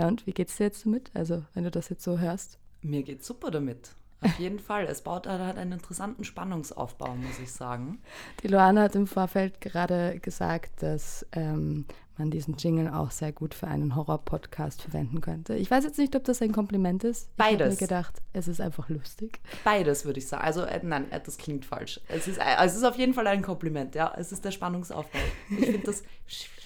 [0.00, 1.10] Ja, und wie geht's dir jetzt damit?
[1.12, 2.58] Also, wenn du das jetzt so hörst?
[2.80, 3.90] Mir geht's super damit.
[4.22, 4.84] Auf jeden Fall.
[4.84, 8.00] Es baut halt einen interessanten Spannungsaufbau, muss ich sagen.
[8.42, 11.84] Die Luana hat im Vorfeld gerade gesagt, dass ähm,
[12.16, 15.54] man diesen Jingle auch sehr gut für einen Horror-Podcast verwenden könnte.
[15.56, 17.36] Ich weiß jetzt nicht, ob das ein Kompliment ist.
[17.36, 17.54] Beides.
[17.54, 19.38] Ich habe mir gedacht, es ist einfach lustig.
[19.64, 20.44] Beides, würde ich sagen.
[20.44, 22.00] Also, äh, nein, äh, das klingt falsch.
[22.08, 24.14] Es ist, äh, es ist auf jeden Fall ein Kompliment, ja.
[24.16, 25.18] Es ist der Spannungsaufbau.
[25.50, 26.02] Ich finde das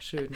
[0.00, 0.34] schön.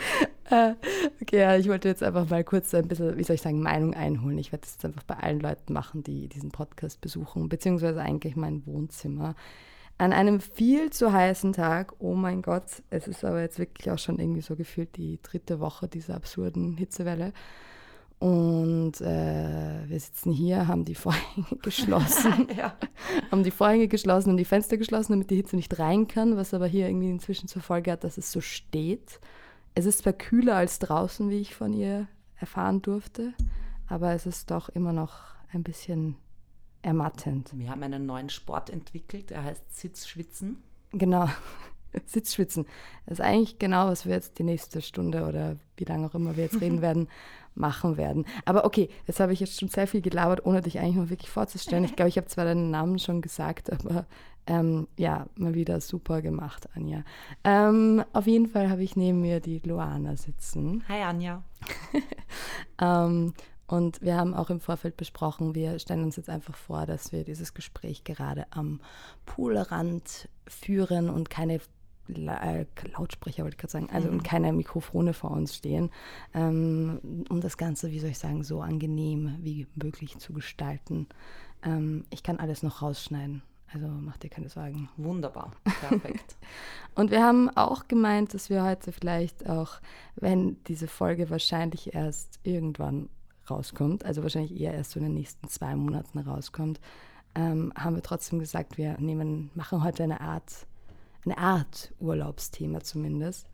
[0.49, 0.73] Äh,
[1.21, 3.93] okay, ja, ich wollte jetzt einfach mal kurz ein bisschen, wie soll ich sagen, Meinung
[3.93, 4.37] einholen.
[4.37, 8.35] Ich werde das jetzt einfach bei allen Leuten machen, die diesen Podcast besuchen, beziehungsweise eigentlich
[8.35, 9.35] mein Wohnzimmer.
[9.97, 13.97] An einem viel zu heißen Tag, oh mein Gott, es ist aber jetzt wirklich auch
[13.97, 17.31] schon irgendwie so gefühlt die dritte Woche dieser absurden Hitzewelle.
[18.19, 22.75] Und äh, wir sitzen hier, haben die Vorhänge geschlossen, ja.
[23.31, 26.53] haben die Vorhänge geschlossen und die Fenster geschlossen, damit die Hitze nicht rein kann, was
[26.53, 29.19] aber hier irgendwie inzwischen zur Folge hat, dass es so steht.
[29.77, 33.33] Es ist zwar kühler als draußen, wie ich von ihr erfahren durfte,
[33.87, 36.15] aber es ist doch immer noch ein bisschen
[36.81, 37.51] ermattend.
[37.53, 40.63] Wir haben einen neuen Sport entwickelt, der heißt Sitzschwitzen.
[40.93, 41.27] Genau,
[42.05, 42.65] Sitzschwitzen.
[43.05, 46.37] Das ist eigentlich genau, was wir jetzt die nächste Stunde oder wie lange auch immer
[46.37, 47.09] wir jetzt reden werden,
[47.53, 48.25] machen werden.
[48.45, 51.29] Aber okay, jetzt habe ich jetzt schon sehr viel gelabert, ohne dich eigentlich mal wirklich
[51.29, 51.83] vorzustellen.
[51.83, 54.05] Ich glaube, ich habe zwar deinen Namen schon gesagt, aber
[54.47, 57.03] ähm, ja, mal wieder super gemacht, Anja.
[57.43, 60.83] Ähm, auf jeden Fall habe ich neben mir die Luana sitzen.
[60.87, 61.43] Hi, Anja.
[62.81, 63.33] ähm,
[63.67, 67.23] und wir haben auch im Vorfeld besprochen, wir stellen uns jetzt einfach vor, dass wir
[67.23, 68.79] dieses Gespräch gerade am
[69.25, 71.59] Poolrand führen und keine
[72.07, 74.15] äh, Lautsprecher, wollte ich gerade sagen, also mhm.
[74.15, 75.89] und keine Mikrofone vor uns stehen,
[76.35, 81.07] ähm, um das Ganze, wie soll ich sagen, so angenehm wie möglich zu gestalten.
[81.63, 83.41] Ähm, ich kann alles noch rausschneiden.
[83.73, 84.89] Also mach dir keine Sorgen.
[84.95, 86.37] Wunderbar, perfekt.
[86.95, 89.79] und wir haben auch gemeint, dass wir heute vielleicht auch,
[90.15, 93.09] wenn diese Folge wahrscheinlich erst irgendwann
[93.49, 96.79] rauskommt, also wahrscheinlich eher erst so in den nächsten zwei Monaten rauskommt,
[97.35, 100.65] ähm, haben wir trotzdem gesagt, wir nehmen, machen heute eine Art,
[101.25, 103.47] eine Art Urlaubsthema zumindest.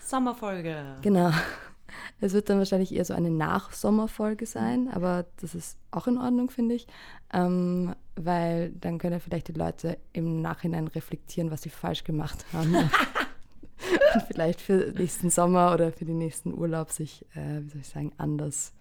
[0.00, 0.96] Sommerfolge.
[1.00, 1.30] Genau.
[2.20, 6.50] Es wird dann wahrscheinlich eher so eine Nachsommerfolge sein, aber das ist auch in Ordnung,
[6.50, 6.86] finde ich,
[7.32, 12.74] ähm, weil dann können vielleicht die Leute im Nachhinein reflektieren, was sie falsch gemacht haben.
[14.14, 17.88] und vielleicht für nächsten Sommer oder für den nächsten Urlaub sich, äh, wie soll ich
[17.88, 18.72] sagen, anders,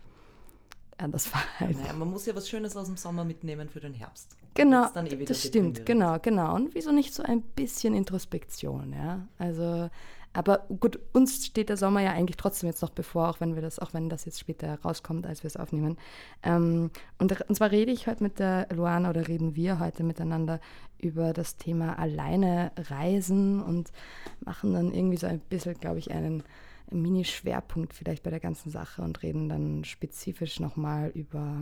[0.97, 1.81] anders verhalten.
[1.81, 4.35] Naja, man muss ja was Schönes aus dem Sommer mitnehmen für den Herbst.
[4.55, 6.53] Genau, eh das stimmt, genau, genau.
[6.55, 9.27] Und wieso nicht so ein bisschen Introspektion, ja?
[9.39, 9.89] Also
[10.33, 13.61] aber gut, uns steht der Sommer ja eigentlich trotzdem jetzt noch bevor, auch wenn wir
[13.61, 15.97] das, auch wenn das jetzt später rauskommt, als wir es aufnehmen.
[16.41, 16.89] Ähm,
[17.19, 20.59] und, und zwar rede ich heute mit der Luana oder reden wir heute miteinander
[20.97, 23.91] über das Thema alleine reisen und
[24.43, 26.43] machen dann irgendwie so ein bisschen, glaube ich, einen
[26.89, 31.61] Mini-Schwerpunkt vielleicht bei der ganzen Sache und reden dann spezifisch nochmal über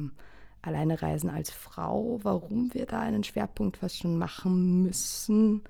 [0.62, 5.62] alleine reisen als Frau, warum wir da einen Schwerpunkt fast schon machen müssen.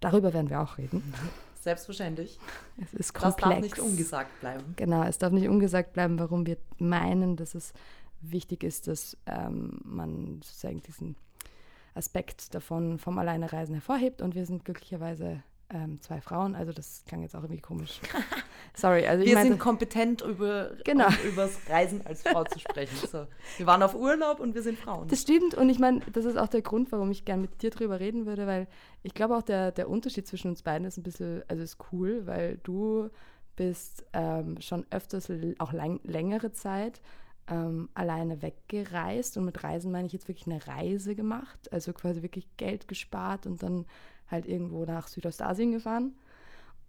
[0.00, 1.02] Darüber werden wir auch reden.
[1.64, 2.38] Selbstverständlich.
[2.76, 3.36] Es ist komplex.
[3.36, 4.74] Das darf nicht ungesagt bleiben.
[4.76, 7.72] Genau, es darf nicht ungesagt bleiben, warum wir meinen, dass es
[8.20, 11.16] wichtig ist, dass ähm, man sozusagen diesen
[11.94, 14.20] Aspekt davon vom Alleinereisen hervorhebt.
[14.20, 15.42] Und wir sind glücklicherweise
[15.74, 18.00] ähm, zwei Frauen, also das klang jetzt auch irgendwie komisch.
[18.74, 21.08] Sorry, also wir meinte, sind kompetent über genau.
[21.26, 22.96] übers Reisen als Frau zu sprechen.
[23.08, 23.26] So,
[23.56, 25.08] wir waren auf Urlaub und wir sind Frauen.
[25.08, 27.70] Das stimmt und ich meine, das ist auch der Grund, warum ich gerne mit dir
[27.70, 28.68] drüber reden würde, weil
[29.02, 32.26] ich glaube auch der, der Unterschied zwischen uns beiden ist ein bisschen, also ist cool,
[32.26, 33.10] weil du
[33.56, 37.00] bist ähm, schon öfters, auch lang, längere Zeit
[37.48, 42.22] ähm, alleine weggereist und mit Reisen meine ich jetzt wirklich eine Reise gemacht, also quasi
[42.22, 43.86] wirklich Geld gespart und dann
[44.30, 46.14] halt irgendwo nach Südostasien gefahren.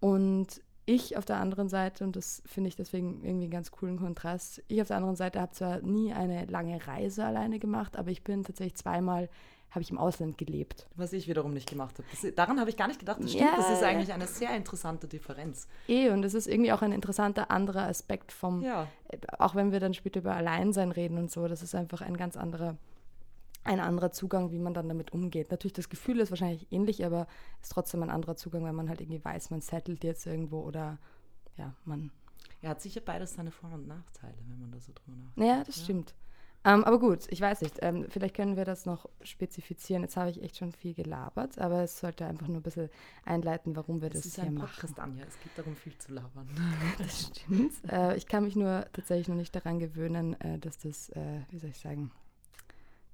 [0.00, 3.98] Und ich auf der anderen Seite, und das finde ich deswegen irgendwie einen ganz coolen
[3.98, 8.10] Kontrast, ich auf der anderen Seite habe zwar nie eine lange Reise alleine gemacht, aber
[8.10, 9.28] ich bin tatsächlich zweimal,
[9.70, 10.86] habe ich im Ausland gelebt.
[10.94, 12.08] Was ich wiederum nicht gemacht habe.
[12.10, 13.20] Das, daran habe ich gar nicht gedacht.
[13.20, 15.66] Das stimmt, ja, das ist eigentlich eine sehr interessante Differenz.
[15.88, 18.86] Eh, und das ist irgendwie auch ein interessanter anderer Aspekt vom, ja.
[19.38, 22.36] auch wenn wir dann später über Alleinsein reden und so, das ist einfach ein ganz
[22.36, 22.76] anderer
[23.66, 25.50] ein anderer Zugang, wie man dann damit umgeht.
[25.50, 27.26] Natürlich, das Gefühl ist wahrscheinlich ähnlich, aber
[27.62, 30.98] ist trotzdem ein anderer Zugang, wenn man halt irgendwie weiß, man settelt jetzt irgendwo oder
[31.56, 32.10] ja, man.
[32.62, 35.48] Er hat sicher beides seine Vor- und Nachteile, wenn man da so drüber nachdenkt.
[35.48, 35.84] Ja, das ja.
[35.84, 36.14] stimmt.
[36.66, 37.78] Ähm, aber gut, ich weiß nicht.
[37.80, 40.02] Ähm, vielleicht können wir das noch spezifizieren.
[40.02, 42.90] Jetzt habe ich echt schon viel gelabert, aber es sollte einfach nur ein bisschen
[43.24, 45.12] einleiten, warum wir das, das ist hier ein Podcast, machen.
[45.12, 45.26] Anja.
[45.28, 46.48] Es geht darum, viel zu labern.
[46.98, 47.72] das stimmt.
[47.88, 51.58] Äh, ich kann mich nur tatsächlich noch nicht daran gewöhnen, äh, dass das, äh, wie
[51.58, 52.10] soll ich sagen,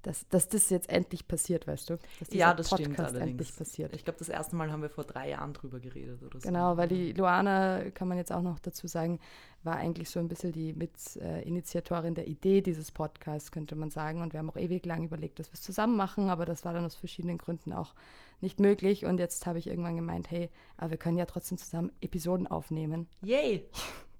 [0.03, 1.97] dass, dass das jetzt endlich passiert, weißt du?
[2.19, 3.31] Dass ja, das Podcast stimmt allerdings.
[3.31, 3.95] endlich passiert.
[3.95, 6.47] Ich glaube, das erste Mal haben wir vor drei Jahren drüber geredet oder so.
[6.47, 9.19] Genau, weil die Luana, kann man jetzt auch noch dazu sagen,
[9.63, 14.21] war eigentlich so ein bisschen die Mitinitiatorin der Idee dieses Podcasts, könnte man sagen.
[14.21, 16.73] Und wir haben auch ewig lang überlegt, dass wir es zusammen machen, aber das war
[16.73, 17.93] dann aus verschiedenen Gründen auch
[18.41, 19.05] nicht möglich.
[19.05, 23.07] Und jetzt habe ich irgendwann gemeint, hey, aber wir können ja trotzdem zusammen Episoden aufnehmen.
[23.21, 23.65] Yay!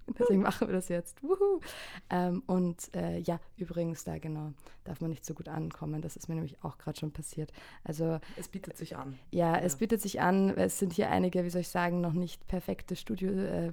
[0.18, 1.18] Deswegen machen wir das jetzt.
[2.10, 4.52] Ähm, und äh, ja, übrigens, da genau,
[4.84, 6.02] darf man nicht so gut ankommen.
[6.02, 7.52] Das ist mir nämlich auch gerade schon passiert.
[7.84, 9.18] Also es bietet sich an.
[9.30, 10.50] Ja, ja, es bietet sich an.
[10.50, 13.72] Es sind hier einige, wie soll ich sagen, noch nicht perfekte Studio, äh,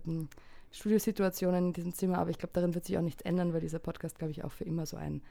[0.72, 3.80] Studiosituationen in diesem Zimmer, aber ich glaube, darin wird sich auch nichts ändern, weil dieser
[3.80, 5.22] Podcast, glaube ich, auch für immer so ein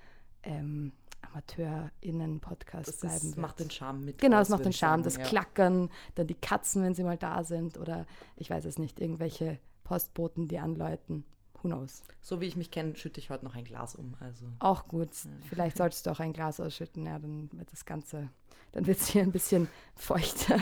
[0.42, 0.92] ähm,
[1.22, 3.32] AmateurInnen-Podcast bleiben wird.
[3.32, 4.18] Das macht den Charme mit.
[4.18, 5.02] Genau, es macht den Charme.
[5.02, 5.24] Sagen, das ja.
[5.24, 8.06] Klackern, dann die Katzen, wenn sie mal da sind oder
[8.36, 9.58] ich weiß es nicht, irgendwelche
[9.90, 11.24] Postboten, die anläuten.
[11.54, 12.04] Who knows?
[12.22, 14.14] So wie ich mich kenne, schütte ich heute noch ein Glas um.
[14.20, 14.46] Also.
[14.60, 15.10] Auch gut.
[15.24, 15.30] Ja.
[15.48, 18.30] Vielleicht solltest du auch ein Glas ausschütten, ja, dann wird das Ganze,
[18.70, 19.66] dann wird es hier ein bisschen
[19.96, 20.60] feuchter.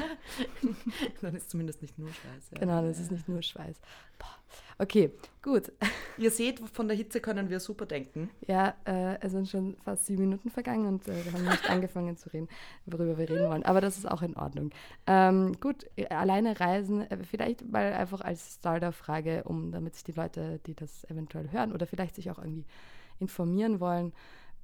[1.20, 2.50] dann ist zumindest nicht nur Schweiß.
[2.52, 2.58] Ja.
[2.60, 3.76] Genau, das ist nicht nur Schweiß.
[4.18, 4.34] Boah.
[4.78, 5.10] Okay,
[5.42, 5.72] gut.
[6.18, 8.30] Ihr seht, von der Hitze können wir super denken.
[8.46, 12.16] Ja, äh, es sind schon fast sieben Minuten vergangen und äh, wir haben nicht angefangen
[12.16, 12.48] zu reden,
[12.86, 13.64] worüber wir reden wollen.
[13.64, 14.70] Aber das ist auch in Ordnung.
[15.06, 20.60] Ähm, gut, alleine reisen, äh, vielleicht mal einfach als Starter-Frage, um damit sich die Leute,
[20.66, 22.64] die das eventuell hören oder vielleicht sich auch irgendwie
[23.18, 24.12] informieren wollen,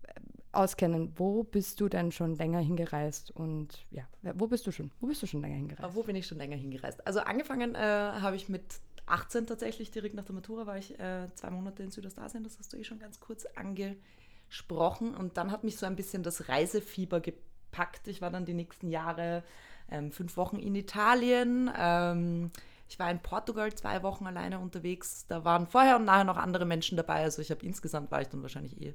[0.03, 0.21] äh,
[0.53, 1.13] auskennen.
[1.17, 3.33] Wo bist du denn schon länger hingereist?
[3.33, 4.05] Und ja,
[4.35, 4.93] wo bist du schon?
[5.01, 5.97] Wo bist du schon länger hingereist?
[5.97, 7.05] Wo bin ich schon länger hingereist?
[7.07, 8.63] Also angefangen äh, habe ich mit
[9.07, 12.73] 18 tatsächlich, direkt nach der Matura, war ich äh, zwei Monate in Südostasien, das hast
[12.73, 15.15] du eh schon ganz kurz angesprochen.
[15.15, 18.09] Und dann hat mich so ein bisschen das Reisefieber gepackt.
[18.09, 19.43] Ich war dann die nächsten Jahre
[19.91, 21.71] ähm, fünf Wochen in Italien.
[21.77, 22.51] Ähm,
[22.89, 25.27] ich war in Portugal zwei Wochen alleine unterwegs.
[25.27, 27.23] Da waren vorher und nachher noch andere Menschen dabei.
[27.23, 28.95] Also ich habe insgesamt war ich dann wahrscheinlich eh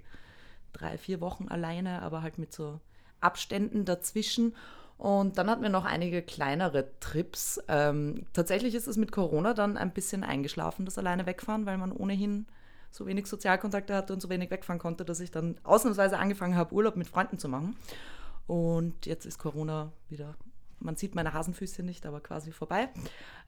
[0.74, 2.80] drei, vier Wochen alleine, aber halt mit so
[3.20, 4.56] Abständen dazwischen.
[5.00, 7.58] Und dann hatten wir noch einige kleinere Trips.
[7.70, 11.94] Ähm, tatsächlich ist es mit Corona dann ein bisschen eingeschlafen, das alleine wegfahren, weil man
[11.94, 12.48] ohnehin
[12.92, 16.76] so wenig Sozialkontakte hatte und so wenig wegfahren konnte, dass ich dann ausnahmsweise angefangen habe,
[16.76, 17.78] Urlaub mit Freunden zu machen.
[18.46, 20.36] Und jetzt ist Corona wieder,
[20.80, 22.90] man sieht meine Hasenfüßchen nicht, aber quasi vorbei.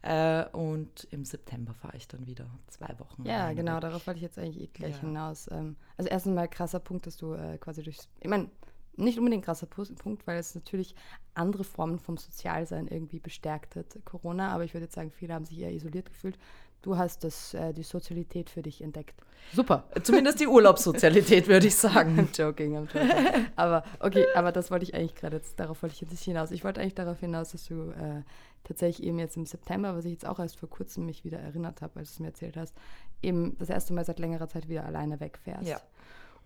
[0.04, 3.26] Äh, und im September fahre ich dann wieder zwei Wochen.
[3.26, 3.82] Ja, genau, weg.
[3.82, 5.02] darauf wollte ich jetzt eigentlich eh gleich ja.
[5.02, 5.50] hinaus.
[5.52, 8.50] Ähm, also erstens mal krasser Punkt, dass du äh, quasi durch, ich meine,
[8.98, 10.96] nicht unbedingt krasser Punkt, weil es natürlich
[11.34, 14.50] andere Formen vom Sozialsein irgendwie bestärkt hat, Corona.
[14.54, 16.38] Aber ich würde jetzt sagen, viele haben sich eher isoliert gefühlt.
[16.82, 19.22] Du hast das, äh, die Sozialität für dich entdeckt.
[19.54, 19.84] Super.
[20.02, 22.18] Zumindest die Urlaubssozialität, würde ich sagen.
[22.34, 23.48] I'm joking, I'm joking.
[23.56, 26.52] Aber okay, aber das wollte ich eigentlich gerade jetzt, darauf wollte ich jetzt nicht hinaus.
[26.52, 28.24] Ich wollte eigentlich darauf hinaus, dass du äh,
[28.64, 31.82] tatsächlich eben jetzt im September, was ich jetzt auch erst vor kurzem mich wieder erinnert
[31.82, 32.76] habe, als du es mir erzählt hast,
[33.22, 35.68] eben das erste Mal seit längerer Zeit wieder alleine wegfährst.
[35.68, 35.80] Ja.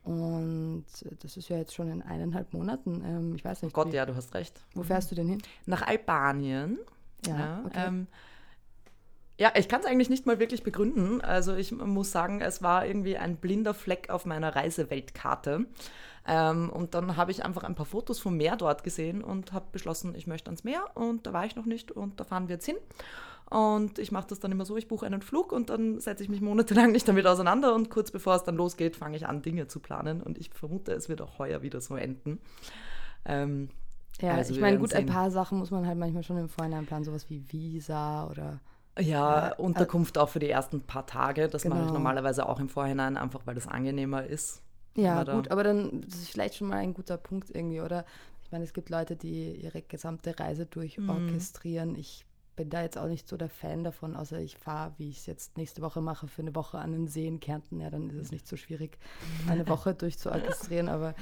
[0.06, 0.86] Und
[1.22, 3.04] das ist ja jetzt schon in eineinhalb Monaten.
[3.04, 3.76] Ähm, ich weiß nicht.
[3.76, 4.62] Oh Gott, wie, ja, du hast recht.
[4.76, 5.42] Wo fährst du denn hin?
[5.66, 6.78] Nach Albanien.
[7.26, 7.88] Ja, ja okay.
[7.88, 8.08] Ähm,
[9.38, 11.22] ja, ich kann es eigentlich nicht mal wirklich begründen.
[11.22, 15.66] Also ich muss sagen, es war irgendwie ein blinder Fleck auf meiner Reiseweltkarte.
[16.28, 19.66] Ähm, und dann habe ich einfach ein paar Fotos vom Meer dort gesehen und habe
[19.72, 20.86] beschlossen, ich möchte ans Meer.
[20.96, 22.78] Und da war ich noch nicht und da fahren wir jetzt hin.
[23.50, 26.30] Und ich mache das dann immer so, ich buche einen Flug und dann setze ich
[26.30, 29.68] mich monatelang nicht damit auseinander und kurz bevor es dann losgeht, fange ich an, Dinge
[29.68, 30.22] zu planen.
[30.22, 32.40] Und ich vermute, es wird auch heuer wieder so enden.
[33.26, 33.70] Ähm,
[34.22, 35.00] ja, also ich meine, gut, sehen.
[35.00, 38.62] ein paar Sachen muss man halt manchmal schon im Vorhinein planen, sowas wie Visa oder
[39.00, 41.48] ja, äh, Unterkunft auch für die ersten paar Tage.
[41.48, 41.76] Das genau.
[41.76, 42.00] mache ich genau.
[42.00, 44.62] normalerweise auch im Vorhinein, einfach weil das angenehmer ist.
[44.96, 48.06] Ja, gut, aber dann das ist vielleicht schon mal ein guter Punkt irgendwie, oder?
[48.44, 51.92] Ich meine, es gibt Leute, die ihre gesamte Reise durchorchestrieren.
[51.92, 52.00] Mhm.
[52.00, 52.26] Ich
[52.56, 55.26] bin da jetzt auch nicht so der Fan davon, außer ich fahre, wie ich es
[55.26, 57.82] jetzt nächste Woche mache, für eine Woche an den See in Kärnten.
[57.82, 58.98] Ja, dann ist es nicht so schwierig,
[59.50, 60.88] eine Woche durchzuorchestrieren.
[60.88, 61.16] Aber,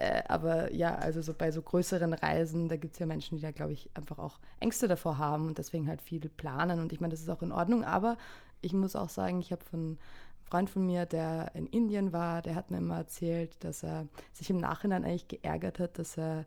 [0.00, 3.42] äh, aber ja, also so bei so größeren Reisen, da gibt es ja Menschen, die
[3.42, 6.78] da, glaube ich, einfach auch Ängste davor haben und deswegen halt viel planen.
[6.78, 7.82] Und ich meine, das ist auch in Ordnung.
[7.82, 8.16] Aber
[8.60, 9.98] ich muss auch sagen, ich habe von einem
[10.44, 14.48] Freund von mir, der in Indien war, der hat mir immer erzählt, dass er sich
[14.50, 16.44] im Nachhinein eigentlich geärgert hat, dass er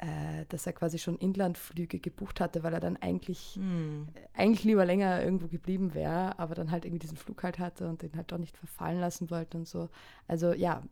[0.00, 4.08] äh, dass er quasi schon Inlandflüge gebucht hatte, weil er dann eigentlich, hm.
[4.32, 8.00] eigentlich lieber länger irgendwo geblieben wäre, aber dann halt irgendwie diesen Flug halt hatte und
[8.00, 9.90] den halt doch nicht verfallen lassen wollte und so.
[10.26, 10.82] Also ja,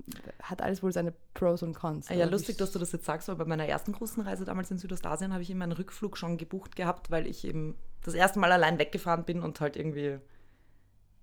[0.42, 2.10] hat alles wohl seine Pros und Cons.
[2.10, 4.76] Ja, lustig, dass du das jetzt sagst, weil bei meiner ersten großen Reise damals in
[4.76, 8.52] Südostasien habe ich immer einen Rückflug schon gebucht gehabt, weil ich eben das erste Mal
[8.52, 10.18] allein weggefahren bin und halt irgendwie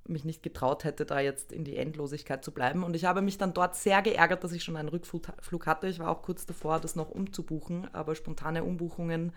[0.07, 2.83] mich nicht getraut hätte, da jetzt in die Endlosigkeit zu bleiben.
[2.83, 5.87] Und ich habe mich dann dort sehr geärgert, dass ich schon einen Rückflug hatte.
[5.87, 9.33] Ich war auch kurz davor, das noch umzubuchen, aber spontane Umbuchungen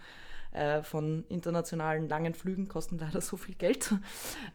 [0.52, 3.94] äh, von internationalen langen Flügen kosten leider so viel Geld.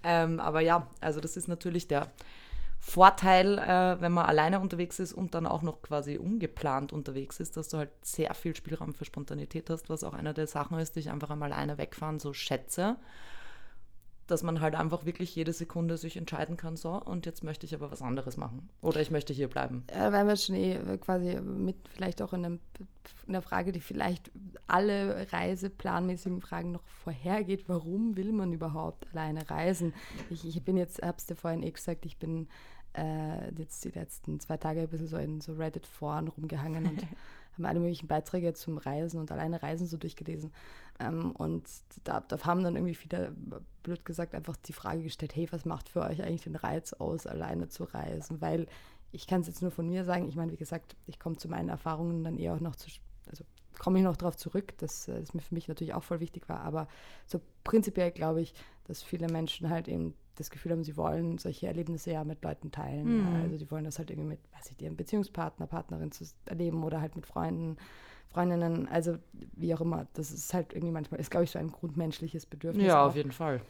[0.04, 2.12] Ähm, aber ja, also das ist natürlich der
[2.80, 7.56] Vorteil, äh, wenn man alleine unterwegs ist und dann auch noch quasi ungeplant unterwegs ist,
[7.56, 10.96] dass du halt sehr viel Spielraum für Spontanität hast, was auch einer der Sachen ist,
[10.96, 12.98] die ich einfach einmal alleine wegfahren so schätze
[14.28, 17.76] dass man halt einfach wirklich jede Sekunde sich entscheiden kann, so, und jetzt möchte ich
[17.76, 18.70] aber was anderes machen.
[18.82, 19.84] Oder ich möchte hier bleiben.
[19.94, 22.60] Ja, weil wir schon eh quasi mit vielleicht auch in, einem,
[23.28, 24.32] in einer Frage, die vielleicht
[24.68, 29.94] alle reiseplanmäßigen Fragen noch vorhergeht, warum will man überhaupt alleine reisen?
[30.30, 32.48] Ich, ich bin jetzt, hab's dir vorhin eh gesagt, ich bin
[32.94, 37.06] äh, jetzt die letzten zwei Tage ein bisschen so in so Reddit-Foren rumgehangen und
[37.54, 40.52] haben alle möglichen Beiträge zum Reisen und alleine Reisen so durchgelesen.
[41.00, 41.68] Ähm, und
[42.04, 43.34] da, da haben dann irgendwie viele,
[43.84, 47.28] blöd gesagt, einfach die Frage gestellt, hey, was macht für euch eigentlich den Reiz aus,
[47.28, 48.42] alleine zu reisen?
[48.42, 48.68] Weil
[49.12, 51.48] ich kann es jetzt nur von mir sagen, ich meine, wie gesagt, ich komme zu
[51.48, 52.90] meinen Erfahrungen dann eher auch noch zu,
[53.30, 53.44] also
[53.78, 56.62] komme ich noch darauf zurück, dass es mir für mich natürlich auch voll wichtig war,
[56.62, 56.88] aber
[57.26, 58.54] so prinzipiell glaube ich,
[58.86, 62.72] dass viele Menschen halt eben das Gefühl haben, sie wollen solche Erlebnisse ja mit Leuten
[62.72, 63.20] teilen.
[63.20, 63.36] Mhm.
[63.36, 63.42] Ja.
[63.44, 67.02] Also die wollen das halt irgendwie mit, weiß ich, ihrem Beziehungspartner, Partnerin zu erleben oder
[67.02, 67.78] halt mit Freunden,
[68.30, 69.18] Freundinnen, also
[69.56, 70.08] wie auch immer.
[70.14, 72.88] Das ist halt irgendwie manchmal, ist glaube ich so ein grundmenschliches Bedürfnis.
[72.88, 73.10] Ja, auch.
[73.10, 73.62] auf jeden Fall.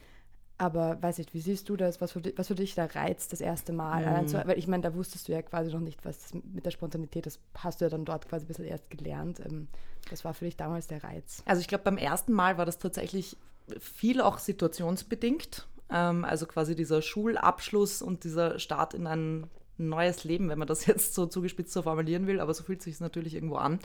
[0.56, 2.00] Aber weiß ich, wie siehst du das?
[2.00, 4.02] Was für, was für dich da reizt, das erste Mal?
[4.02, 4.16] Mhm.
[4.16, 7.26] Also, weil ich meine, da wusstest du ja quasi noch nicht, was mit der Spontanität,
[7.26, 9.40] das hast du ja dann dort quasi ein bisschen erst gelernt.
[9.40, 9.68] Ähm,
[10.10, 11.42] das war für dich damals der Reiz.
[11.44, 13.36] Also ich glaube, beim ersten Mal war das tatsächlich
[13.78, 15.66] viel auch situationsbedingt.
[15.90, 20.86] Ähm, also quasi dieser Schulabschluss und dieser Start in ein neues Leben, wenn man das
[20.86, 23.78] jetzt so zugespitzt so formulieren will, aber so fühlt sich es natürlich irgendwo an.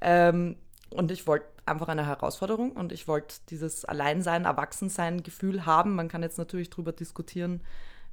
[0.00, 0.56] Ähm,
[0.90, 5.96] und ich wollte einfach eine Herausforderung und ich wollte dieses Alleinsein, Erwachsensein Gefühl haben.
[5.96, 7.60] Man kann jetzt natürlich darüber diskutieren,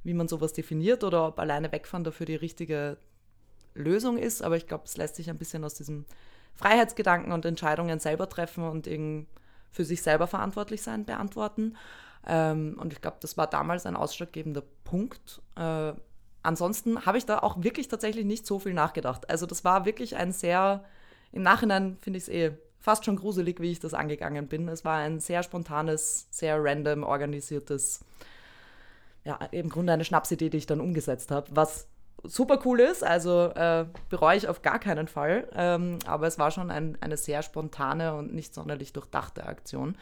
[0.02, 2.96] wie man sowas definiert oder ob alleine wegfahren dafür die richtige
[3.74, 4.42] Lösung ist.
[4.42, 6.04] Aber ich glaube, es lässt sich ein bisschen aus diesem
[6.56, 9.28] Freiheitsgedanken und Entscheidungen selber treffen und irgendwie
[9.74, 11.76] für sich selber verantwortlich sein beantworten.
[12.26, 15.42] Ähm, und ich glaube, das war damals ein ausschlaggebender Punkt.
[15.56, 15.92] Äh,
[16.42, 19.28] ansonsten habe ich da auch wirklich tatsächlich nicht so viel nachgedacht.
[19.28, 20.84] Also das war wirklich ein sehr,
[21.32, 24.68] im Nachhinein finde ich es eh fast schon gruselig, wie ich das angegangen bin.
[24.68, 28.04] Es war ein sehr spontanes, sehr random organisiertes,
[29.24, 31.88] ja, im Grunde eine Schnapsidee, die ich dann umgesetzt habe, was
[32.22, 35.48] super cool ist, also äh, bereue ich auf gar keinen Fall.
[35.54, 39.96] Ähm, aber es war schon ein, eine sehr spontane und nicht sonderlich durchdachte Aktion.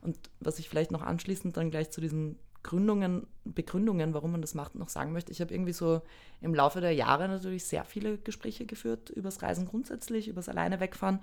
[0.00, 4.54] Und was ich vielleicht noch anschließend dann gleich zu diesen Gründungen, Begründungen, warum man das
[4.54, 5.32] macht, noch sagen möchte.
[5.32, 6.02] Ich habe irgendwie so
[6.40, 11.20] im Laufe der Jahre natürlich sehr viele Gespräche geführt übers Reisen grundsätzlich, übers Alleine wegfahren.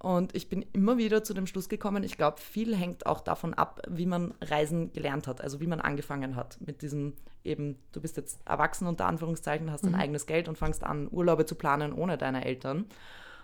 [0.00, 3.54] Und ich bin immer wieder zu dem Schluss gekommen, ich glaube, viel hängt auch davon
[3.54, 7.14] ab, wie man Reisen gelernt hat, also wie man angefangen hat mit diesem
[7.44, 9.98] eben, du bist jetzt erwachsen unter Anführungszeichen, hast dein mhm.
[10.00, 12.86] eigenes Geld und fangst an, Urlaube zu planen ohne deine Eltern.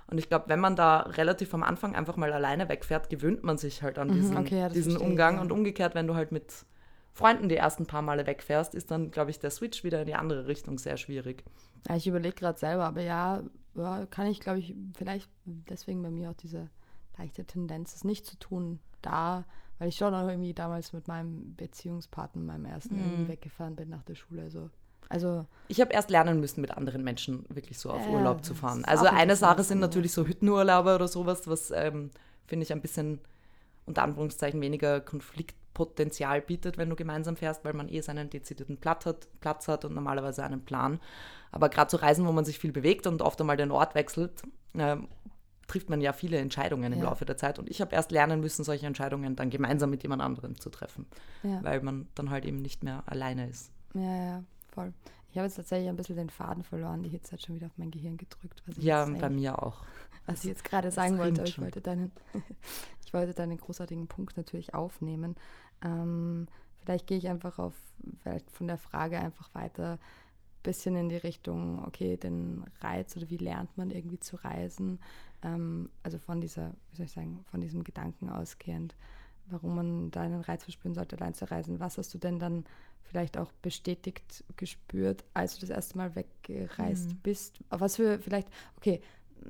[0.06, 3.56] Und ich glaube, wenn man da relativ am Anfang einfach mal alleine wegfährt, gewöhnt man
[3.56, 5.34] sich halt an mhm, diesen, okay, ja, diesen Umgang.
[5.34, 5.42] Ich, ja.
[5.42, 6.52] Und umgekehrt, wenn du halt mit
[7.12, 10.14] Freunden die ersten paar Male wegfährst, ist dann, glaube ich, der Switch wieder in die
[10.14, 11.44] andere Richtung sehr schwierig.
[11.88, 13.42] Ja, ich überlege gerade selber, aber ja,
[13.74, 16.68] ja kann ich, glaube ich, vielleicht deswegen bei mir auch diese
[17.18, 19.44] leichte Tendenz, es nicht zu tun, da,
[19.78, 24.02] weil ich schon auch irgendwie damals mit meinem Beziehungspartner, meinem ersten, irgendwie weggefahren bin nach
[24.02, 24.50] der Schule.
[24.50, 24.70] So.
[25.08, 28.54] Also ich habe erst lernen müssen, mit anderen Menschen wirklich so auf äh, Urlaub zu
[28.54, 28.84] fahren.
[28.84, 32.10] Also eine Sache sind natürlich so Hüttenurlaube oder sowas, was ähm,
[32.46, 33.20] finde ich ein bisschen
[33.86, 35.00] unter Anführungszeichen weniger
[35.74, 39.84] Konfliktpotenzial bietet, wenn du gemeinsam fährst, weil man eh seinen dezidierten Platz hat, Platz hat
[39.84, 41.00] und normalerweise einen Plan.
[41.52, 44.42] Aber gerade zu Reisen, wo man sich viel bewegt und oft einmal den Ort wechselt,
[44.74, 44.96] äh,
[45.66, 47.06] trifft man ja viele Entscheidungen im ja.
[47.06, 47.58] Laufe der Zeit.
[47.58, 51.06] Und ich habe erst lernen müssen, solche Entscheidungen dann gemeinsam mit jemand anderem zu treffen,
[51.42, 51.62] ja.
[51.62, 53.70] weil man dann halt eben nicht mehr alleine ist.
[53.94, 54.92] Ja, ja voll.
[55.30, 57.02] Ich habe jetzt tatsächlich ein bisschen den Faden verloren.
[57.02, 58.62] Die Hitze hat schon wieder auf mein Gehirn gedrückt.
[58.78, 59.82] ja, bei mir auch.
[60.26, 62.12] Was das, ich jetzt gerade sagen wollte, ich wollte, deinen,
[63.04, 65.34] ich wollte deinen großartigen Punkt natürlich aufnehmen.
[65.84, 66.48] Ähm,
[66.80, 67.74] vielleicht gehe ich einfach auf,
[68.22, 73.28] vielleicht von der Frage einfach weiter ein bisschen in die Richtung, okay, den Reiz oder
[73.30, 74.98] wie lernt man irgendwie zu reisen?
[75.42, 78.96] Ähm, also von dieser, wie soll ich sagen, von diesem Gedanken ausgehend,
[79.46, 81.80] warum man da einen Reiz verspüren sollte, allein zu reisen.
[81.80, 82.64] Was hast du denn dann
[83.02, 87.18] vielleicht auch bestätigt gespürt, als du das erste Mal weggereist mhm.
[87.22, 87.60] bist?
[87.68, 89.00] Was für vielleicht, okay,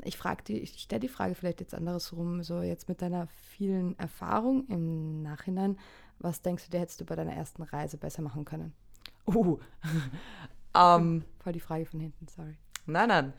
[0.02, 3.98] ich frage die, ich stelle die Frage vielleicht jetzt andersrum, so jetzt mit deiner vielen
[3.98, 5.78] Erfahrung im Nachhinein,
[6.18, 8.72] was denkst du, der hättest du bei deiner ersten Reise besser machen können?
[9.24, 9.60] Um,
[10.76, 11.24] ähm.
[11.38, 12.56] voll die Frage von hinten, sorry.
[12.86, 13.32] Nein, nein,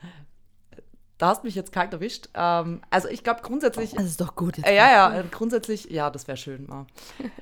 [1.17, 2.29] da hast mich jetzt kalt erwischt.
[2.33, 3.91] Ähm, also ich glaube grundsätzlich.
[3.91, 4.57] Das ist doch gut.
[4.57, 6.67] Jetzt äh, ja, ja, grundsätzlich, ja, das wäre schön.
[6.69, 6.85] Ja.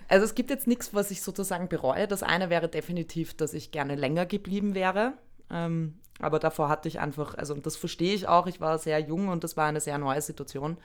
[0.07, 2.07] Also es gibt jetzt nichts, was ich sozusagen bereue.
[2.07, 5.13] Das eine wäre definitiv, dass ich gerne länger geblieben wäre.
[5.53, 9.29] Ähm, aber davor hatte ich einfach, also das verstehe ich auch, ich war sehr jung
[9.29, 10.77] und das war eine sehr neue Situation.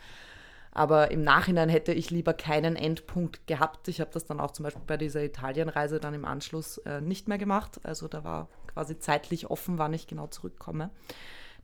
[0.72, 3.88] Aber im Nachhinein hätte ich lieber keinen Endpunkt gehabt.
[3.88, 7.26] Ich habe das dann auch zum Beispiel bei dieser Italienreise dann im Anschluss äh, nicht
[7.26, 7.80] mehr gemacht.
[7.82, 10.90] Also da war quasi zeitlich offen, wann ich genau zurückkomme.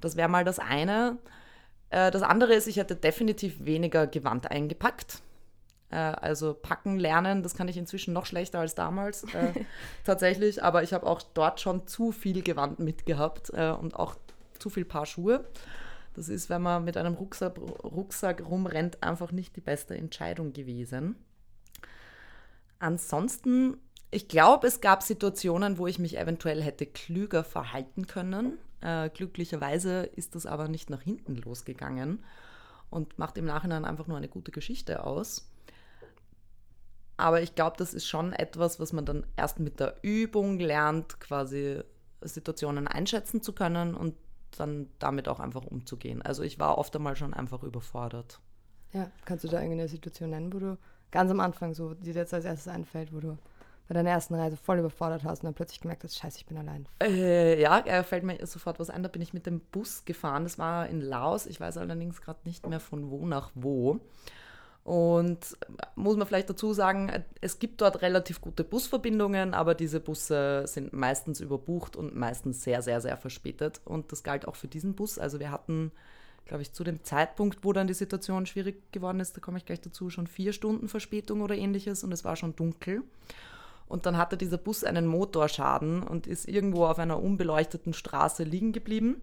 [0.00, 1.18] Das wäre mal das eine.
[1.90, 5.20] Äh, das andere ist, ich hätte definitiv weniger Gewand eingepackt.
[5.94, 9.52] Äh, also packen, lernen, das kann ich inzwischen noch schlechter als damals äh,
[10.04, 10.62] tatsächlich.
[10.62, 14.16] Aber ich habe auch dort schon zu viel Gewand mitgehabt äh, und auch
[14.58, 15.44] zu viel Paar Schuhe.
[16.14, 21.14] Das ist, wenn man mit einem Rucksack, Rucksack rumrennt, einfach nicht die beste Entscheidung gewesen.
[22.80, 23.76] Ansonsten,
[24.10, 28.58] ich glaube, es gab Situationen, wo ich mich eventuell hätte klüger verhalten können.
[28.80, 32.24] Äh, glücklicherweise ist das aber nicht nach hinten losgegangen
[32.90, 35.48] und macht im Nachhinein einfach nur eine gute Geschichte aus.
[37.16, 41.21] Aber ich glaube, das ist schon etwas, was man dann erst mit der Übung lernt,
[41.21, 41.80] quasi
[42.21, 44.14] Situationen einschätzen zu können und
[44.59, 46.23] dann damit auch einfach umzugehen.
[46.23, 48.40] Also ich war oft einmal schon einfach überfordert.
[48.92, 50.78] Ja, kannst du da irgendeine Situation nennen, wo du
[51.11, 53.38] ganz am Anfang so, die dir jetzt als erstes einfällt, wo du
[53.87, 56.56] bei deiner ersten Reise voll überfordert hast und dann plötzlich gemerkt hast, scheiße, ich bin
[56.56, 56.87] allein?
[57.02, 59.02] Äh, ja, fällt mir sofort was ein.
[59.02, 60.44] Da bin ich mit dem Bus gefahren.
[60.44, 61.47] Das war in Laos.
[61.47, 64.00] Ich weiß allerdings gerade nicht mehr von wo nach wo.
[64.84, 65.56] Und
[65.94, 70.92] muss man vielleicht dazu sagen, es gibt dort relativ gute Busverbindungen, aber diese Busse sind
[70.92, 73.80] meistens überbucht und meistens sehr, sehr, sehr verspätet.
[73.86, 75.18] Und das galt auch für diesen Bus.
[75.18, 75.90] Also wir hatten,
[76.44, 79.64] glaube ich, zu dem Zeitpunkt, wo dann die Situation schwierig geworden ist, da komme ich
[79.64, 83.02] gleich dazu, schon vier Stunden Verspätung oder ähnliches und es war schon dunkel.
[83.88, 88.72] Und dann hatte dieser Bus einen Motorschaden und ist irgendwo auf einer unbeleuchteten Straße liegen
[88.72, 89.22] geblieben.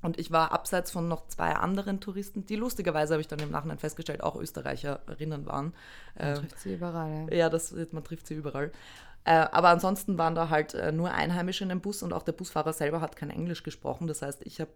[0.00, 3.50] Und ich war abseits von noch zwei anderen Touristen, die lustigerweise, habe ich dann im
[3.50, 5.74] Nachhinein festgestellt, auch Österreicherinnen waren.
[6.16, 7.26] Man äh, trifft sie überall.
[7.30, 8.70] Ja, ja das, man trifft sie überall.
[9.24, 12.32] Äh, aber ansonsten waren da halt äh, nur Einheimische in dem Bus und auch der
[12.32, 14.06] Busfahrer selber hat kein Englisch gesprochen.
[14.06, 14.70] Das heißt, ich habe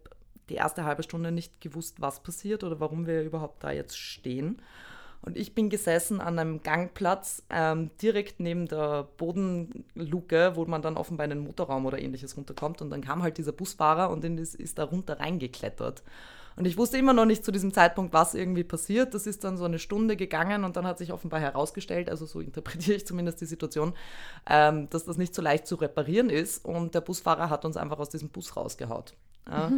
[0.49, 4.61] die erste halbe Stunde nicht gewusst, was passiert oder warum wir überhaupt da jetzt stehen.
[5.25, 10.97] Und ich bin gesessen an einem Gangplatz ähm, direkt neben der Bodenluke, wo man dann
[10.97, 12.83] offenbar in den Motorraum oder ähnliches runterkommt.
[12.83, 16.03] Und dann kam halt dieser Busfahrer und ist, ist da runter reingeklettert.
[16.57, 19.15] Und ich wusste immer noch nicht zu diesem Zeitpunkt, was irgendwie passiert.
[19.15, 22.41] Das ist dann so eine Stunde gegangen und dann hat sich offenbar herausgestellt, also so
[22.41, 23.95] interpretiere ich zumindest die Situation,
[24.49, 26.65] ähm, dass das nicht so leicht zu reparieren ist.
[26.65, 29.15] Und der Busfahrer hat uns einfach aus diesem Bus rausgehaut.
[29.51, 29.73] Ja.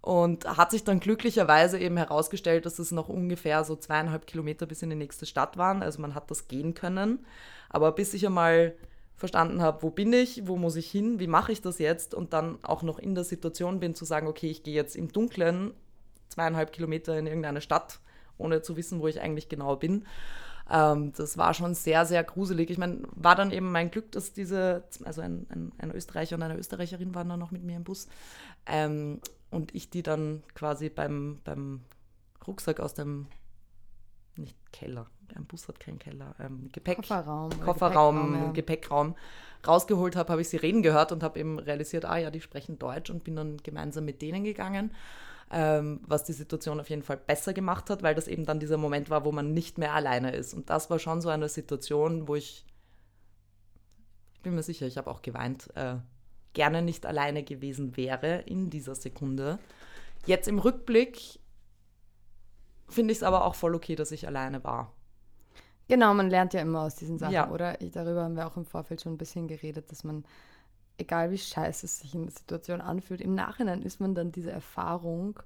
[0.00, 4.82] Und hat sich dann glücklicherweise eben herausgestellt, dass es noch ungefähr so zweieinhalb Kilometer bis
[4.82, 5.82] in die nächste Stadt waren.
[5.82, 7.18] Also man hat das gehen können.
[7.68, 8.74] Aber bis ich einmal
[9.20, 12.32] verstanden habe, wo bin ich, wo muss ich hin, wie mache ich das jetzt und
[12.32, 15.74] dann auch noch in der Situation bin zu sagen, okay, ich gehe jetzt im Dunkeln
[16.30, 18.00] zweieinhalb Kilometer in irgendeine Stadt,
[18.38, 20.06] ohne zu wissen, wo ich eigentlich genau bin.
[20.70, 22.70] Ähm, das war schon sehr, sehr gruselig.
[22.70, 26.42] Ich meine, war dann eben mein Glück, dass diese, also ein, ein, ein Österreicher und
[26.42, 28.08] eine Österreicherin waren dann noch mit mir im Bus.
[28.66, 31.80] Ähm, und ich die dann quasi beim, beim
[32.46, 33.26] Rucksack aus dem,
[34.36, 38.52] nicht Keller, ein Bus hat keinen Keller, ähm, Gepäck, Kofferraum, Kofferraum, Gepäckraum, ja.
[38.52, 39.14] Gepäckraum
[39.66, 42.78] rausgeholt habe, habe ich sie reden gehört und habe eben realisiert, ah ja, die sprechen
[42.78, 44.92] Deutsch und bin dann gemeinsam mit denen gegangen
[45.50, 48.76] ähm, was die Situation auf jeden Fall besser gemacht hat, weil das eben dann dieser
[48.76, 50.54] Moment war, wo man nicht mehr alleine ist.
[50.54, 52.64] Und das war schon so eine Situation, wo ich,
[54.34, 55.96] ich bin mir sicher, ich habe auch geweint, äh,
[56.52, 59.58] gerne nicht alleine gewesen wäre in dieser Sekunde.
[60.26, 61.40] Jetzt im Rückblick
[62.88, 64.92] finde ich es aber auch voll okay, dass ich alleine war.
[65.88, 67.50] Genau, man lernt ja immer aus diesen Sachen, ja.
[67.50, 67.80] oder?
[67.80, 70.24] Ich, darüber haben wir auch im Vorfeld schon ein bisschen geredet, dass man
[71.00, 74.50] egal wie scheiße es sich in der Situation anfühlt, im Nachhinein ist man dann diese
[74.50, 75.40] Erfahrung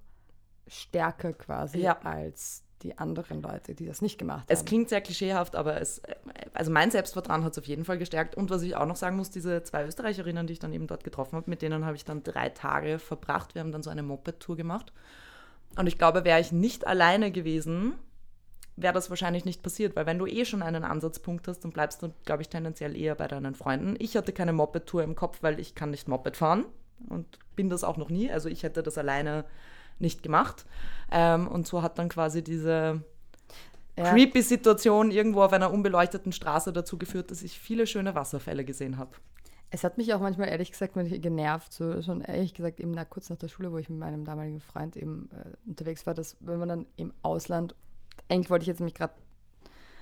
[0.67, 1.99] stärker quasi ja.
[2.03, 4.53] als die anderen Leute, die das nicht gemacht haben.
[4.53, 6.03] Es klingt sehr klischeehaft, aber es,
[6.53, 8.35] also mein Selbstvertrauen hat es auf jeden Fall gestärkt.
[8.35, 11.03] Und was ich auch noch sagen muss, diese zwei Österreicherinnen, die ich dann eben dort
[11.03, 13.55] getroffen habe, mit denen habe ich dann drei Tage verbracht.
[13.55, 14.93] Wir haben dann so eine Moped-Tour gemacht.
[15.77, 17.95] Und ich glaube, wäre ich nicht alleine gewesen,
[18.77, 22.03] wäre das wahrscheinlich nicht passiert, weil wenn du eh schon einen Ansatzpunkt hast, dann bleibst
[22.03, 23.95] du, glaube ich, tendenziell eher bei deinen Freunden.
[23.99, 26.65] Ich hatte keine Moped-Tour im Kopf, weil ich kann nicht Moped fahren
[27.09, 28.31] und bin das auch noch nie.
[28.31, 29.45] Also ich hätte das alleine
[29.99, 30.65] nicht gemacht.
[31.13, 33.03] Ähm, und so hat dann quasi diese
[33.97, 34.11] ja.
[34.11, 38.99] creepy Situation irgendwo auf einer unbeleuchteten Straße dazu geführt, dass ich viele schöne Wasserfälle gesehen
[38.99, 39.13] habe.
[39.71, 43.29] Es hat mich auch manchmal ehrlich gesagt genervt, so schon ehrlich gesagt eben nach, kurz
[43.31, 46.59] nach der Schule, wo ich mit meinem damaligen Freund eben äh, unterwegs war, dass wenn
[46.59, 47.75] man dann im Ausland
[48.29, 49.15] eigentlich wollte ich jetzt nämlich gerade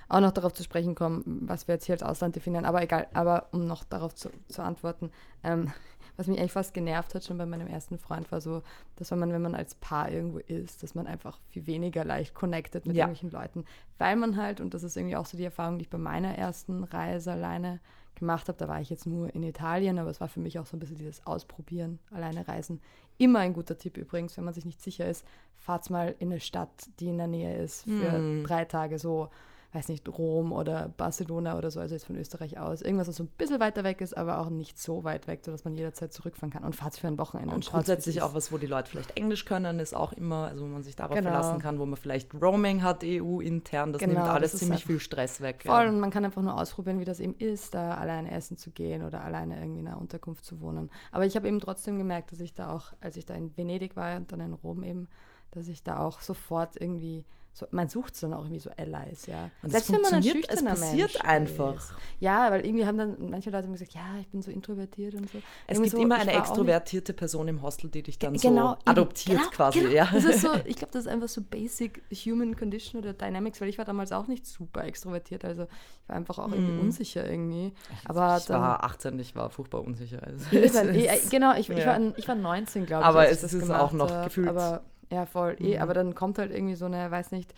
[0.09, 3.07] auch noch darauf zu sprechen kommen, was wir jetzt hier als Ausland definieren, aber egal,
[3.13, 5.11] aber um noch darauf zu, zu antworten,
[5.43, 5.71] ähm,
[6.17, 8.61] was mich eigentlich fast genervt hat schon bei meinem ersten Freund war so,
[8.97, 12.35] dass wenn man, wenn man als Paar irgendwo ist, dass man einfach viel weniger leicht
[12.35, 13.05] connected mit ja.
[13.05, 13.65] irgendwelchen Leuten,
[13.97, 16.37] weil man halt, und das ist irgendwie auch so die Erfahrung, die ich bei meiner
[16.37, 17.79] ersten Reise alleine
[18.15, 20.67] gemacht habe, da war ich jetzt nur in Italien, aber es war für mich auch
[20.67, 22.79] so ein bisschen dieses Ausprobieren, alleine reisen.
[23.17, 26.39] Immer ein guter Tipp übrigens, wenn man sich nicht sicher ist, fahrt mal in eine
[26.39, 28.43] Stadt, die in der Nähe ist, für mm.
[28.43, 29.29] drei Tage so.
[29.73, 32.81] Weiß nicht, Rom oder Barcelona oder so, also jetzt von Österreich aus.
[32.81, 35.65] Irgendwas, was so ein bisschen weiter weg ist, aber auch nicht so weit weg, sodass
[35.65, 37.53] man jederzeit zurückfahren kann und fahrt für ein Wochenende.
[37.55, 40.63] Und schaut's, grundsätzlich auch was, wo die Leute vielleicht Englisch können, ist auch immer, also
[40.63, 41.29] wo man sich darauf Genau.
[41.31, 44.99] verlassen kann, wo man vielleicht Roaming hat, EU-intern, das Genau, nimmt alles das ziemlich viel
[44.99, 45.63] Stress weg.
[45.65, 45.89] Voll, ja.
[45.89, 49.03] und man kann einfach nur ausprobieren, wie das eben ist, da alleine essen zu gehen
[49.03, 50.89] oder alleine irgendwie in einer Unterkunft zu wohnen.
[51.11, 53.95] Aber ich habe eben trotzdem gemerkt, dass ich da auch, als ich da in Venedig
[53.95, 55.07] war und dann in Rom eben,
[55.51, 59.51] dass ich da auch sofort irgendwie, so, man sucht dann auch irgendwie so Allies, ja.
[59.61, 61.75] Und es funktioniert, es passiert einfach.
[61.75, 61.93] Ist.
[62.19, 65.37] Ja, weil irgendwie haben dann manche Leute gesagt, ja, ich bin so introvertiert und so.
[65.67, 68.71] Es Irgendwie gibt so, immer ich eine extrovertierte Person im Hostel, die dich dann Genau,
[68.71, 69.79] so adoptiert genau, quasi.
[69.81, 69.91] genau.
[69.91, 70.09] Ja.
[70.11, 73.69] Das ist so, ich glaube, das ist einfach so basic human condition oder dynamics, weil
[73.69, 77.71] ich war damals auch nicht super extrovertiert, also ich war einfach auch irgendwie unsicher irgendwie.
[78.05, 80.23] Aber ich dann, war 18, ich war furchtbar unsicher.
[80.23, 81.85] Also ich war, es genau, ich, ich, ja.
[81.85, 83.07] war, ich war 19, glaube ich.
[83.07, 84.81] Aber ich es ist auch noch gefühlt- Aber,
[85.13, 85.55] ja, voll.
[85.59, 85.81] Eh, Mhm.
[85.81, 87.53] aber dann kommt halt irgendwie so eine, weiß nicht,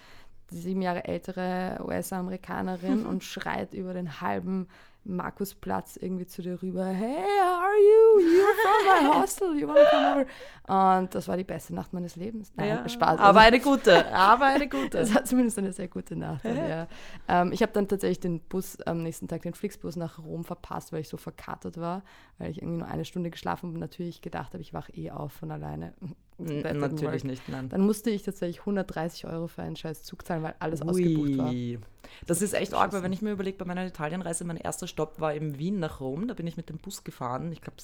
[0.51, 4.67] sieben Jahre ältere US-Amerikanerin und schreit über den halben
[5.07, 8.27] Markusplatz irgendwie zu dir rüber, hey, how are you?
[8.27, 10.25] You're from my hostel, you wanna come
[10.67, 10.99] over?
[11.01, 12.51] Und das war die beste Nacht meines Lebens.
[12.55, 13.19] Nein, ja, Spaß.
[13.19, 14.89] Aber Also- eine gute, aber eine gute.
[14.97, 16.43] das war zumindest eine sehr gute Nacht.
[16.43, 16.87] dann, ja.
[17.27, 20.91] ähm, ich habe dann tatsächlich den Bus am nächsten Tag, den Flixbus nach Rom verpasst,
[20.91, 22.01] weil ich so verkatert war,
[22.39, 25.11] weil ich irgendwie nur eine Stunde geschlafen habe und natürlich gedacht habe, ich wache eh
[25.11, 25.93] auf von alleine.
[26.37, 27.23] Natürlich work.
[27.23, 27.69] nicht, nein.
[27.69, 31.49] Dann musste ich tatsächlich 130 Euro für einen scheiß Zug zahlen, weil alles ausgebucht war.
[31.49, 31.79] Ui.
[32.27, 35.19] Das ist echt arg, weil wenn ich mir überlege, bei meiner Italienreise, mein erster Stopp
[35.19, 36.27] war eben Wien nach Rom.
[36.27, 37.51] Da bin ich mit dem Bus gefahren.
[37.51, 37.77] Ich glaube,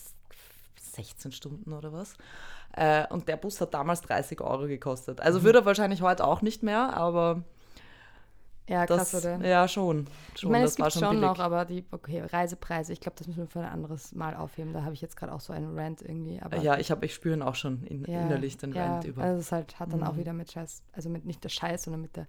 [0.93, 2.15] 16 Stunden oder was.
[2.73, 5.21] Äh, und der Bus hat damals 30 Euro gekostet.
[5.21, 5.43] Also Mhm.
[5.43, 7.43] würde er wahrscheinlich heute auch nicht mehr, aber
[8.69, 9.45] Ja, krass, das, oder?
[9.45, 10.07] ja, schon.
[10.33, 13.17] Ich schon meine, das es gibt schon schon noch, aber die okay, Reisepreise, ich glaube,
[13.17, 14.71] das müssen wir für ein anderes Mal aufheben.
[14.73, 16.39] Da habe ich jetzt gerade auch so einen Rant irgendwie.
[16.61, 19.23] Ja, ich habe, ich spüre ihn auch schon in, Ja, innerlich, den ja, Rant über.
[19.23, 20.17] Also es halt, hat dann auch Mhm.
[20.19, 22.27] wieder mit Scheiß, also mit nicht der Scheiß, sondern mit der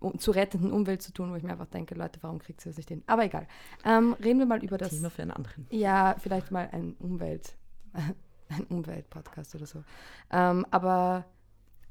[0.00, 2.70] um, zu rettenden Umwelt zu tun, wo ich mir einfach denke, Leute, warum kriegt ihr
[2.70, 3.02] das nicht hin?
[3.06, 3.46] Aber egal.
[3.84, 4.90] Ähm, reden wir mal über das.
[4.90, 5.66] Thema für einen anderen.
[5.70, 7.54] Ja, vielleicht mal ein Umwelt,
[8.48, 9.84] ein Umwelt-Podcast oder so.
[10.30, 11.24] Ähm, aber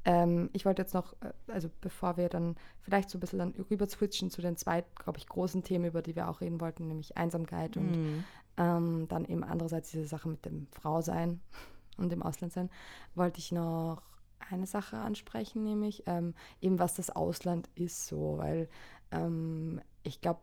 [0.04, 3.54] ähm, ich wollte jetzt noch, äh, also bevor wir dann vielleicht so ein bisschen dann
[3.70, 6.88] rüber switchen zu den zwei, glaube ich, großen Themen, über die wir auch reden wollten,
[6.88, 8.24] nämlich Einsamkeit und Mhm.
[8.56, 11.40] ähm, dann eben andererseits diese Sache mit dem Frausein
[11.96, 12.70] und dem Auslandsein,
[13.14, 14.02] wollte ich noch
[14.50, 18.68] eine Sache ansprechen, nämlich ähm, eben was das Ausland ist, so, weil
[19.12, 20.40] ähm, ich glaube,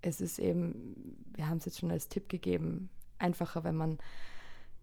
[0.00, 2.88] es ist eben, wir haben es jetzt schon als Tipp gegeben,
[3.18, 3.98] einfacher, wenn man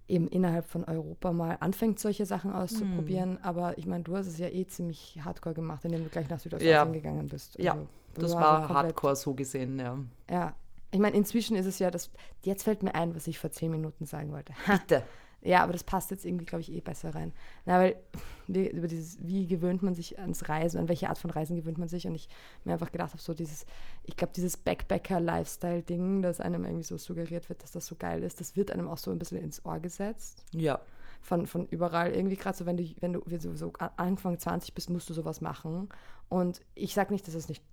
[0.08, 3.38] eben innerhalb von Europa mal anfängt, solche Sachen auszuprobieren.
[3.44, 6.40] Aber ich meine, du hast es ja eh ziemlich hardcore gemacht, indem du gleich nach
[6.40, 6.86] Südostasien Ja.
[6.86, 7.58] gegangen bist.
[7.60, 9.98] Ja, Also, du Das war ja hardcore so gesehen, ja.
[10.30, 10.54] Ja.
[10.94, 12.12] Ich meine, inzwischen ist es ja das.
[12.44, 14.54] Jetzt fällt mir ein, was ich vor zehn Minuten sagen wollte.
[14.68, 15.04] Bitte.
[15.44, 17.34] Ja, aber das passt jetzt irgendwie, glaube ich, eh besser rein.
[17.66, 17.96] Na, weil
[18.48, 21.78] wie, über dieses, wie gewöhnt man sich ans Reisen, an welche Art von Reisen gewöhnt
[21.78, 22.08] man sich?
[22.08, 22.30] Und ich
[22.64, 23.66] mir einfach gedacht habe, so dieses,
[24.04, 28.40] ich glaube, dieses Backpacker-Lifestyle-Ding, das einem irgendwie so suggeriert wird, dass das so geil ist,
[28.40, 30.46] das wird einem auch so ein bisschen ins Ohr gesetzt.
[30.52, 30.80] Ja.
[31.22, 35.10] Von, von überall irgendwie, gerade so, wenn du, wenn du so Anfang 20 bist, musst
[35.10, 35.90] du sowas machen.
[36.30, 37.64] Und ich sage nicht, dass es nicht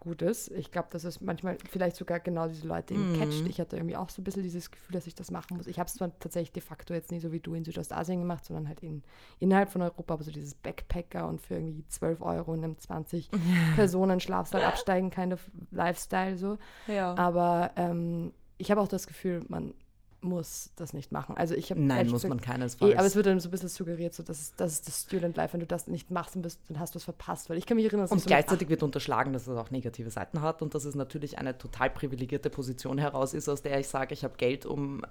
[0.00, 0.50] gut ist.
[0.52, 3.18] Ich glaube, dass es manchmal vielleicht sogar genau diese Leute eben Mhm.
[3.18, 3.46] catcht.
[3.48, 5.66] Ich hatte irgendwie auch so ein bisschen dieses Gefühl, dass ich das machen muss.
[5.66, 8.44] Ich habe es zwar tatsächlich de facto jetzt nicht so wie du in Südostasien gemacht,
[8.44, 9.02] sondern halt in,
[9.38, 13.30] innerhalb von Europa, aber so dieses Backpacker und für irgendwie 12 Euro in einem 20
[13.74, 16.58] Personen Schlafsaal absteigen, kind of Lifestyle so.
[16.86, 17.14] Ja.
[17.16, 19.74] Aber ähm, ich habe auch das Gefühl, man
[20.20, 21.36] muss das nicht machen.
[21.36, 22.92] Also ich habe Nein, muss gesagt- man keinesfalls.
[22.92, 25.00] Eh, aber es wird dann so ein bisschen suggeriert, so, das, ist, das ist das
[25.02, 25.52] Student Life.
[25.52, 27.48] Wenn du das nicht machst, dann, bist, dann hast du es verpasst.
[27.50, 29.70] Weil ich kann mich erinnern, dass Und so mit gleichzeitig wird unterschlagen, dass es auch
[29.70, 33.78] negative Seiten hat und dass es natürlich eine total privilegierte Position heraus ist, aus der
[33.78, 35.02] ich sage, ich habe Geld, um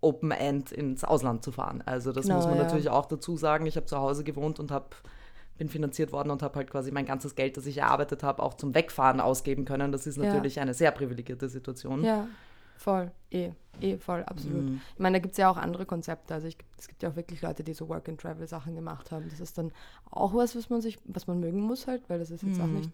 [0.00, 1.82] Open End ins Ausland zu fahren.
[1.86, 2.62] Also das Genau, muss man ja.
[2.64, 3.66] natürlich auch dazu sagen.
[3.66, 4.86] Ich habe zu Hause gewohnt und habe
[5.58, 8.54] bin finanziert worden und habe halt quasi mein ganzes Geld, das ich erarbeitet habe, auch
[8.54, 9.92] zum Wegfahren ausgeben können.
[9.92, 10.24] Das ist Ja.
[10.24, 12.02] natürlich eine sehr privilegierte Situation.
[12.02, 12.26] Ja,
[12.80, 13.10] voll.
[13.30, 14.70] Eh, eh, voll, absolut.
[14.70, 14.80] Mhm.
[14.94, 16.34] Ich meine, da gibt es ja auch andere Konzepte.
[16.34, 19.28] Also ich, es gibt ja auch wirklich Leute, die so Work-and-Travel-Sachen gemacht haben.
[19.28, 19.72] Das ist dann
[20.10, 22.68] auch was, was man sich, was man mögen muss halt, weil das ist jetzt auch
[22.68, 22.74] Mhm.
[22.74, 22.90] nicht,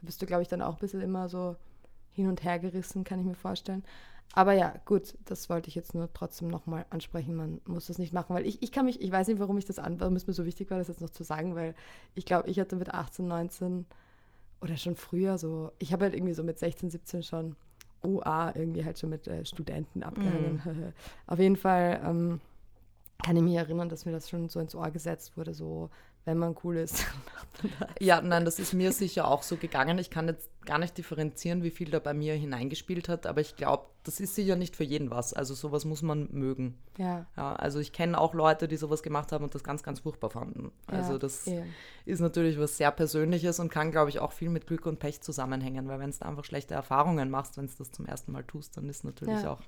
[0.00, 1.56] da bist du, glaube ich, dann auch ein bisschen immer so
[2.12, 3.84] hin und her gerissen, kann ich mir vorstellen.
[4.32, 7.34] Aber ja, gut, das wollte ich jetzt nur trotzdem nochmal ansprechen.
[7.34, 9.64] Man muss das nicht machen, weil ich, ich kann mich, ich weiß nicht, warum ich
[9.64, 11.74] das an, warum es mir so wichtig war, das jetzt noch zu sagen, weil
[12.14, 13.86] ich glaube, ich hatte mit 18, 19
[14.60, 17.56] oder schon früher so, ich habe halt irgendwie so mit 16, 17 schon
[18.02, 20.92] UA irgendwie halt schon mit äh, Studenten abgehangen.
[21.26, 22.40] Auf jeden Fall ähm,
[23.22, 25.90] kann ich mich erinnern, dass mir das schon so ins Ohr gesetzt wurde, so
[26.24, 27.06] wenn man cool ist.
[28.00, 29.98] ja, nein, das ist mir sicher auch so gegangen.
[29.98, 33.56] Ich kann jetzt gar nicht differenzieren, wie viel da bei mir hineingespielt hat, aber ich
[33.56, 35.32] glaube, das ist sicher nicht für jeden was.
[35.32, 36.78] Also sowas muss man mögen.
[36.98, 37.26] Ja.
[37.36, 40.30] ja also ich kenne auch Leute, die sowas gemacht haben und das ganz, ganz furchtbar
[40.30, 40.70] fanden.
[40.86, 41.62] Also ja, das ja.
[42.04, 45.22] ist natürlich was sehr Persönliches und kann, glaube ich, auch viel mit Glück und Pech
[45.22, 48.76] zusammenhängen, weil wenn du einfach schlechte Erfahrungen machst, wenn du das zum ersten Mal tust,
[48.76, 49.62] dann ist natürlich auch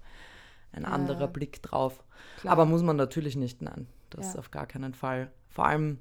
[0.72, 2.02] ein anderer Blick drauf.
[2.40, 2.52] Klar.
[2.52, 5.30] Aber muss man natürlich nicht, nein, das auf gar keinen Fall.
[5.50, 5.98] Vor allem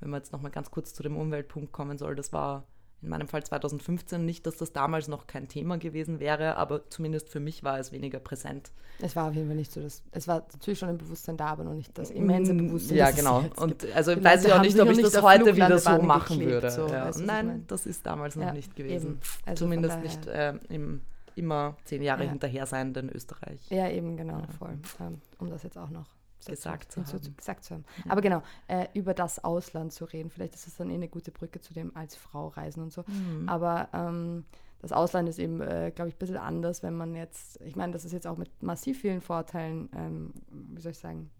[0.00, 2.66] wenn man jetzt nochmal ganz kurz zu dem Umweltpunkt kommen soll, das war
[3.04, 7.28] in meinem Fall 2015 nicht, dass das damals noch kein Thema gewesen wäre, aber zumindest
[7.28, 8.72] für mich war es weniger präsent.
[9.00, 11.48] Es war auf jeden Fall nicht so, dass es war natürlich schon ein Bewusstsein da,
[11.48, 12.96] aber noch nicht das immense mm, Bewusstsein.
[12.96, 13.44] Ja, genau.
[13.56, 16.70] Und also weiß ich auch nicht, ob ich das heute wieder so machen würde.
[16.70, 17.06] So, ja.
[17.06, 19.20] weißt, Nein, das ist damals noch ja, nicht gewesen.
[19.44, 21.02] Also zumindest nicht äh, im
[21.36, 22.30] immer zehn Jahre ja.
[22.30, 23.60] hinterher sein in Österreich.
[23.68, 24.78] Ja, eben, genau, voll.
[25.00, 26.06] Ähm, um das jetzt auch noch
[26.46, 27.36] gesagt zu, haben.
[27.36, 27.84] gesagt zu haben.
[28.04, 28.12] Ja.
[28.12, 31.30] Aber genau, äh, über das Ausland zu reden, vielleicht ist das dann eh eine gute
[31.30, 33.04] Brücke zu dem als Frau reisen und so.
[33.06, 33.48] Mhm.
[33.48, 34.44] Aber ähm,
[34.80, 37.92] das Ausland ist eben, äh, glaube ich, ein bisschen anders, wenn man jetzt, ich meine,
[37.92, 41.30] das ist jetzt auch mit massiv vielen Vorteilen, ähm, wie soll ich sagen,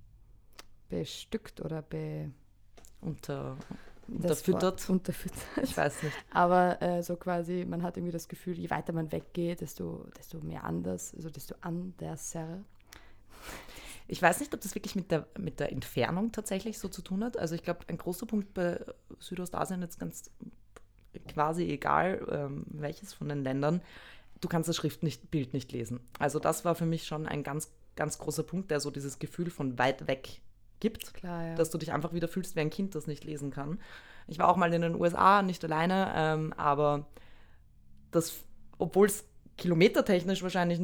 [0.88, 2.30] bestückt oder be...
[3.02, 3.58] Unter,
[4.08, 4.88] unterfüttert.
[4.88, 5.42] unterfüttert.
[5.62, 6.16] Ich weiß nicht.
[6.32, 10.38] Aber äh, so quasi, man hat irgendwie das Gefühl, je weiter man weggeht, desto, desto
[10.40, 12.64] mehr anders, also desto anderser
[14.06, 17.24] ich weiß nicht, ob das wirklich mit der, mit der Entfernung tatsächlich so zu tun
[17.24, 17.38] hat.
[17.38, 18.78] Also ich glaube, ein großer Punkt bei
[19.18, 20.30] Südostasien jetzt ganz
[21.28, 23.80] quasi egal, ähm, welches von den Ländern,
[24.40, 26.00] du kannst das Schriftbild nicht lesen.
[26.18, 29.50] Also das war für mich schon ein ganz, ganz großer Punkt, der so dieses Gefühl
[29.50, 30.40] von weit weg
[30.80, 31.54] gibt, Klar, ja.
[31.54, 33.80] dass du dich einfach wieder fühlst wie ein Kind, das nicht lesen kann.
[34.26, 37.06] Ich war auch mal in den USA, nicht alleine, ähm, aber
[38.10, 38.42] das,
[38.78, 39.24] obwohl es
[39.56, 40.80] kilometertechnisch wahrscheinlich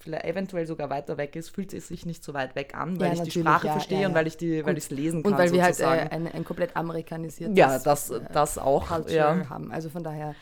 [0.00, 3.08] vielleicht eventuell sogar weiter weg ist, fühlt es sich nicht so weit weg an, weil
[3.08, 5.22] ja, ich die Sprache ja, verstehe ja, und weil ich die, weil ich es lesen
[5.22, 5.32] kann.
[5.32, 9.48] Und weil wir halt äh, ein, ein, komplett amerikanisiertes ja, das, äh, das auch Culture
[9.48, 9.70] haben.
[9.70, 10.34] Also von daher.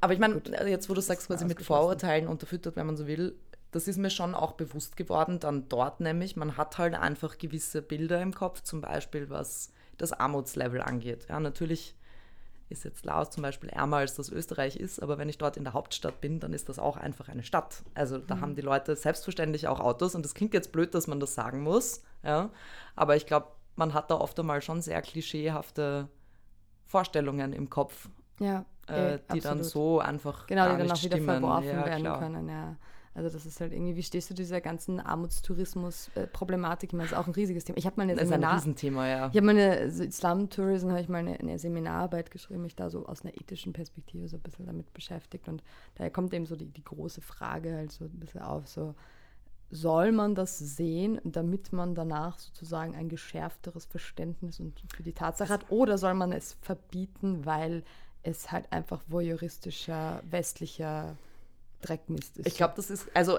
[0.00, 3.34] Aber ich meine, jetzt wo du sagst, quasi mit Vorurteilen unterfüttert, wenn man so will,
[3.70, 7.82] das ist mir schon auch bewusst geworden, dann dort nämlich, man hat halt einfach gewisse
[7.82, 11.26] Bilder im Kopf, zum Beispiel was das Armutslevel angeht.
[11.28, 11.94] Ja, natürlich
[12.68, 15.64] ist jetzt Laos zum Beispiel ärmer als das Österreich ist, aber wenn ich dort in
[15.64, 17.82] der Hauptstadt bin, dann ist das auch einfach eine Stadt.
[17.94, 18.40] Also da mhm.
[18.40, 21.62] haben die Leute selbstverständlich auch Autos und das klingt jetzt blöd, dass man das sagen
[21.62, 22.50] muss, ja,
[22.94, 26.08] aber ich glaube, man hat da oft einmal schon sehr klischeehafte
[26.86, 28.08] Vorstellungen im Kopf,
[28.40, 29.44] ja, äh, eh, die absolut.
[29.44, 32.18] dann so einfach genau, die dann auch wieder verworfen ja, werden klar.
[32.18, 32.76] können, ja.
[33.18, 36.90] Also das ist halt irgendwie, wie stehst du dieser ganzen Armutstourismus-Problematik?
[36.90, 37.76] Ich meine, das ist auch ein riesiges Thema.
[37.76, 39.28] Ich habe mal eine das Seminar, ist ein Riesenthema, ja.
[39.32, 42.90] Ich habe mal eine so Islam-Tourism, habe ich mal eine, eine, Seminararbeit geschrieben, mich da
[42.90, 45.48] so aus einer ethischen Perspektive so ein bisschen damit beschäftigt.
[45.48, 45.64] Und
[45.96, 48.94] daher kommt eben so die, die große Frage halt so ein bisschen auf, so
[49.72, 55.52] soll man das sehen, damit man danach sozusagen ein geschärfteres Verständnis und für die Tatsache
[55.52, 57.82] hat, oder soll man es verbieten, weil
[58.22, 61.16] es halt einfach voyeuristischer, westlicher
[61.80, 62.46] Dreckmist ist.
[62.46, 63.38] Ich glaube, das ist, also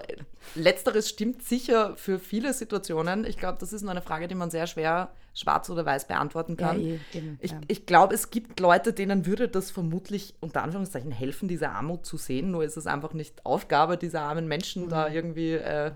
[0.55, 3.25] letzteres stimmt sicher für viele Situationen.
[3.25, 6.57] Ich glaube, das ist nur eine Frage, die man sehr schwer schwarz oder weiß beantworten
[6.57, 6.81] kann.
[6.81, 7.61] Ja, eh, eben, ich, ja.
[7.67, 12.17] ich glaube, es gibt Leute, denen würde das vermutlich unter Anführungszeichen helfen, diese Armut zu
[12.17, 12.51] sehen.
[12.51, 14.89] Nur ist es einfach nicht Aufgabe dieser armen Menschen, mhm.
[14.89, 15.91] da irgendwie äh,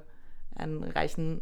[0.56, 1.42] einen reichen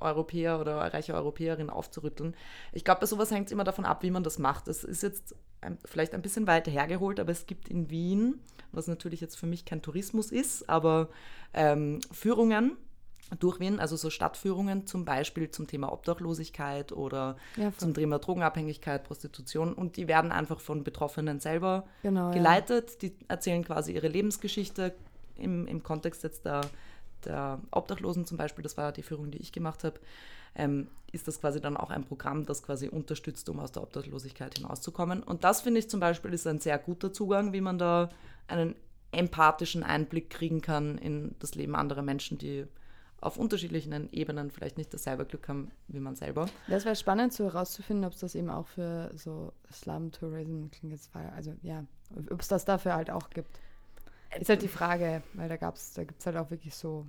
[0.00, 2.36] Europäer oder reiche Europäerin aufzurütteln.
[2.72, 4.68] Ich glaube, bei sowas hängt es immer davon ab, wie man das macht.
[4.68, 8.40] Es ist jetzt ein, vielleicht ein bisschen weiter hergeholt, aber es gibt in Wien
[8.76, 11.08] was natürlich jetzt für mich kein Tourismus ist, aber
[11.52, 12.76] ähm, Führungen
[13.38, 19.04] durch Wien, also so Stadtführungen zum Beispiel zum Thema Obdachlosigkeit oder ja, zum Thema Drogenabhängigkeit,
[19.04, 22.90] Prostitution und die werden einfach von Betroffenen selber genau, geleitet.
[22.90, 23.08] Ja.
[23.08, 24.94] Die erzählen quasi ihre Lebensgeschichte
[25.36, 26.62] im, im Kontext jetzt der,
[27.24, 29.98] der Obdachlosen zum Beispiel, das war die Führung, die ich gemacht habe
[30.54, 34.58] ähm, ist das quasi dann auch ein Programm, das quasi unterstützt, um aus der Obdachlosigkeit
[34.58, 35.22] hinauszukommen.
[35.22, 38.10] Und das finde ich zum Beispiel ist ein sehr guter Zugang, wie man da
[38.48, 38.74] einen
[39.12, 42.66] empathischen Einblick kriegen kann in das Leben anderer Menschen, die
[43.20, 46.46] auf unterschiedlichen Ebenen vielleicht nicht dasselbe Glück haben wie man selber.
[46.68, 51.10] Das wäre spannend so herauszufinden, ob es das eben auch für so Slum-Tourism klingt jetzt,
[51.14, 51.84] also ja,
[52.30, 53.60] ob es das dafür halt auch gibt.
[54.38, 57.06] Ist halt die Frage, weil da gab's, da gibt es halt auch wirklich so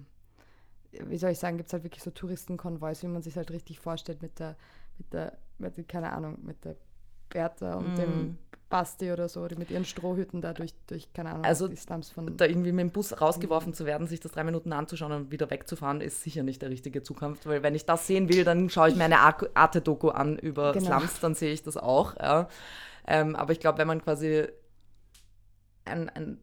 [1.08, 3.80] wie soll ich sagen, gibt es halt wirklich so Touristenkonvois, wie man sich halt richtig
[3.80, 4.56] vorstellt mit der,
[4.98, 6.76] mit der, mit, keine Ahnung, mit der
[7.30, 7.96] Bertha und mm.
[7.96, 8.38] dem
[8.70, 12.10] Basti oder so, die mit ihren Strohhütten da durch, durch keine Ahnung, also die Slums
[12.10, 12.36] von.
[12.36, 15.50] Da irgendwie mit dem Bus rausgeworfen zu werden, sich das drei Minuten anzuschauen und wieder
[15.50, 18.90] wegzufahren, ist sicher nicht der richtige Zukunft, weil wenn ich das sehen will, dann schaue
[18.90, 21.00] ich mir eine Arte-Doku an über genau.
[21.00, 22.16] Slums, dann sehe ich das auch.
[22.18, 22.48] Ja.
[23.08, 24.48] Ähm, aber ich glaube, wenn man quasi
[25.86, 26.40] ein, ein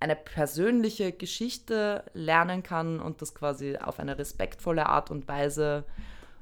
[0.00, 5.84] eine persönliche Geschichte lernen kann und das quasi auf eine respektvolle Art und Weise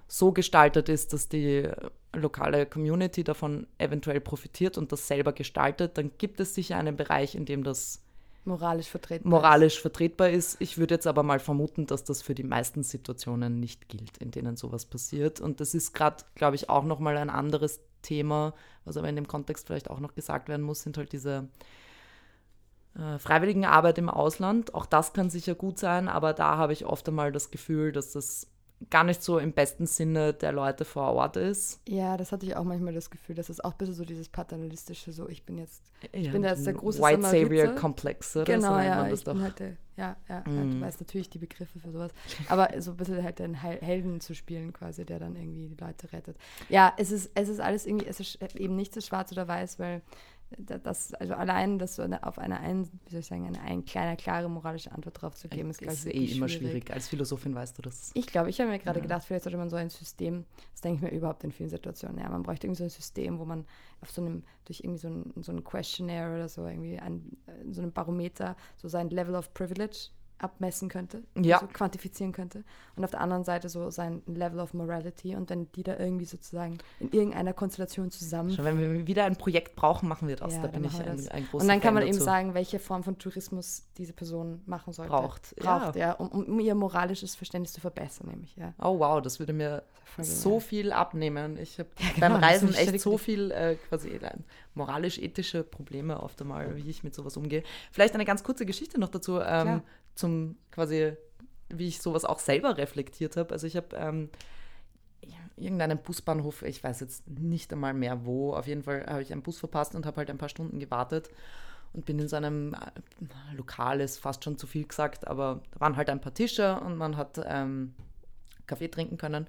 [0.06, 1.68] so gestaltet ist, dass die
[2.14, 7.34] lokale Community davon eventuell profitiert und das selber gestaltet, dann gibt es sicher einen Bereich,
[7.34, 8.00] in dem das
[8.44, 9.82] moralisch vertretbar, moralisch ist.
[9.82, 10.56] vertretbar ist.
[10.60, 14.30] Ich würde jetzt aber mal vermuten, dass das für die meisten Situationen nicht gilt, in
[14.30, 15.40] denen sowas passiert.
[15.40, 19.28] Und das ist gerade, glaube ich, auch nochmal ein anderes Thema, was aber in dem
[19.28, 21.48] Kontext vielleicht auch noch gesagt werden muss, sind halt diese
[22.98, 24.74] äh, freiwilligen Arbeit im Ausland.
[24.74, 28.12] Auch das kann sicher gut sein, aber da habe ich oft einmal das Gefühl, dass
[28.12, 28.48] das
[28.90, 31.80] gar nicht so im besten Sinne der Leute vor Ort ist.
[31.88, 34.28] Ja, das hatte ich auch manchmal das Gefühl, dass es auch ein bisschen so dieses
[34.28, 35.82] paternalistische, so ich bin jetzt,
[36.12, 38.44] ich ja, bin jetzt der große White Savior Komplex, oder?
[38.44, 40.56] Genau, so ja, ich bin halt der, ja, ja, mm.
[40.56, 42.12] ja, du weißt natürlich die Begriffe für sowas,
[42.48, 46.12] aber so ein bisschen halt den Helden zu spielen quasi, der dann irgendwie die Leute
[46.12, 46.36] rettet.
[46.68, 49.80] Ja, es ist, es ist alles irgendwie, es ist eben nicht so schwarz oder weiß,
[49.80, 50.02] weil
[50.56, 53.82] das, also allein das so eine, auf eine, ein, wie soll ich sagen, eine, eine
[53.82, 56.70] kleine, klare moralische Antwort drauf zu geben, ist, ist eh immer schwierig.
[56.70, 56.92] schwierig.
[56.92, 58.10] Als Philosophin weißt du das.
[58.14, 59.02] Ich glaube, ich habe mir gerade ja.
[59.02, 62.18] gedacht, vielleicht sollte man so ein System, das denke ich mir überhaupt in vielen Situationen,
[62.18, 63.66] ja, man bräuchte irgendwie so ein System, wo man
[64.00, 67.36] auf so einem, durch irgendwie so ein, so ein Questionnaire oder so, irgendwie ein,
[67.70, 71.56] so einem Barometer, so sein Level of Privilege abmessen könnte, ja.
[71.56, 72.64] also quantifizieren könnte.
[72.96, 76.24] Und auf der anderen Seite so sein Level of Morality und wenn die da irgendwie
[76.24, 78.50] sozusagen in irgendeiner Konstellation zusammen.
[78.50, 80.54] Schon, wenn wir wieder ein Projekt brauchen, machen wir das.
[80.54, 82.16] Ja, da bin ich ein, ein großer Und dann kann man dazu.
[82.16, 85.10] eben sagen, welche Form von Tourismus diese Person machen sollte.
[85.10, 85.56] Braucht.
[85.56, 88.74] Braucht, ja, ja um, um, ihr moralisches Verständnis zu verbessern, nämlich, ja.
[88.80, 89.82] Oh wow, das würde mir
[90.18, 91.58] so viel abnehmen.
[91.58, 94.30] Ich habe ja, genau, beim Reisen echt so viel äh, quasi äh,
[94.74, 97.62] moralisch-ethische Probleme oft einmal, wie ich mit sowas umgehe.
[97.92, 99.40] Vielleicht eine ganz kurze Geschichte noch dazu.
[99.40, 99.82] Ähm,
[100.18, 100.27] zum
[100.70, 101.12] quasi,
[101.68, 103.52] wie ich sowas auch selber reflektiert habe.
[103.52, 104.30] Also ich habe ähm,
[105.56, 109.42] irgendeinen Busbahnhof, ich weiß jetzt nicht einmal mehr wo, auf jeden Fall habe ich einen
[109.42, 111.30] Bus verpasst und habe halt ein paar Stunden gewartet
[111.92, 115.80] und bin in so einem äh, Lokal, ist fast schon zu viel gesagt, aber da
[115.80, 117.94] waren halt ein paar Tische und man hat ähm,
[118.66, 119.46] Kaffee trinken können.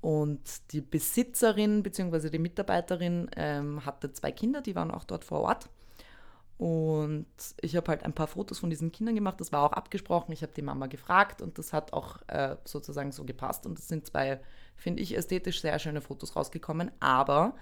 [0.00, 2.30] Und die Besitzerin bzw.
[2.30, 5.68] die Mitarbeiterin ähm, hatte zwei Kinder, die waren auch dort vor Ort.
[6.60, 7.24] Und
[7.62, 9.40] ich habe halt ein paar Fotos von diesen Kindern gemacht.
[9.40, 10.30] Das war auch abgesprochen.
[10.32, 13.64] Ich habe die Mama gefragt und das hat auch äh, sozusagen so gepasst.
[13.64, 14.40] Und es sind zwei,
[14.76, 16.90] finde ich, ästhetisch sehr schöne Fotos rausgekommen.
[17.00, 17.54] Aber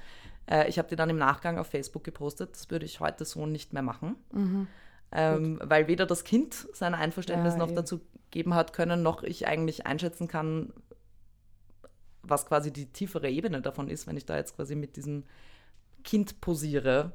[0.50, 2.50] äh, ich habe die dann im Nachgang auf Facebook gepostet.
[2.54, 4.16] Das würde ich heute so nicht mehr machen.
[4.32, 4.66] Mhm.
[5.12, 7.76] Ähm, weil weder das Kind sein Einverständnis ja, noch eben.
[7.76, 8.00] dazu
[8.32, 10.72] geben hat können, noch ich eigentlich einschätzen kann,
[12.24, 15.22] was quasi die tiefere Ebene davon ist, wenn ich da jetzt quasi mit diesem
[16.02, 17.12] Kind posiere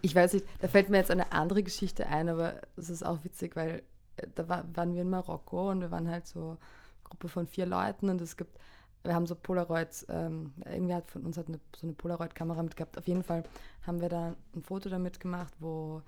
[0.00, 3.24] ich weiß nicht, da fällt mir jetzt eine andere Geschichte ein, aber es ist auch
[3.24, 3.82] witzig, weil
[4.16, 6.58] äh, da war, waren wir in Marokko und wir waren halt so eine
[7.04, 8.58] Gruppe von vier Leuten und es gibt,
[9.04, 12.96] wir haben so Polaroids, ähm, irgendwie hat von uns hat eine, so eine Polaroid-Kamera mitgehabt.
[12.98, 13.42] Auf jeden Fall
[13.86, 16.02] haben wir da ein Foto damit gemacht, wo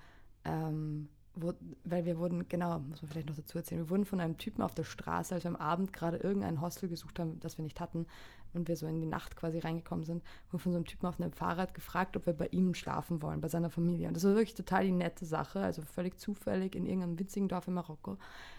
[0.45, 4.19] ähm, wo, weil wir wurden, genau, muss man vielleicht noch dazu erzählen, wir wurden von
[4.19, 7.57] einem Typen auf der Straße, als wir am Abend gerade irgendein Hostel gesucht haben, das
[7.57, 8.05] wir nicht hatten
[8.55, 11.19] und wir so in die Nacht quasi reingekommen sind, wurden von so einem Typen auf
[11.19, 14.07] einem Fahrrad gefragt, ob wir bei ihm schlafen wollen, bei seiner Familie.
[14.07, 17.67] Und das war wirklich total die nette Sache, also völlig zufällig in irgendeinem winzigen Dorf
[17.67, 18.17] in Marokko.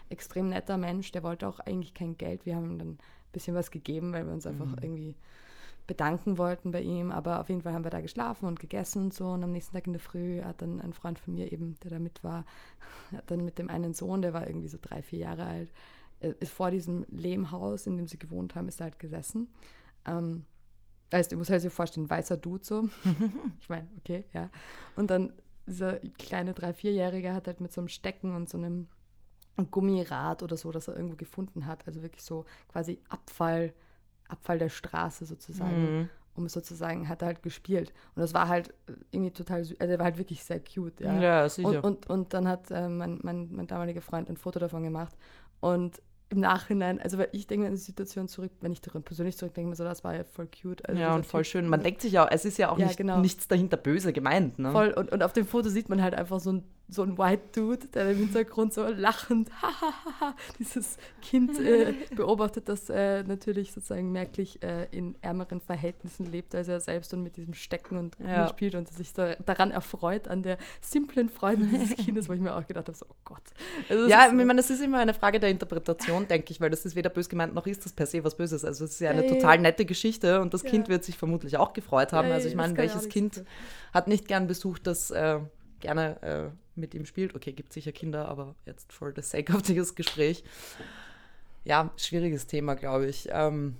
[0.09, 2.45] Extrem netter Mensch, der wollte auch eigentlich kein Geld.
[2.45, 2.97] Wir haben ihm dann ein
[3.31, 4.77] bisschen was gegeben, weil wir uns einfach mhm.
[4.81, 5.15] irgendwie
[5.87, 7.11] bedanken wollten bei ihm.
[7.11, 9.29] Aber auf jeden Fall haben wir da geschlafen und gegessen und so.
[9.29, 11.91] Und am nächsten Tag in der Früh hat dann ein Freund von mir eben, der
[11.91, 12.45] da mit war,
[13.11, 15.71] hat dann mit dem einen Sohn, der war irgendwie so drei, vier Jahre alt,
[16.19, 19.47] äh, ist vor diesem Lehmhaus, in dem sie gewohnt haben, ist er halt gesessen.
[20.07, 20.45] Ähm,
[21.11, 22.89] also, du musst halt dir vorstellen, weißer Dude so.
[23.59, 24.49] ich meine, okay, ja.
[24.95, 25.33] Und dann
[25.65, 28.87] dieser kleine drei, vierjährige hat halt mit so einem Stecken und so einem
[29.71, 33.73] Gummirad oder so, das er irgendwo gefunden hat, also wirklich so quasi Abfall
[34.27, 35.99] Abfall der Straße sozusagen.
[35.99, 36.09] Mhm.
[36.35, 37.91] Um sozusagen, hat er halt gespielt.
[38.13, 38.71] Und das war halt
[39.09, 39.79] irgendwie total süß.
[39.79, 41.01] Also, er war halt wirklich sehr cute.
[41.01, 41.83] Ja, ja sicher.
[41.83, 45.17] Und, und, und dann hat äh, mein, mein, mein damaliger Freund ein Foto davon gemacht.
[45.61, 49.03] Und im Nachhinein, also weil ich denke mir an die Situation zurück, wenn ich daran
[49.03, 50.87] persönlich zurückdenke, mir so, das war ja voll cute.
[50.87, 51.67] Also ja, und voll schön.
[51.67, 53.19] Man denkt sich ja, es ist ja auch ja, nicht, genau.
[53.19, 54.59] nichts dahinter böse gemeint.
[54.59, 54.71] Ne?
[54.71, 57.49] Voll, und, und auf dem Foto sieht man halt einfach so ein so ein White
[57.53, 59.49] Dude, der im Hintergrund so lachend
[60.59, 66.69] dieses Kind äh, beobachtet, das äh, natürlich sozusagen merklich äh, in ärmeren Verhältnissen lebt als
[66.69, 68.47] er selbst und mit diesem Stecken und ja.
[68.47, 72.55] spielt und sich da, daran erfreut, an der simplen Freude dieses Kindes, wo ich mir
[72.55, 73.43] auch gedacht habe, so, oh Gott.
[73.89, 76.85] Also ja, ich meine, das ist immer eine Frage der Interpretation, denke ich, weil das
[76.85, 78.63] ist weder bös gemeint, noch ist das per se was Böses.
[78.63, 80.67] Also es ist ja eine ja, total nette Geschichte und das.
[80.67, 82.31] Kind wird sich vermutlich auch gefreut haben.
[82.31, 83.43] also ich meine, welches Kind
[83.93, 85.39] hat nicht gern besucht, das äh,
[85.79, 87.35] gerne äh, mit ihm spielt.
[87.35, 90.43] Okay, gibt sicher Kinder, aber jetzt for the sake of dieses Gespräch.
[91.63, 93.27] Ja, schwieriges Thema, glaube ich.
[93.31, 93.75] Ähm,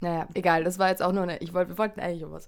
[0.00, 2.46] naja, egal, das war jetzt auch nur eine, ich wollte, wir wollten eigentlich um was.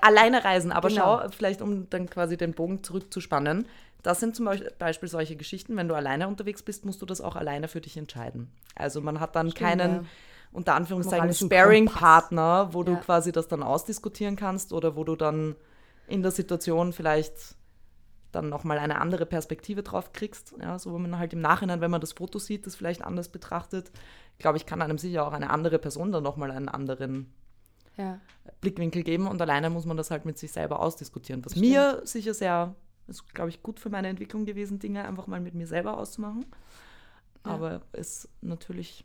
[0.00, 1.20] Alleine reisen, aber genau.
[1.20, 3.66] schau, vielleicht um dann quasi den Bogen zurückzuspannen.
[4.02, 4.48] Das sind zum
[4.78, 7.96] Beispiel solche Geschichten, wenn du alleine unterwegs bist, musst du das auch alleine für dich
[7.96, 8.48] entscheiden.
[8.76, 10.04] Also man hat dann Stimmt, keinen, ja
[10.52, 12.98] unter Anführungszeichen Sparing-Partner, wo du Ja.
[12.98, 15.56] quasi das dann ausdiskutieren kannst oder wo du dann
[16.06, 17.34] in der Situation vielleicht
[18.32, 20.54] dann nochmal eine andere Perspektive drauf kriegst.
[20.60, 23.28] Ja, so wo man halt im Nachhinein, wenn man das Foto sieht, das vielleicht anders
[23.30, 23.90] betrachtet,
[24.38, 27.32] glaube ich, kann einem sicher auch eine andere Person dann nochmal einen anderen
[27.96, 28.20] Ja.
[28.60, 31.44] Blickwinkel geben und alleine muss man das halt mit sich selber ausdiskutieren.
[31.44, 31.66] Was Stimmt.
[31.66, 32.74] mir sicher sehr,
[33.08, 36.46] ist glaube ich gut für meine Entwicklung gewesen, Dinge einfach mal mit mir selber auszumachen.
[37.44, 37.52] Ja.
[37.52, 39.04] Aber ist natürlich,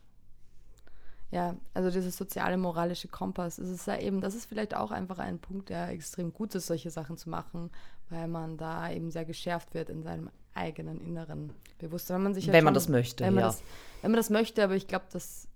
[1.30, 5.18] Ja, also dieses soziale, moralische Kompass, es ist ja eben, das ist vielleicht auch einfach
[5.18, 7.70] ein Punkt, der extrem gut ist, solche Sachen zu machen,
[8.10, 12.16] weil man da eben sehr geschärft wird in seinem eigenen inneren Bewusstsein.
[12.16, 13.46] Wenn man sich halt wenn man schon- das möchte, wenn man ja.
[13.48, 13.62] das,
[14.02, 15.48] wenn man das möchte, aber ich glaube, dass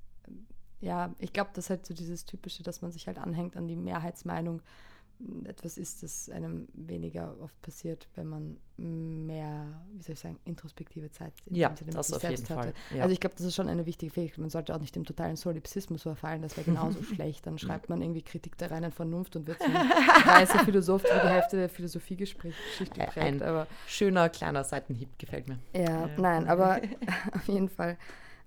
[0.80, 3.74] ja, ich glaube, dass halt so dieses typische, dass man sich halt anhängt an die
[3.74, 4.62] Mehrheitsmeinung,
[5.44, 11.10] etwas ist, das einem weniger oft passiert, wenn man mehr, wie soll ich sagen, introspektive
[11.10, 12.68] Zeit in Ja, dem Sinne das auf jeden selbst Fall.
[12.68, 12.74] hatte.
[12.94, 13.02] Ja.
[13.02, 14.38] Also ich glaube, das ist schon eine wichtige Fähigkeit.
[14.38, 17.46] Man sollte auch nicht dem totalen Solipsismus verfallen, das wäre genauso schlecht.
[17.46, 19.72] Dann schreibt man irgendwie Kritik der reinen Vernunft und wird so ein
[20.26, 23.18] weißer Philosoph, der die Hälfte der Philosophiegespräche Äh, prägt.
[23.18, 25.58] ein- Aber Schöner kleiner Seitenhieb gefällt mir.
[25.74, 26.10] ja, Ja.
[26.16, 26.80] nein, aber
[27.32, 27.98] auf jeden Fall,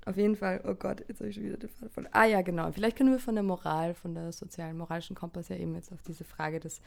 [0.05, 2.07] auf jeden Fall, oh Gott, jetzt habe ich schon wieder den Faden von.
[2.11, 2.71] Ah ja, genau.
[2.71, 6.01] Vielleicht können wir von der Moral, von der sozialen, moralischen Kompass ja eben jetzt auf
[6.01, 6.81] diese Frage des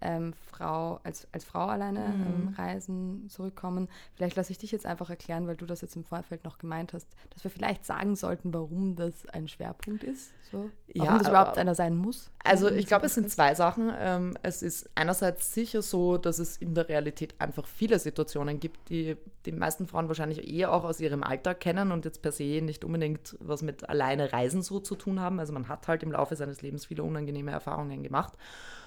[0.00, 3.88] ähm, Frau, als, als Frau alleine ähm, reisen zurückkommen.
[4.14, 6.92] Vielleicht lasse ich dich jetzt einfach erklären, weil du das jetzt im Vorfeld noch gemeint
[6.92, 10.32] hast, dass wir vielleicht sagen sollten, warum das ein Schwerpunkt ist.
[10.50, 10.70] So.
[10.94, 12.30] Warum Ja, das überhaupt einer sein muss.
[12.44, 13.92] Also ich glaube, es sind zwei Sachen.
[13.98, 18.88] Ähm, es ist einerseits sicher so, dass es in der Realität einfach viele Situationen gibt,
[18.90, 19.16] die
[19.46, 22.84] die meisten Frauen wahrscheinlich eher auch aus ihrem Alltag kennen und jetzt per se nicht
[22.84, 25.38] unbedingt was mit alleine Reisen so zu tun haben.
[25.40, 28.34] Also man hat halt im Laufe seines Lebens viele unangenehme Erfahrungen gemacht.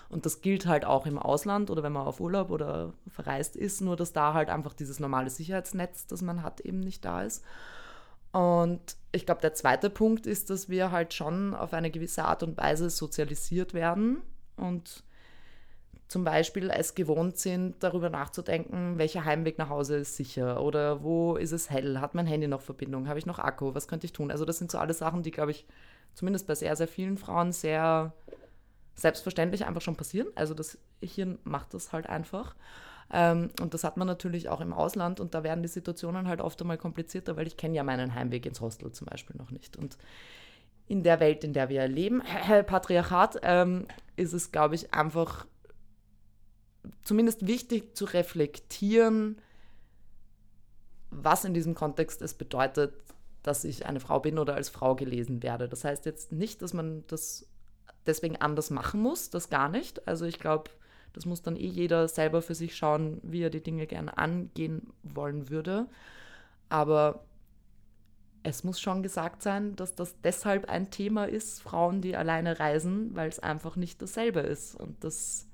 [0.10, 3.80] Und das gilt halt auch im Ausland oder wenn man auf Urlaub oder verreist ist,
[3.80, 7.46] nur dass da halt einfach dieses normale Sicherheitsnetz, das man hat, eben nicht da ist.
[8.34, 12.44] Und ich glaube, der zweite Punkt ist, dass wir halt schon auf eine gewisse Art
[12.44, 14.22] und Weise sozialisiert werden
[14.58, 15.04] und
[16.12, 21.38] zum Beispiel es gewohnt sind, darüber nachzudenken, welcher Heimweg nach Hause ist sicher oder wo
[21.38, 24.12] ist es hell, hat mein Handy noch Verbindung, habe ich noch Akku, was könnte ich
[24.12, 24.30] tun?
[24.30, 25.66] Also das sind so alle Sachen, die, glaube ich,
[26.14, 28.12] zumindest bei sehr, sehr vielen Frauen sehr
[28.94, 30.28] selbstverständlich einfach schon passieren.
[30.36, 32.56] Also das Hirn macht das halt einfach.
[33.14, 36.42] Ähm, und das hat man natürlich auch im Ausland und da werden die Situationen halt
[36.42, 39.78] oft einmal komplizierter, weil ich kenne ja meinen Heimweg ins Hostel zum Beispiel noch nicht.
[39.78, 39.98] Und
[40.90, 42.22] in der Welt, in der wir leben,
[42.68, 43.88] Patriarchat, ähm,
[44.18, 45.46] ist es, glaube ich, einfach
[47.04, 49.38] zumindest wichtig zu reflektieren,
[51.10, 52.94] was in diesem Kontext es bedeutet,
[53.44, 55.68] dass ich eine Frau bin oder als Frau gelesen werde.
[55.68, 57.48] Das heißt jetzt nicht, dass man das
[58.06, 60.08] deswegen anders machen muss, das gar nicht.
[60.08, 60.72] Also ich glaube,
[61.14, 64.94] das muss dann eh jeder selber für sich schauen, wie er die Dinge gerne angehen
[65.04, 65.88] wollen würde.
[66.70, 67.26] Aber
[68.44, 73.16] es muss schon gesagt sein, dass das deshalb ein Thema ist, Frauen, die alleine reisen,
[73.16, 74.76] weil es einfach nicht dasselbe ist.
[74.76, 75.48] Und das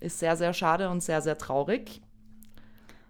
[0.00, 2.02] ist sehr, sehr schade und sehr, sehr traurig.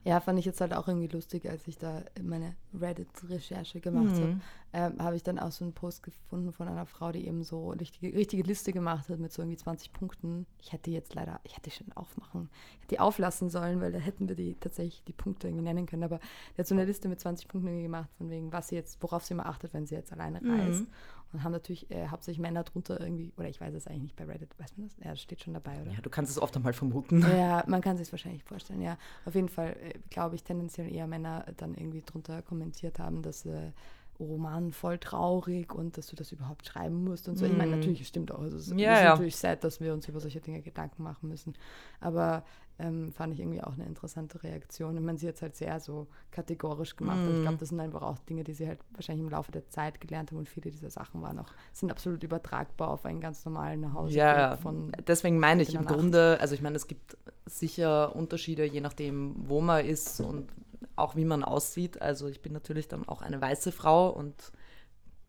[0.03, 4.29] Ja, fand ich jetzt halt auch irgendwie lustig, als ich da meine Reddit-Recherche gemacht habe.
[4.29, 4.41] Mhm.
[4.73, 7.71] Ähm, habe ich dann auch so einen Post gefunden von einer Frau, die eben so
[7.71, 10.47] richtige, richtige Liste gemacht hat mit so irgendwie 20 Punkten.
[10.59, 13.99] Ich hätte jetzt leider, ich hätte schon aufmachen, ich hätte die auflassen sollen, weil da
[13.99, 16.05] hätten wir die tatsächlich die Punkte irgendwie nennen können.
[16.05, 16.19] Aber
[16.57, 19.03] die hat so eine Liste mit 20 Punkten irgendwie gemacht, von wegen, was sie jetzt,
[19.03, 20.87] worauf sie immer achtet, wenn sie jetzt alleine Mhm.
[21.33, 24.25] Und haben natürlich äh, hauptsächlich Männer drunter irgendwie, oder ich weiß es eigentlich nicht bei
[24.25, 24.97] Reddit, weiß man das?
[24.99, 25.93] Ja, das steht schon dabei, oder?
[25.93, 27.23] Ja, du kannst es oft einmal vermuten.
[27.29, 28.99] Ja, man kann sich es wahrscheinlich vorstellen, ja.
[29.25, 33.47] Auf jeden Fall äh, glaube ich tendenziell eher Männer dann irgendwie drunter kommentiert haben, dass
[33.47, 33.71] äh,
[34.19, 37.47] Roman voll traurig und dass du das überhaupt schreiben musst und so.
[37.47, 37.79] Ich meine, Mhm.
[37.79, 38.41] natürlich stimmt auch.
[38.41, 39.11] Also es Ja, ist ja.
[39.11, 41.55] natürlich sad, dass wir uns über solche Dinge Gedanken machen müssen.
[42.01, 42.45] Aber
[42.81, 44.97] ähm, fand ich irgendwie auch eine interessante Reaktion.
[44.97, 47.21] Ich meine, sie hat es halt sehr so kategorisch gemacht.
[47.21, 47.43] Aber ich Mhm.
[47.43, 50.31] glaube, das sind einfach auch Dinge, die sie halt wahrscheinlich im Laufe der Zeit gelernt
[50.31, 54.17] haben und viele dieser Sachen waren auch, sind absolut übertragbar auf einen ganz normalen Nachhauseweg
[54.17, 55.85] Ja, von deswegen meine ich im.
[55.87, 57.17] Grunde, also ich meine, es gibt
[57.47, 60.49] sicher Unterschiede, je nachdem, wo man ist und
[60.97, 62.01] auch wie man aussieht.
[62.01, 64.53] Also ich bin natürlich dann auch eine weiße Frau und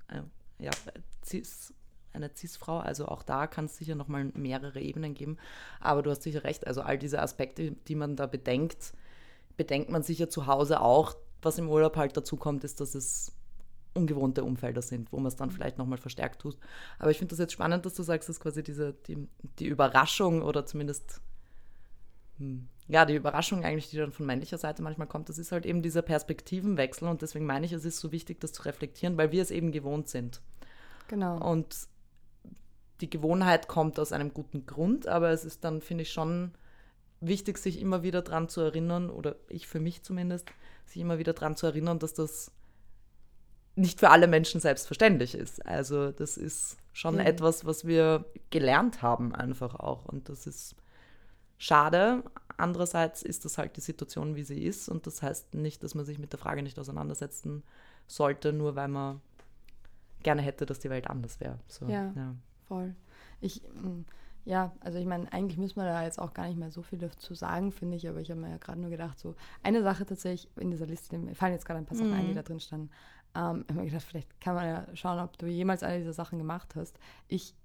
[0.10, 0.22] äh,
[0.64, 0.72] ja,
[1.26, 1.74] cis,
[2.14, 5.38] eine Cis-Frau, also auch da kann es sicher nochmal mehrere Ebenen geben.
[5.80, 8.94] Aber du hast sicher recht, also all diese Aspekte, die man da bedenkt,
[9.58, 11.16] bedenkt man sicher zu Hause auch.
[11.42, 13.34] Was im Urlaub halt dazu kommt, ist, dass es
[13.94, 16.58] ungewohnte Umfelder sind, wo man es dann vielleicht nochmal verstärkt tut.
[17.00, 19.28] Aber ich finde das jetzt spannend, dass du sagst, dass quasi diese, die,
[19.60, 21.22] die Überraschung oder zumindest
[22.38, 25.66] hm, ja, die Überraschung eigentlich, die dann von männlicher Seite manchmal kommt, das ist halt
[25.66, 29.32] eben dieser Perspektivenwechsel und deswegen meine ich, es ist so wichtig, das zu reflektieren, weil
[29.32, 30.42] wir es eben gewohnt sind.
[31.08, 31.38] Genau.
[31.38, 31.88] Und
[33.02, 36.52] die Gewohnheit kommt aus einem guten Grund, aber es ist dann, finde ich, schon
[37.20, 40.48] wichtig, sich immer wieder dran zu erinnern, oder ich für mich zumindest,
[40.86, 42.52] sich immer wieder dran zu erinnern, dass das
[43.76, 45.66] nicht für alle Menschen selbstverständlich ist.
[45.66, 47.22] Also das ist schon mhm.
[47.22, 50.06] etwas, was wir gelernt haben einfach auch.
[50.06, 50.76] Und das ist
[51.58, 52.24] schade.
[52.58, 54.90] Andererseits ist das halt die Situation, wie sie ist.
[54.90, 57.64] Und das heißt nicht, dass man sich mit der Frage nicht auseinandersetzen
[58.08, 59.22] sollte, nur weil man
[60.22, 61.60] gerne hätte, dass die Welt anders wäre.
[61.68, 62.36] So, ja, ja,
[62.72, 62.96] voll.
[63.42, 64.06] Ich, mm,
[64.46, 67.00] ja, also ich meine, eigentlich müssen wir da jetzt auch gar nicht mehr so viel
[67.00, 70.06] dazu sagen, finde ich, aber ich habe mir ja gerade nur gedacht, so eine Sache
[70.06, 72.18] tatsächlich in dieser Liste, mir fallen jetzt gerade ein paar Sachen mhm.
[72.18, 72.36] ein, die mhm.
[72.36, 72.90] da drin standen.
[73.36, 76.14] Ähm, ich habe mir gedacht, vielleicht kann man ja schauen, ob du jemals eine dieser
[76.14, 76.98] Sachen gemacht hast.
[77.28, 77.56] Ich,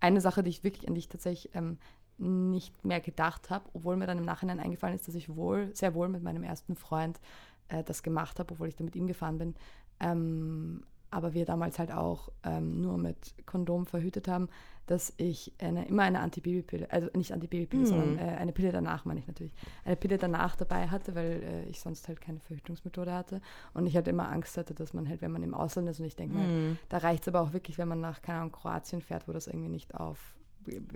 [0.00, 1.78] eine Sache, die ich wirklich an dich tatsächlich ähm,
[2.18, 5.94] nicht mehr gedacht habe, obwohl mir dann im Nachhinein eingefallen ist, dass ich wohl, sehr
[5.94, 7.20] wohl mit meinem ersten Freund
[7.68, 9.54] äh, das gemacht habe, obwohl ich da mit ihm gefahren bin.
[10.00, 14.48] Ähm, aber wir damals halt auch ähm, nur mit Kondom verhütet haben,
[14.86, 17.86] dass ich eine, immer eine Antibabypille, also nicht Antibabypille, mhm.
[17.86, 19.52] sondern äh, eine Pille danach, meine ich natürlich,
[19.84, 23.40] eine Pille danach dabei hatte, weil äh, ich sonst halt keine Verhütungsmethode hatte
[23.74, 26.06] und ich halt immer Angst hatte, dass man halt, wenn man im Ausland ist und
[26.06, 26.40] ich denke mhm.
[26.40, 29.32] mal, da reicht es aber auch wirklich, wenn man nach, keine Ahnung, Kroatien fährt, wo
[29.32, 30.35] das irgendwie nicht auf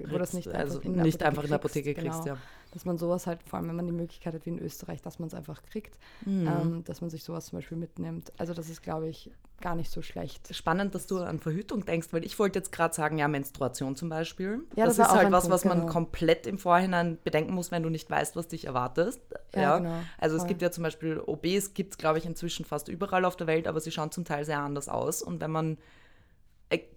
[0.09, 2.25] wo das nicht also einfach in der nicht Apotheke einfach in der Apotheke kriegst, kriegst
[2.25, 2.35] genau.
[2.37, 2.41] ja.
[2.73, 5.19] Dass man sowas halt, vor allem wenn man die Möglichkeit hat wie in Österreich, dass
[5.19, 6.47] man es einfach kriegt, mhm.
[6.47, 8.33] ähm, dass man sich sowas zum Beispiel mitnimmt.
[8.39, 10.55] Also das ist, glaube ich, gar nicht so schlecht.
[10.55, 14.09] Spannend, dass du an Verhütung denkst, weil ich wollte jetzt gerade sagen, ja, Menstruation zum
[14.09, 14.65] Beispiel.
[14.75, 15.93] Ja, das, das ist halt was, Punkt, was man genau.
[15.93, 19.21] komplett im Vorhinein bedenken muss, wenn du nicht weißt, was dich erwartest.
[19.55, 19.79] Ja, ja.
[19.79, 20.45] Genau, also voll.
[20.45, 23.47] es gibt ja zum Beispiel OBs, gibt es, glaube ich, inzwischen fast überall auf der
[23.47, 25.23] Welt, aber sie schauen zum Teil sehr anders aus.
[25.23, 25.79] Und wenn man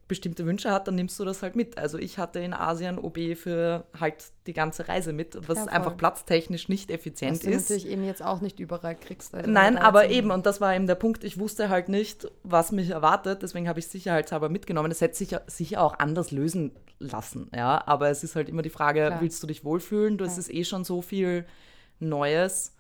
[0.08, 1.78] bestimmte Wünsche hat, dann nimmst du das halt mit.
[1.78, 5.96] Also ich hatte in Asien OB für halt die ganze Reise mit, was ja, einfach
[5.96, 7.70] platztechnisch nicht effizient was du ist.
[7.70, 9.34] natürlich eben jetzt auch nicht überall kriegst.
[9.46, 12.90] Nein, aber eben, und das war eben der Punkt, ich wusste halt nicht, was mich
[12.90, 14.92] erwartet, deswegen habe ich sicherheitshalber mitgenommen.
[14.92, 18.70] Es hätte sich sicher auch anders lösen lassen, ja, aber es ist halt immer die
[18.70, 19.22] Frage, Klar.
[19.22, 20.18] willst du dich wohlfühlen?
[20.18, 20.32] Du, ja.
[20.32, 21.46] Es ist eh schon so viel
[22.00, 22.74] Neues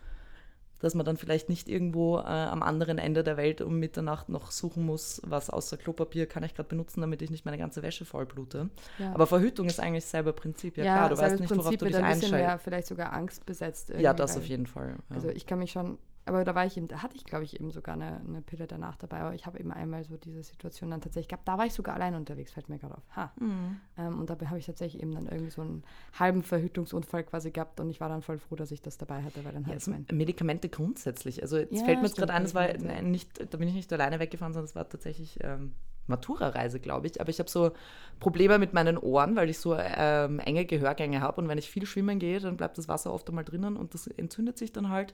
[0.83, 4.51] dass man dann vielleicht nicht irgendwo äh, am anderen Ende der Welt um Mitternacht noch
[4.51, 8.03] suchen muss, was außer Klopapier kann ich gerade benutzen, damit ich nicht meine ganze Wäsche
[8.03, 8.69] vollblute.
[8.99, 9.13] Ja.
[9.13, 10.77] Aber Verhütung ist eigentlich selber Prinzip.
[10.77, 12.63] Ja, ja klar, du weißt nicht, worauf du dich einschaltest.
[12.63, 13.93] Vielleicht sogar angstbesetzt.
[13.97, 14.97] Ja, das auf jeden Fall.
[15.09, 15.15] Ja.
[15.15, 17.59] Also ich kann mich schon aber da war ich eben, da hatte ich, glaube ich,
[17.59, 19.19] eben sogar eine, eine Pille danach dabei.
[19.19, 21.47] Aber ich habe eben einmal so diese Situation dann tatsächlich gehabt.
[21.47, 23.03] Da war ich sogar allein unterwegs, fällt mir gerade auf.
[23.15, 23.31] Ha.
[23.39, 23.77] Mhm.
[23.97, 25.83] Ähm, und dabei habe ich tatsächlich eben dann irgendwie so einen
[26.17, 29.43] halben Verhütungsunfall quasi gehabt und ich war dann voll froh, dass ich das dabei hatte,
[29.43, 31.41] weil dann ja, halt also Medikamente grundsätzlich.
[31.41, 33.91] Also jetzt ja, fällt mir gerade ein, das war nein, nicht, da bin ich nicht
[33.91, 35.73] alleine weggefahren, sondern es war tatsächlich ähm,
[36.07, 37.19] Matura-Reise, glaube ich.
[37.21, 37.71] Aber ich habe so
[38.19, 41.85] Probleme mit meinen Ohren, weil ich so ähm, enge Gehörgänge habe und wenn ich viel
[41.85, 45.13] schwimmen gehe, dann bleibt das Wasser oft einmal drinnen und das entzündet sich dann halt.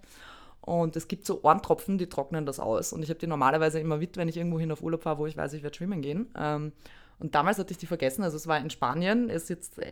[0.70, 2.94] Und es gibt so Ohrentropfen, die trocknen das aus.
[2.94, 5.26] Und ich habe die normalerweise immer mit, wenn ich irgendwo hin auf Urlaub fahre, wo
[5.26, 6.32] ich weiß, ich werde schwimmen gehen.
[6.38, 6.74] Ähm,
[7.18, 8.24] und damals hatte ich die vergessen.
[8.24, 9.92] Also es war in Spanien, ist jetzt äh,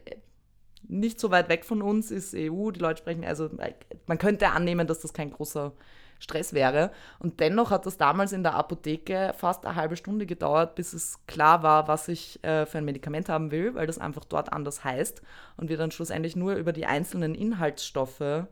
[0.87, 3.73] nicht so weit weg von uns, ist EU, die Leute sprechen, also äh,
[4.05, 5.73] man könnte annehmen, dass das kein großer
[6.19, 6.91] Stress wäre.
[7.17, 11.25] Und dennoch hat das damals in der Apotheke fast eine halbe Stunde gedauert, bis es
[11.25, 14.83] klar war, was ich äh, für ein Medikament haben will, weil das einfach dort anders
[14.83, 15.23] heißt.
[15.57, 18.45] Und wir dann schlussendlich nur über die einzelnen Inhaltsstoffe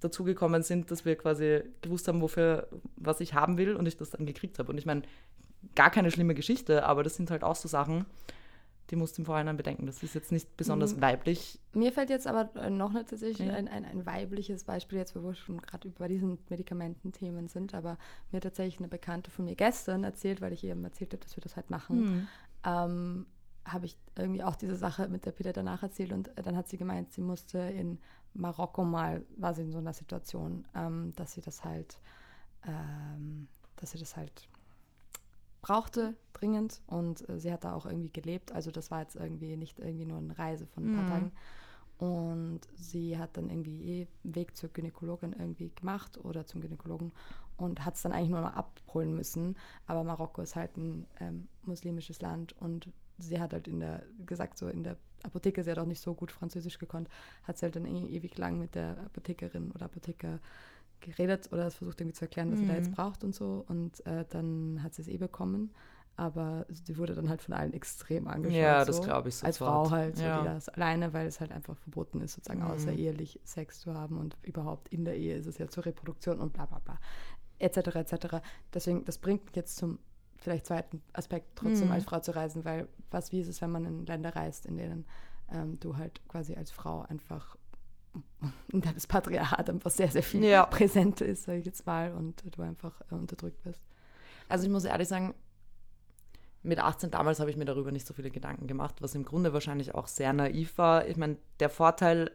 [0.00, 4.10] dazugekommen sind, dass wir quasi gewusst haben, wofür, was ich haben will und ich das
[4.10, 4.70] dann gekriegt habe.
[4.70, 5.02] Und ich meine,
[5.74, 8.06] gar keine schlimme Geschichte, aber das sind halt auch so Sachen,
[8.90, 9.86] die musst du im Vorhinein bedenken.
[9.86, 11.02] Das ist jetzt nicht besonders mhm.
[11.02, 11.60] weiblich.
[11.74, 13.54] Mir fällt jetzt aber äh, noch nicht tatsächlich ja.
[13.54, 17.98] ein, ein, ein, weibliches Beispiel, jetzt wo wir schon gerade über diesen Medikamententhemen sind, aber
[18.30, 21.36] mir hat tatsächlich eine Bekannte von mir gestern erzählt, weil ich ihr erzählt habe, dass
[21.36, 22.28] wir das halt machen, mhm.
[22.64, 23.26] ähm,
[23.66, 26.78] habe ich irgendwie auch diese Sache mit der Pille danach erzählt und dann hat sie
[26.78, 27.98] gemeint, sie musste in
[28.34, 31.98] Marokko mal war sie in so einer Situation, ähm, dass sie das halt,
[32.66, 34.48] ähm, dass sie das halt
[35.60, 38.52] brauchte dringend und äh, sie hat da auch irgendwie gelebt.
[38.52, 41.08] Also das war jetzt irgendwie nicht irgendwie nur eine Reise von ein paar mhm.
[41.08, 41.32] Tagen.
[41.98, 47.12] Und sie hat dann irgendwie eh Weg zur Gynäkologin irgendwie gemacht oder zum Gynäkologen
[47.56, 49.56] und hat es dann eigentlich nur noch abholen müssen.
[49.86, 54.58] Aber Marokko ist halt ein ähm, muslimisches Land und sie hat halt in der, gesagt,
[54.58, 57.08] so in der Apotheke, sie hat auch nicht so gut Französisch gekonnt,
[57.44, 60.38] hat sie halt dann e ewig lang mit der Apothekerin oder Apotheker
[61.00, 62.62] geredet oder versucht irgendwie zu erklären, was mhm.
[62.62, 62.94] sie da jetzt mhm.
[62.94, 63.64] braucht und so.
[63.68, 65.72] Und äh, dann hat sie es eh bekommen.
[66.16, 68.58] Aber sie wurde dann halt von allen extrem angeschaut.
[68.58, 69.02] Ja, das so.
[69.02, 69.46] glaube ich sofort.
[69.46, 70.40] Als Frau halt, so, ja.
[70.40, 72.72] die das alleine, weil es halt einfach verboten ist, sozusagen mhm.
[72.72, 76.52] außerehelich Sex zu haben und überhaupt in der Ehe ist es ja zur Reproduktion und
[76.52, 76.98] bla bla bla.
[77.60, 77.76] Etc.
[77.94, 78.38] etc.
[78.74, 80.00] Deswegen, das bringt mich jetzt zum
[80.38, 81.94] vielleicht zweiten Aspekt, trotzdem mhm.
[81.94, 84.76] als Frau zu reisen, weil was wie ist es, wenn man in Länder reist, in
[84.76, 85.04] denen
[85.52, 87.56] ähm, du halt quasi als Frau einfach
[88.72, 90.66] in das Patriarchat einfach sehr, sehr viel ja.
[90.66, 93.82] präsent ist, sage ich jetzt mal, und du einfach äh, unterdrückt wirst.
[94.48, 95.34] Also ich muss ehrlich sagen,
[96.62, 99.52] mit 18 damals habe ich mir darüber nicht so viele Gedanken gemacht, was im Grunde
[99.52, 101.06] wahrscheinlich auch sehr naiv war.
[101.06, 102.30] Ich meine, der Vorteil,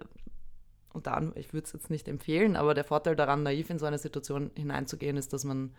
[0.93, 3.85] und dann, ich würde es jetzt nicht empfehlen, aber der Vorteil daran, naiv in so
[3.85, 5.73] eine Situation hineinzugehen, ist, dass man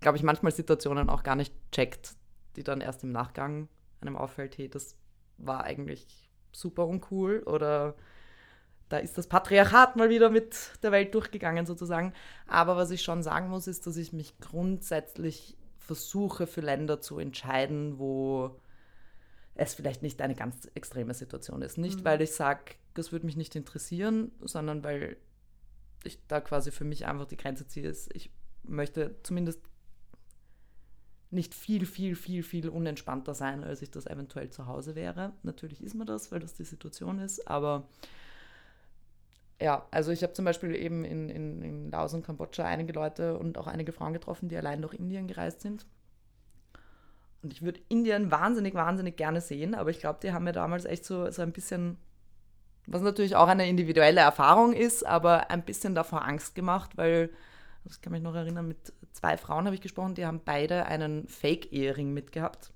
[0.00, 2.14] glaube ich, manchmal Situationen auch gar nicht checkt,
[2.56, 3.68] die dann erst im Nachgang
[4.00, 4.96] einem auffällt, hey, das
[5.38, 7.94] war eigentlich super uncool oder
[8.88, 12.14] da ist das Patriarchat mal wieder mit der Welt durchgegangen sozusagen.
[12.46, 17.18] Aber was ich schon sagen muss, ist, dass ich mich grundsätzlich versuche für Länder zu
[17.18, 18.58] entscheiden, wo
[19.54, 21.78] es vielleicht nicht eine ganz extreme Situation ist.
[21.78, 22.04] Nicht, mhm.
[22.04, 25.16] weil ich sage, das würde mich nicht interessieren, sondern weil
[26.04, 27.92] ich da quasi für mich einfach die Grenze ziehe.
[28.12, 28.30] Ich
[28.62, 29.60] möchte zumindest
[31.30, 35.32] nicht viel, viel, viel, viel unentspannter sein, als ich das eventuell zu Hause wäre.
[35.42, 37.86] Natürlich ist mir das, weil das die Situation ist, aber
[39.60, 43.36] ja, also ich habe zum Beispiel eben in, in, in Laos und Kambodscha einige Leute
[43.36, 45.84] und auch einige Frauen getroffen, die allein durch Indien gereist sind.
[47.42, 50.84] Und ich würde Indien wahnsinnig, wahnsinnig gerne sehen, aber ich glaube, die haben mir damals
[50.84, 51.96] echt so, so ein bisschen,
[52.86, 57.30] was natürlich auch eine individuelle Erfahrung ist, aber ein bisschen davor Angst gemacht, weil,
[57.88, 61.26] das kann mich noch erinnern, mit zwei Frauen habe ich gesprochen, die haben beide einen
[61.26, 62.72] Fake-Ehering mitgehabt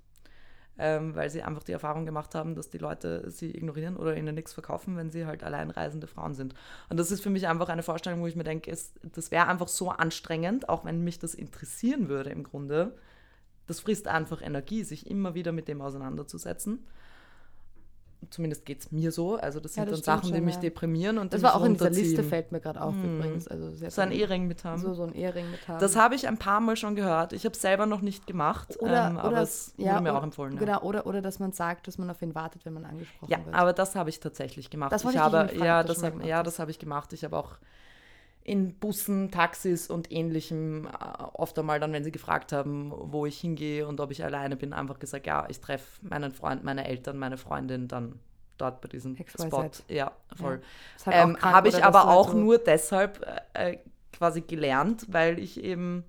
[0.77, 4.33] ähm, weil sie einfach die Erfahrung gemacht haben, dass die Leute sie ignorieren oder ihnen
[4.33, 6.55] nichts verkaufen, wenn sie halt alleinreisende Frauen sind.
[6.89, 9.47] Und das ist für mich einfach eine Vorstellung, wo ich mir denke, es, das wäre
[9.47, 12.95] einfach so anstrengend, auch wenn mich das interessieren würde im Grunde.
[13.67, 16.85] Das frisst einfach Energie, sich immer wieder mit dem auseinanderzusetzen
[18.29, 19.35] zumindest geht es mir so.
[19.35, 20.61] Also das sind ja, das dann Sachen, schon, die mich ja.
[20.61, 23.17] deprimieren und Das war auch in dieser Liste, fällt mir gerade auf hm.
[23.17, 23.47] übrigens.
[23.47, 24.81] Also so ein Ehering mit haben.
[24.81, 25.79] So, so ein Ehering mit haben.
[25.79, 27.33] Das habe ich ein paar Mal schon gehört.
[27.33, 30.15] Ich habe es selber noch nicht gemacht, oder, ähm, aber oder, es ja, wurde mir
[30.15, 30.57] auch empfohlen.
[30.57, 33.37] Genau, oder, oder dass man sagt, dass man auf ihn wartet, wenn man angesprochen ja,
[33.37, 33.47] wird.
[33.47, 34.91] Ja, aber das habe ich tatsächlich gemacht.
[34.91, 37.13] Das ich habe, ja, das, hab, ja, das habe ich gemacht.
[37.13, 37.57] Ich habe auch
[38.43, 40.89] in Bussen, Taxis und ähnlichem äh,
[41.33, 44.73] oft einmal dann, wenn sie gefragt haben, wo ich hingehe und ob ich alleine bin,
[44.73, 48.19] einfach gesagt, ja, ich treffe meinen Freund, meine Eltern, meine Freundin, dann
[48.57, 49.45] dort bei diesem XYZ.
[49.45, 49.69] Spot.
[49.87, 50.61] Ja, voll.
[51.05, 51.11] Ja.
[51.11, 53.77] Ähm, Habe ich aber auch so nur deshalb äh,
[54.11, 56.03] quasi gelernt, weil ich eben,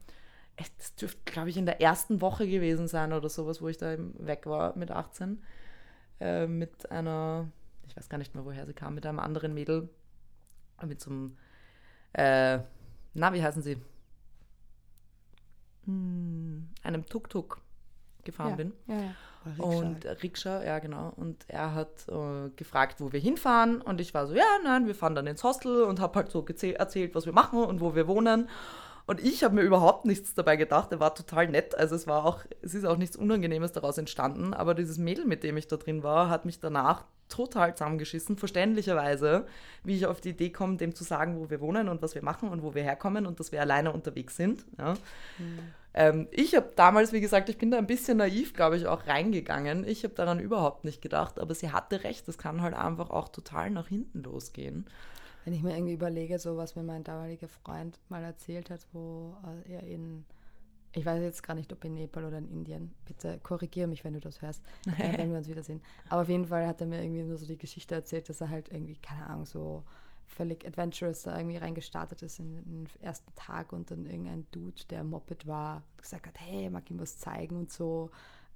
[0.57, 3.97] das dürfte, glaube ich, in der ersten Woche gewesen sein oder sowas, wo ich da
[4.19, 5.43] weg war mit 18,
[6.21, 7.49] äh, mit einer,
[7.87, 9.89] ich weiß gar nicht mehr, woher sie kam, mit einem anderen Mädel,
[10.85, 11.37] mit so einem,
[12.15, 12.59] äh,
[13.15, 13.77] na, wie heißen sie?
[15.85, 17.61] Hm, einem Tuk-Tuk
[18.25, 18.57] gefahren ja.
[18.57, 18.73] bin.
[18.87, 19.15] Ja, ja.
[19.47, 19.63] Rikscha.
[19.63, 21.13] Und Rikscha, ja genau.
[21.17, 23.83] Und er hat äh, gefragt, wo wir hinfahren.
[23.83, 26.45] Und ich war so, ja, nein, wir fahren dann ins Hostel und habe halt so
[26.47, 28.49] erzählt, was wir machen und wo wir wohnen.
[29.07, 30.91] Und ich habe mir überhaupt nichts dabei gedacht.
[30.93, 31.77] Er war total nett.
[31.77, 34.55] Also es war auch, es ist auch nichts Unangenehmes daraus entstanden.
[34.55, 39.47] Aber dieses Mädel, mit dem ich da drin war, hat mich danach total zusammengeschissen, verständlicherweise,
[39.83, 42.23] wie ich auf die Idee komme, dem zu sagen, wo wir wohnen und was wir
[42.23, 44.65] machen und wo wir herkommen und dass wir alleine unterwegs sind.
[44.79, 44.95] Ja.
[45.39, 45.59] Mhm.
[45.95, 49.07] Ähm, ich habe damals, wie gesagt, ich bin da ein bisschen naiv, glaube ich, auch
[49.07, 49.87] reingegangen.
[49.87, 53.29] Ich habe daran überhaupt nicht gedacht, aber sie hatte recht, das kann halt einfach auch
[53.29, 54.87] total nach hinten losgehen.
[55.45, 59.37] Wenn ich mir irgendwie überlege, so was mir mein damaliger Freund mal erzählt hat, wo
[59.67, 60.25] äh, er in,
[60.93, 64.15] ich weiß jetzt gar nicht, ob in Nepal oder in Indien, bitte korrigiere mich, wenn
[64.15, 64.63] du das hörst,
[64.99, 65.83] äh, wenn wir uns wiedersehen.
[66.09, 68.49] Aber auf jeden Fall hat er mir irgendwie nur so die Geschichte erzählt, dass er
[68.49, 69.85] halt irgendwie, keine Ahnung, so
[70.27, 74.83] völlig adventurous da irgendwie reingestartet ist in, in, den ersten Tag und dann irgendein Dude,
[74.91, 78.11] der Moped war, gesagt hat, hey, mag ihm was zeigen und so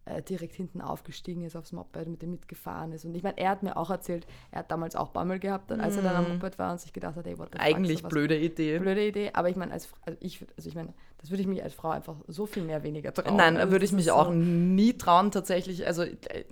[0.09, 3.05] äh, direkt hinten aufgestiegen ist aufs Moped, mit dem mitgefahren ist.
[3.05, 5.95] Und ich meine, er hat mir auch erzählt, er hat damals auch Bammel gehabt, als
[5.95, 5.99] mm.
[5.99, 6.35] er dann am mhm.
[6.35, 8.79] Moped war und sich gedacht hat, hey, what the Eigentlich fuck, blöde Idee.
[8.79, 11.63] Blöde Idee, aber ich meine, als, also ich, also ich meine, das würde ich mich
[11.63, 13.37] als Frau einfach so viel mehr weniger trauen.
[13.37, 15.87] Nein, also würde ich mich auch nie trauen, tatsächlich.
[15.87, 16.45] Also äh,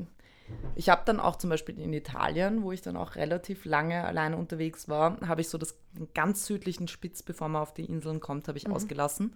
[0.75, 4.37] ich habe dann auch zum Beispiel in Italien, wo ich dann auch relativ lange alleine
[4.37, 5.79] unterwegs war, habe ich so das
[6.15, 8.75] ganz südlichen Spitz, bevor man auf die Inseln kommt, habe ich mhm.
[8.75, 9.35] ausgelassen.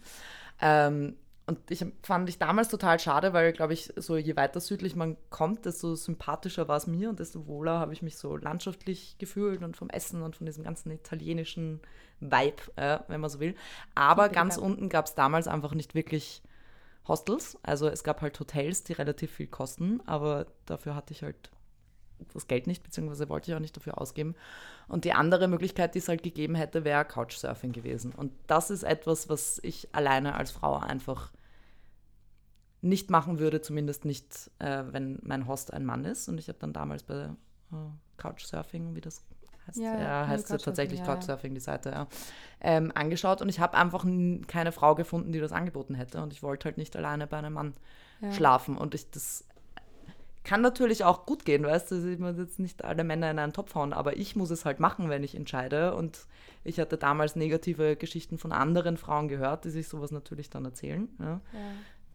[0.60, 1.16] Ähm,
[1.50, 5.16] und ich fand ich damals total schade, weil, glaube ich, so je weiter südlich man
[5.30, 9.60] kommt, desto sympathischer war es mir und desto wohler habe ich mich so landschaftlich gefühlt
[9.64, 11.80] und vom Essen und von diesem ganzen italienischen
[12.20, 13.56] Vibe, äh, wenn man so will.
[13.96, 16.40] Aber ganz unten gab es damals einfach nicht wirklich
[17.08, 17.58] Hostels.
[17.64, 21.50] Also es gab halt Hotels, die relativ viel kosten, aber dafür hatte ich halt
[22.32, 24.36] das Geld nicht, beziehungsweise wollte ich auch nicht dafür ausgeben.
[24.86, 28.12] Und die andere Möglichkeit, die es halt gegeben hätte, wäre Couchsurfing gewesen.
[28.12, 31.32] Und das ist etwas, was ich alleine als Frau einfach
[32.82, 36.28] nicht machen würde, zumindest nicht, äh, wenn mein Host ein Mann ist.
[36.28, 37.76] Und ich habe dann damals bei äh,
[38.16, 39.22] Couchsurfing, wie das
[39.66, 42.06] heißt, ja, ja, heißt ja tatsächlich Couchsurfing, die Seite, ja,
[42.60, 43.42] ähm, angeschaut.
[43.42, 44.06] Und ich habe einfach
[44.46, 46.22] keine Frau gefunden, die das angeboten hätte.
[46.22, 47.74] Und ich wollte halt nicht alleine bei einem Mann
[48.32, 48.76] schlafen.
[48.76, 49.44] Und ich das
[50.42, 53.52] kann natürlich auch gut gehen, weißt du, ich muss jetzt nicht alle Männer in einen
[53.52, 55.94] Topf hauen, aber ich muss es halt machen, wenn ich entscheide.
[55.94, 56.26] Und
[56.64, 61.08] ich hatte damals negative Geschichten von anderen Frauen gehört, die sich sowas natürlich dann erzählen,
[61.18, 61.40] ja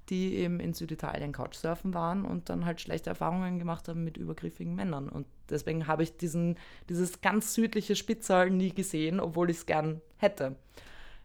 [0.10, 4.76] die eben in Süditalien Couchsurfen waren und dann halt schlechte Erfahrungen gemacht haben mit übergriffigen
[4.76, 5.10] Männern.
[5.10, 6.58] Und deswegen habe ich diesen,
[6.90, 10.56] dieses ganz südliche Spitzal nie gesehen, obwohl ich es gern hätte.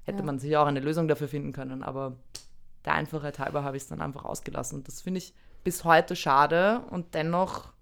[0.04, 0.24] Hätte ja.
[0.24, 2.16] man sich auch eine Lösung dafür finden können, aber
[2.84, 4.78] der Einfachheit halber habe ich es dann einfach ausgelassen.
[4.78, 7.72] Und das finde ich bis heute schade und dennoch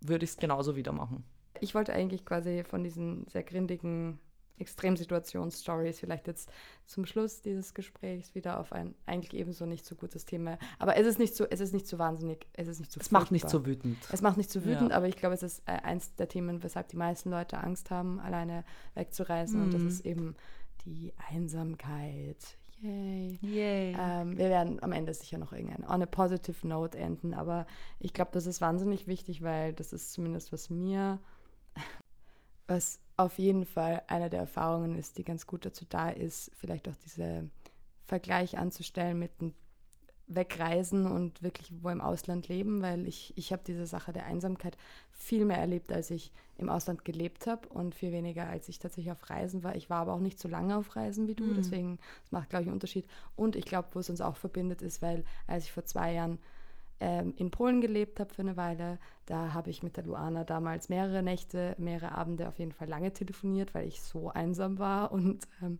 [0.00, 1.24] würde ich es genauso wieder machen.
[1.60, 4.18] Ich wollte eigentlich quasi von diesen sehr grindigen
[4.58, 6.50] Extremsituationsstories vielleicht jetzt
[6.86, 10.58] zum Schluss dieses Gesprächs wieder auf ein eigentlich ebenso nicht so gutes Thema.
[10.78, 13.00] Aber es ist nicht so, es ist nicht so wahnsinnig, es ist nicht so.
[13.00, 13.98] Es macht nicht so wütend.
[14.12, 14.96] Es macht nicht so wütend, ja.
[14.96, 18.20] aber ich glaube, es ist äh, eins der Themen, weshalb die meisten Leute Angst haben,
[18.20, 19.58] alleine wegzureisen.
[19.58, 19.64] Mhm.
[19.64, 19.88] Und das mhm.
[19.88, 20.36] ist eben
[20.84, 22.58] die Einsamkeit.
[22.82, 23.38] Yay.
[23.42, 23.96] Yay.
[23.96, 27.66] Ähm, wir werden am Ende sicher noch irgendein on a positive note enden, aber
[28.00, 31.20] ich glaube, das ist wahnsinnig wichtig, weil das ist zumindest was mir,
[32.72, 36.88] was auf jeden Fall eine der Erfahrungen ist, die ganz gut dazu da ist, vielleicht
[36.88, 37.48] auch diese
[38.06, 39.54] Vergleich anzustellen mit dem
[40.26, 44.78] Wegreisen und wirklich wo im Ausland leben, weil ich, ich habe diese Sache der Einsamkeit
[45.10, 49.12] viel mehr erlebt, als ich im Ausland gelebt habe und viel weniger, als ich tatsächlich
[49.12, 49.76] auf Reisen war.
[49.76, 51.54] Ich war aber auch nicht so lange auf Reisen wie du, mhm.
[51.56, 53.06] deswegen das macht, glaube ich, einen Unterschied.
[53.36, 56.38] Und ich glaube, wo es uns auch verbindet, ist, weil als ich vor zwei Jahren
[57.00, 60.88] ähm, in Polen gelebt habe für eine Weile, da habe ich mit der Luana damals
[60.88, 65.12] mehrere Nächte, mehrere Abende auf jeden Fall lange telefoniert, weil ich so einsam war.
[65.12, 65.78] Und ähm,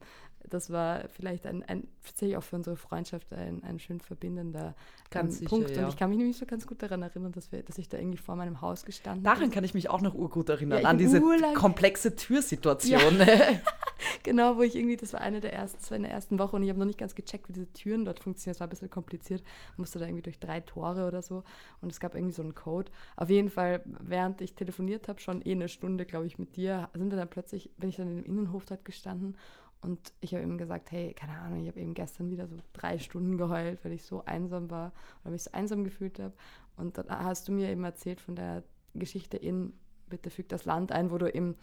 [0.48, 4.74] das war vielleicht ein, ein tatsächlich auch für unsere Freundschaft ein, ein schön verbindender
[5.14, 5.70] ähm, Punkt.
[5.70, 5.84] Ja.
[5.84, 7.98] Und ich kann mich nämlich so ganz gut daran erinnern, dass, wir, dass ich da
[7.98, 9.38] irgendwie vor meinem Haus gestanden habe.
[9.38, 11.54] Daran kann ich mich auch noch urgut erinnern, ja, an diese urlang.
[11.54, 13.18] komplexe Türsituation.
[13.18, 13.26] Ja.
[14.22, 16.56] genau, wo ich irgendwie, das war eine der ersten, das war in der ersten Woche
[16.56, 18.54] und ich habe noch nicht ganz gecheckt, wie diese Türen dort funktionieren.
[18.54, 19.42] Es war ein bisschen kompliziert.
[19.72, 21.44] Ich musste da irgendwie durch drei Tore oder so
[21.80, 22.90] und es gab irgendwie so einen Code.
[23.16, 26.88] Auf jeden Fall, während ich telefoniert habe, schon eh eine Stunde, glaube ich, mit dir,
[26.94, 29.36] sind wir dann plötzlich, bin ich dann in dem Innenhof dort gestanden
[29.82, 32.98] und ich habe ihm gesagt, hey, keine Ahnung, ich habe eben gestern wieder so drei
[32.98, 36.32] Stunden geheult, weil ich so einsam war oder mich so einsam gefühlt habe.
[36.76, 38.62] Und dann hast du mir eben erzählt von der
[38.94, 39.72] Geschichte in
[40.08, 41.56] Bitte füg das Land ein, wo du eben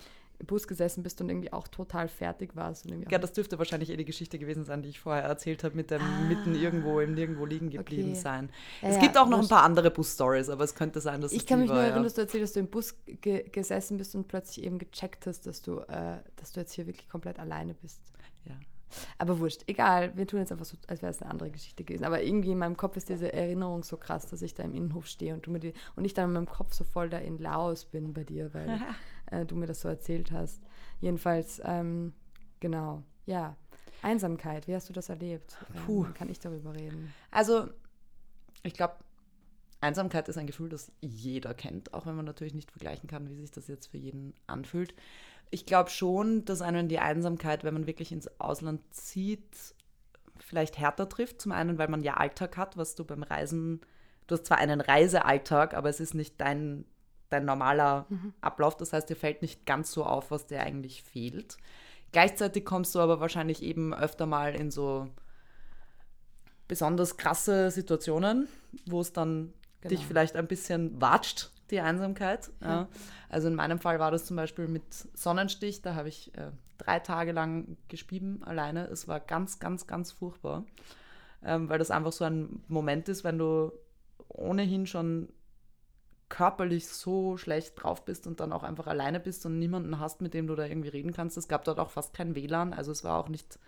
[0.46, 2.86] Bus gesessen bist und irgendwie auch total fertig warst.
[3.10, 5.92] ja, das dürfte wahrscheinlich eh die Geschichte gewesen sein, die ich vorher erzählt habe, mit
[5.92, 8.20] dem ah, mitten irgendwo im Nirgendwo liegen geblieben okay.
[8.20, 8.50] sein.
[8.82, 11.40] Ja, es gibt auch noch ein paar andere Bus-Stories, aber es könnte sein, dass ich
[11.40, 14.16] es kann mich nur erinnern, dass du erzählt dass du im Bus ge gesessen bist
[14.16, 17.74] und plötzlich eben gecheckt hast, dass du, äh, dass du jetzt hier wirklich komplett alleine
[17.74, 18.02] bist.
[18.46, 18.56] Ja.
[19.18, 22.06] Aber wurscht, egal, wir tun jetzt einfach so, als wäre es eine andere Geschichte gewesen.
[22.06, 25.08] Aber irgendwie in meinem Kopf ist diese Erinnerung so krass, dass ich da im Innenhof
[25.08, 27.38] stehe und du mir die, und ich dann in meinem Kopf so voll da in
[27.38, 28.80] Laos bin bei dir, weil
[29.32, 30.62] äh, du mir das so erzählt hast.
[31.00, 32.14] Jedenfalls, ähm,
[32.60, 33.56] genau, ja.
[34.02, 35.58] Einsamkeit, wie hast du das erlebt?
[35.76, 36.06] Ähm, Puh.
[36.06, 37.14] Ähm, kann ich darüber reden?
[37.32, 37.70] Also,
[38.64, 38.96] ich glaube,
[39.82, 43.36] Einsamkeit ist ein Gefühl, das jeder kennt, auch wenn man natürlich nicht vergleichen kann, wie
[43.36, 44.94] sich das jetzt für jeden anfühlt.
[45.52, 49.74] Ich glaube schon, dass einen die Einsamkeit, wenn man wirklich ins Ausland zieht,
[50.38, 51.42] vielleicht härter trifft.
[51.42, 53.82] Zum einen, weil man ja Alltag hat, was du beim Reisen,
[54.28, 56.86] du hast zwar einen Reisealltag, aber es ist nicht dein
[57.30, 58.34] dein normaler mhm.
[58.42, 58.78] Ablauf.
[58.78, 61.58] Das heißt, dir fällt nicht ganz so auf, was dir eigentlich fehlt.
[62.12, 65.08] Gleichzeitig kommst du aber wahrscheinlich eben öfter mal in so
[66.68, 68.48] besonders krasse Situationen,
[68.86, 69.90] wo es dann genau.
[69.90, 72.50] dich vielleicht ein bisschen watscht, die Einsamkeit.
[72.62, 72.68] Ja.
[72.68, 72.88] Ja.
[73.30, 77.00] Also in meinem Fall war das zum Beispiel mit Sonnenstich, da habe ich äh, drei
[77.00, 78.88] Tage lang gespieben alleine.
[78.88, 80.64] Es war ganz, ganz, ganz furchtbar,
[81.44, 83.72] ähm, weil das einfach so ein Moment ist, wenn du
[84.30, 85.30] ohnehin schon
[86.30, 90.34] körperlich so schlecht drauf bist und dann auch einfach alleine bist und niemanden hast, mit
[90.34, 91.38] dem du da irgendwie reden kannst.
[91.38, 93.60] Es gab dort auch fast kein WLAN, also es war auch nicht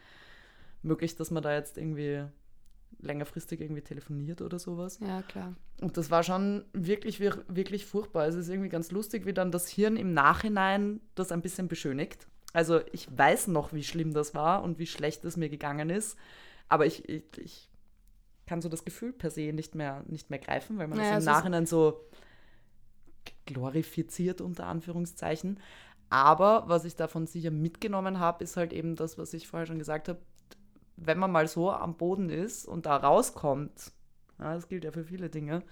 [0.83, 2.23] möglich, dass man da jetzt irgendwie
[2.99, 4.99] längerfristig irgendwie telefoniert oder sowas.
[4.99, 5.55] Ja, klar.
[5.81, 8.27] Und das war schon wirklich, wirklich furchtbar.
[8.27, 12.27] Es ist irgendwie ganz lustig, wie dann das Hirn im Nachhinein das ein bisschen beschönigt.
[12.53, 16.17] Also ich weiß noch, wie schlimm das war und wie schlecht es mir gegangen ist,
[16.67, 17.69] aber ich, ich, ich
[18.45, 21.23] kann so das Gefühl per se nicht mehr, nicht mehr greifen, weil man naja, das
[21.23, 22.05] im Nachhinein so
[23.45, 25.59] glorifiziert unter Anführungszeichen.
[26.09, 29.79] Aber was ich davon sicher mitgenommen habe, ist halt eben das, was ich vorher schon
[29.79, 30.19] gesagt habe,
[30.97, 33.91] wenn man mal so am Boden ist und da rauskommt,
[34.39, 35.63] ja, das gilt ja für viele Dinge,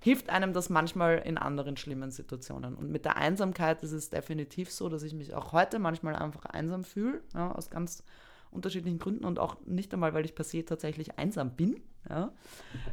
[0.00, 2.74] hilft einem das manchmal in anderen schlimmen Situationen.
[2.74, 6.44] Und mit der Einsamkeit ist es definitiv so, dass ich mich auch heute manchmal einfach
[6.44, 8.04] einsam fühle, ja, aus ganz
[8.50, 11.80] unterschiedlichen Gründen und auch nicht einmal, weil ich per se tatsächlich einsam bin.
[12.08, 12.32] Ja.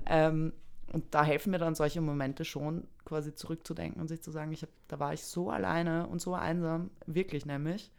[0.05, 0.53] Ähm,
[0.91, 4.61] und da helfen mir dann solche Momente schon, quasi zurückzudenken und sich zu sagen, ich
[4.61, 7.91] hab, da war ich so alleine und so einsam, wirklich nämlich.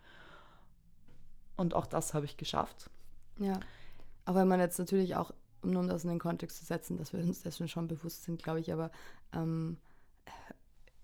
[1.57, 2.91] Und auch das habe ich geschafft.
[3.39, 3.59] Ja,
[4.25, 5.33] aber wenn man jetzt natürlich auch,
[5.63, 8.61] um das in den Kontext zu setzen, dass wir uns dessen schon bewusst sind, glaube
[8.61, 8.91] ich, aber
[9.33, 9.79] ähm,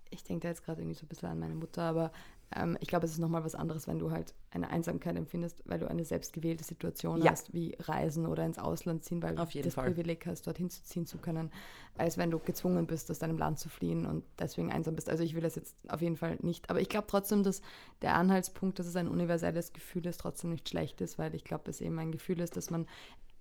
[0.09, 2.11] ich denke da jetzt gerade irgendwie so ein bisschen an meine Mutter, aber
[2.55, 5.79] ähm, ich glaube, es ist nochmal was anderes, wenn du halt eine Einsamkeit empfindest, weil
[5.79, 7.31] du eine selbstgewählte Situation ja.
[7.31, 9.91] hast, wie Reisen oder ins Ausland ziehen, weil Auf du das Fall.
[9.91, 11.51] Privileg hast, dorthin zu ziehen zu können,
[11.97, 15.09] als wenn du gezwungen bist, aus deinem Land zu fliehen und deswegen einsam bist.
[15.09, 16.69] Also ich will das jetzt auf jeden Fall nicht.
[16.69, 17.61] Aber ich glaube trotzdem, dass
[18.01, 21.69] der Anhaltspunkt, dass es ein universelles Gefühl ist, trotzdem nicht schlecht ist, weil ich glaube,
[21.69, 22.87] es eben ein Gefühl ist, dass man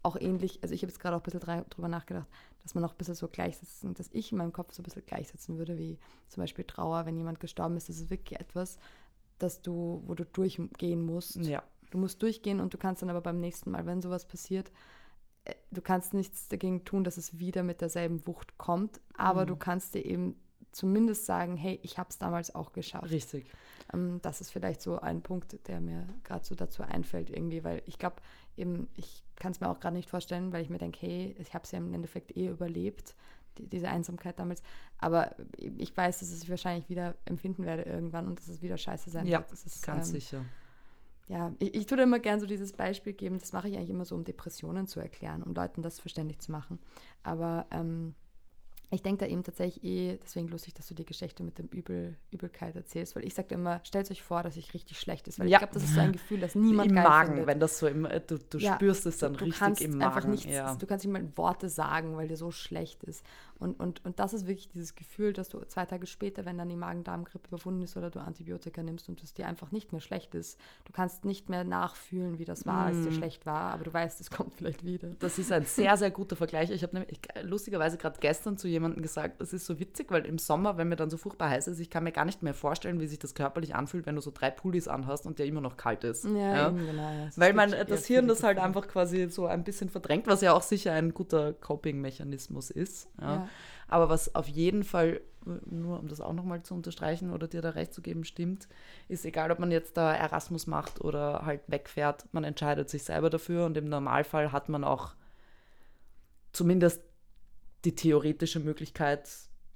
[0.09, 2.27] auch ähnlich, also ich habe jetzt gerade auch ein bisschen drüber nachgedacht,
[2.63, 5.05] dass man auch ein bisschen so gleichsetzen, dass ich in meinem Kopf so ein bisschen
[5.05, 5.99] gleichsetzen würde, wie
[6.29, 7.89] zum Beispiel Trauer, wenn jemand gestorben ist.
[7.89, 8.79] Das ist wirklich etwas,
[9.39, 11.37] dass du, wo du durchgehen musst.
[11.37, 11.63] Ja.
[11.91, 14.73] Du musst durchgehen und du kannst dann aber beim nächsten Mal, wenn sowas passiert,
[15.45, 19.49] äh, du kannst nichts dagegen tun, dass es wieder mit derselben Wucht kommt, aber mhm.
[19.49, 20.37] du kannst dir eben
[20.73, 23.11] zumindest sagen, hey, ich habe es damals auch geschafft.
[23.11, 23.51] Richtig.
[23.93, 27.83] Ähm, das ist vielleicht so ein Punkt, der mir gerade so dazu einfällt irgendwie, weil
[27.87, 28.17] ich glaube,
[28.57, 31.55] eben, ich kann es mir auch gerade nicht vorstellen, weil ich mir denke, hey, ich
[31.55, 33.15] habe es ja im Endeffekt eh überlebt,
[33.59, 34.63] die, diese Einsamkeit damals.
[34.99, 39.11] Aber ich weiß, dass ich wahrscheinlich wieder empfinden werde irgendwann und dass es wieder scheiße
[39.11, 39.53] sein ja, wird.
[39.53, 40.45] Ist ganz ähm, sicher.
[41.29, 43.39] Ja, ich, ich tue immer gern so dieses Beispiel geben.
[43.39, 46.53] Das mache ich eigentlich immer so, um Depressionen zu erklären, um Leuten das verständlich zu
[46.53, 46.79] machen.
[47.23, 48.15] Aber ähm,
[48.91, 52.17] ich denke da eben tatsächlich eh, deswegen lustig, dass du die Geschichte mit dem Übel,
[52.31, 55.49] Übelkeit erzählst, weil ich sage immer, stellt euch vor, dass ich richtig schlecht ist, weil
[55.49, 55.57] ja.
[55.57, 57.47] ich glaube, das ist so ein Gefühl, das niemand Im Magen, findet.
[57.49, 59.83] wenn das so im, äh, du, du ja, spürst es dann du, du richtig kannst
[59.83, 60.31] im Magen.
[60.31, 60.75] nichts, ja.
[60.75, 63.25] Du kannst nicht mal Worte sagen, weil dir so schlecht ist.
[63.59, 66.69] Und, und, und das ist wirklich dieses Gefühl, dass du zwei Tage später, wenn dann
[66.69, 70.35] die Magen-Darm-Grippe überwunden ist oder du Antibiotika nimmst und es dir einfach nicht mehr schlecht
[70.37, 72.87] ist, du kannst nicht mehr nachfühlen, wie das war, mm.
[72.87, 75.09] als dir schlecht war, aber du weißt, es kommt vielleicht wieder.
[75.19, 76.71] Das ist ein sehr, sehr guter Vergleich.
[76.71, 80.39] Ich habe nämlich lustigerweise gerade gestern zu jemandem gesagt, das ist so witzig, weil im
[80.39, 83.01] Sommer, wenn mir dann so furchtbar heiß ist, ich kann mir gar nicht mehr vorstellen,
[83.01, 85.77] wie sich das körperlich anfühlt, wenn du so drei Pullis anhast und der immer noch
[85.77, 86.25] kalt ist.
[86.25, 86.69] Ja, ja.
[86.69, 87.03] Eben, genau.
[87.03, 87.29] Ja.
[87.35, 90.63] Weil man das Hirn das halt einfach quasi so ein bisschen verdrängt, was ja auch
[90.63, 93.09] sicher ein guter Coping-Mechanismus ist.
[93.21, 93.48] Ja.
[93.89, 97.71] Aber was auf jeden Fall, nur um das auch nochmal zu unterstreichen oder dir da
[97.71, 98.69] recht zu geben, stimmt,
[99.09, 103.31] ist egal, ob man jetzt da Erasmus macht oder halt wegfährt, man entscheidet sich selber
[103.31, 105.15] dafür und im Normalfall hat man auch
[106.53, 107.03] zumindest
[107.85, 109.29] die theoretische Möglichkeit,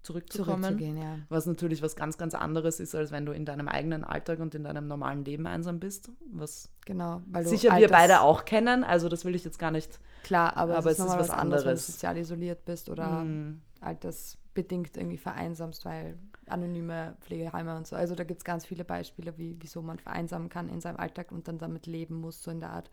[0.02, 0.96] zurückzukommen.
[0.96, 1.18] Ja.
[1.28, 4.52] Was natürlich was ganz, ganz anderes ist, als wenn du in deinem eigenen Alltag und
[4.54, 6.10] in deinem normalen Leben einsam bist.
[6.32, 8.82] Was genau, sicher wir beide auch kennen.
[8.82, 10.00] Also das will ich jetzt gar nicht.
[10.24, 13.60] Klar, aber, aber es ist, ist was anderes, wenn du sozial isoliert bist oder mm
[13.82, 17.96] altersbedingt irgendwie vereinsamst, weil anonyme Pflegeheime und so.
[17.96, 21.32] Also da gibt es ganz viele Beispiele, wie, wieso man vereinsamen kann in seinem Alltag
[21.32, 22.90] und dann damit leben muss, so in der Art.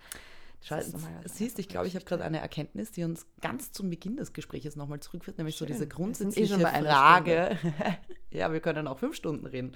[0.61, 4.33] Scheiße, siehst, ich glaube, ich habe gerade eine Erkenntnis, die uns ganz zum Beginn des
[4.33, 5.67] Gesprächs nochmal zurückführt, nämlich Schön.
[5.67, 7.57] so diese eh grundsätzliche eh Frage.
[8.29, 9.71] ja, wir können auch fünf Stunden reden.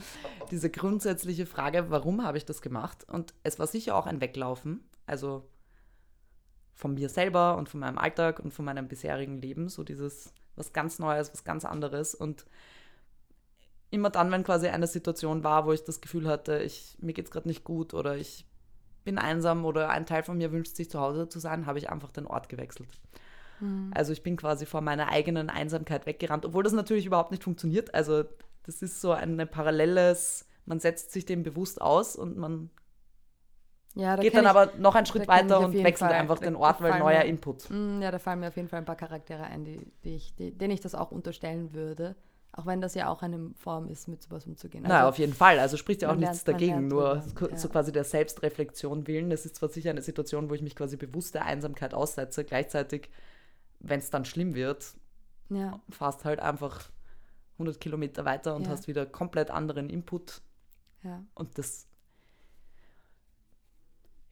[0.51, 3.05] Diese grundsätzliche Frage, warum habe ich das gemacht?
[3.09, 5.47] Und es war sicher auch ein Weglaufen, also
[6.73, 10.73] von mir selber und von meinem Alltag und von meinem bisherigen Leben, so dieses was
[10.73, 12.15] ganz Neues, was ganz anderes.
[12.15, 12.45] Und
[13.91, 17.25] immer dann, wenn quasi eine Situation war, wo ich das Gefühl hatte, ich, mir geht
[17.25, 18.45] es gerade nicht gut oder ich
[19.03, 21.89] bin einsam oder ein Teil von mir wünscht sich zu Hause zu sein, habe ich
[21.89, 22.89] einfach den Ort gewechselt.
[23.59, 23.91] Mhm.
[23.93, 27.93] Also ich bin quasi vor meiner eigenen Einsamkeit weggerannt, obwohl das natürlich überhaupt nicht funktioniert.
[27.93, 28.23] Also
[28.63, 32.69] das ist so ein paralleles, man setzt sich dem bewusst aus und man
[33.95, 36.55] ja, da Geht dann ich, aber noch einen Schritt weiter und wechselt Fall, einfach den
[36.55, 37.69] Ort, weil neuer mir, Input.
[37.69, 40.35] Mm, ja, da fallen mir auf jeden Fall ein paar Charaktere ein, die, die ich,
[40.35, 42.15] die, denen ich das auch unterstellen würde.
[42.55, 44.85] Auch wenn das ja auch eine Form ist, mit sowas umzugehen.
[44.85, 45.57] Also, Na, auf jeden Fall.
[45.57, 46.87] Also spricht ja auch nichts lernt, dagegen.
[46.87, 47.57] Nur ja.
[47.57, 49.31] so quasi der Selbstreflexion willen.
[49.31, 52.43] Das ist zwar sicher eine Situation, wo ich mich quasi bewusst der Einsamkeit aussetze.
[52.43, 53.09] Gleichzeitig,
[53.79, 54.85] wenn es dann schlimm wird,
[55.49, 55.79] ja.
[55.89, 56.89] fährst halt einfach
[57.53, 58.69] 100 Kilometer weiter und ja.
[58.69, 60.41] hast wieder komplett anderen Input.
[61.03, 61.23] Ja.
[61.33, 61.87] Und das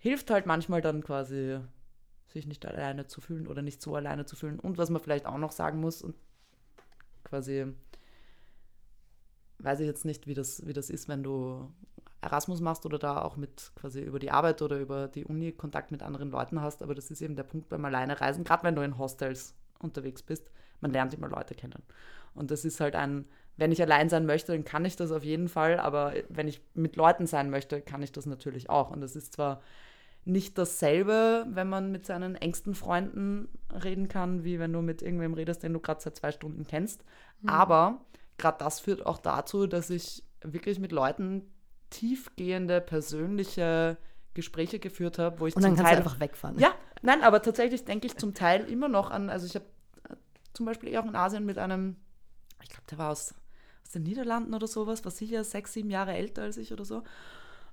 [0.02, 1.60] hilft halt manchmal dann quasi,
[2.28, 4.60] sich nicht alleine zu fühlen oder nicht so alleine zu fühlen.
[4.60, 6.16] Und was man vielleicht auch noch sagen muss, und
[7.24, 7.68] quasi
[9.60, 11.72] weiß ich jetzt nicht, wie das, wie das ist, wenn du
[12.20, 15.92] Erasmus machst oder da auch mit quasi über die Arbeit oder über die Uni Kontakt
[15.92, 18.76] mit anderen Leuten hast, aber das ist eben der Punkt beim Alleine reisen, gerade wenn
[18.76, 20.50] du in Hostels unterwegs bist,
[20.80, 21.84] man lernt immer Leute kennen.
[22.34, 23.26] Und das ist halt ein,
[23.58, 26.60] wenn ich allein sein möchte, dann kann ich das auf jeden Fall, aber wenn ich
[26.74, 28.90] mit Leuten sein möchte, kann ich das natürlich auch.
[28.90, 29.62] Und das ist zwar
[30.24, 33.50] nicht dasselbe, wenn man mit seinen engsten Freunden
[33.84, 37.04] reden kann, wie wenn du mit irgendwem redest, den du gerade seit zwei Stunden kennst.
[37.42, 37.50] Mhm.
[37.50, 38.02] Aber
[38.38, 41.52] gerade das führt auch dazu, dass ich wirklich mit Leuten
[41.90, 43.98] tiefgehende persönliche
[44.34, 46.58] Gespräche geführt habe, wo ich Und dann zum Teil einfach wegfahren.
[46.58, 49.66] Ja, nein, aber tatsächlich denke ich zum Teil immer noch an, also ich habe
[50.10, 50.16] äh,
[50.54, 51.98] zum Beispiel auch in Asien mit einem,
[52.62, 53.34] ich glaube, der war aus,
[53.84, 57.04] aus den Niederlanden oder sowas, war sicher sechs, sieben Jahre älter als ich oder so.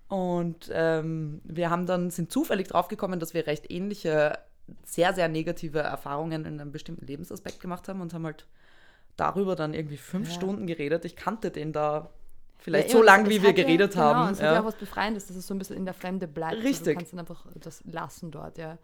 [0.09, 4.39] Und ähm, wir haben dann, sind zufällig draufgekommen, dass wir recht ähnliche,
[4.85, 8.47] sehr, sehr negative Erfahrungen in einem bestimmten Lebensaspekt gemacht haben und haben halt
[9.17, 10.35] darüber dann irgendwie fünf ja.
[10.35, 11.05] Stunden geredet.
[11.05, 12.11] Ich kannte den da
[12.59, 14.33] vielleicht ja, so lange, wie wir ja, geredet genau, haben.
[14.33, 14.47] Es ja.
[14.47, 16.57] hat ja auch was Befreiendes, dass es so ein bisschen in der Fremde bleibt.
[16.57, 16.71] Richtig.
[16.71, 18.79] Also du kannst dann einfach das lassen dort, ja.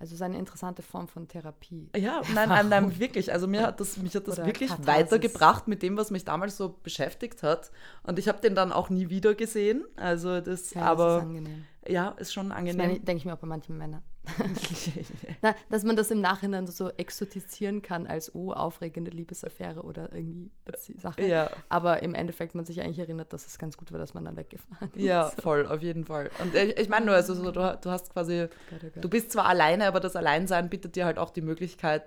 [0.00, 1.90] Also es ist eine interessante Form von Therapie.
[1.94, 3.30] Ja, nein, nein, nein, wirklich.
[3.30, 4.86] Also mir hat das, mich hat das Oder wirklich Katharsis.
[4.86, 7.70] weitergebracht mit dem, was mich damals so beschäftigt hat.
[8.02, 9.84] Und ich habe den dann auch nie wieder gesehen.
[9.96, 11.64] Also das, ja, aber das ist angenehm.
[11.86, 12.96] ja, ist schon angenehm.
[12.96, 14.02] Das denke ich mir auch bei manchen Männern.
[15.42, 20.50] Na, dass man das im Nachhinein so exotisieren kann als, oh, aufregende Liebesaffäre oder irgendwie
[20.98, 21.24] Sache.
[21.24, 21.50] Ja.
[21.68, 24.36] Aber im Endeffekt man sich eigentlich erinnert, dass es ganz gut war, dass man dann
[24.36, 25.02] weggefahren ist.
[25.02, 26.30] Ja, voll, auf jeden Fall.
[26.40, 29.04] Und ich, ich meine nur, also so, du, du hast quasi, Gott, oh Gott.
[29.04, 32.04] du bist zwar alleine, aber das Alleinsein bietet dir halt auch die Möglichkeit,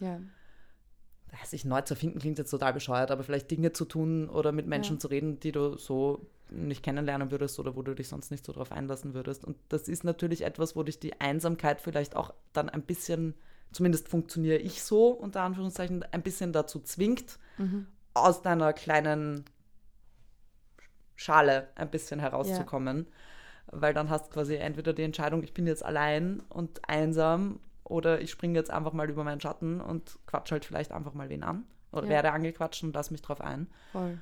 [0.00, 0.20] ja.
[1.44, 4.66] sich neu zu finden, klingt jetzt total bescheuert, aber vielleicht Dinge zu tun oder mit
[4.66, 5.00] Menschen ja.
[5.00, 8.52] zu reden, die du so nicht kennenlernen würdest oder wo du dich sonst nicht so
[8.52, 9.44] drauf einlassen würdest.
[9.44, 13.34] Und das ist natürlich etwas, wo dich die Einsamkeit vielleicht auch dann ein bisschen,
[13.72, 17.86] zumindest funktioniere ich so, unter Anführungszeichen, ein bisschen dazu zwingt, mhm.
[18.14, 19.44] aus deiner kleinen
[21.16, 23.06] Schale ein bisschen herauszukommen.
[23.08, 23.80] Ja.
[23.80, 28.20] Weil dann hast du quasi entweder die Entscheidung, ich bin jetzt allein und einsam oder
[28.20, 31.42] ich springe jetzt einfach mal über meinen Schatten und quatsch halt vielleicht einfach mal wen
[31.42, 32.10] an oder ja.
[32.10, 33.66] werde angequatscht und lass mich drauf ein.
[33.90, 34.18] Voll.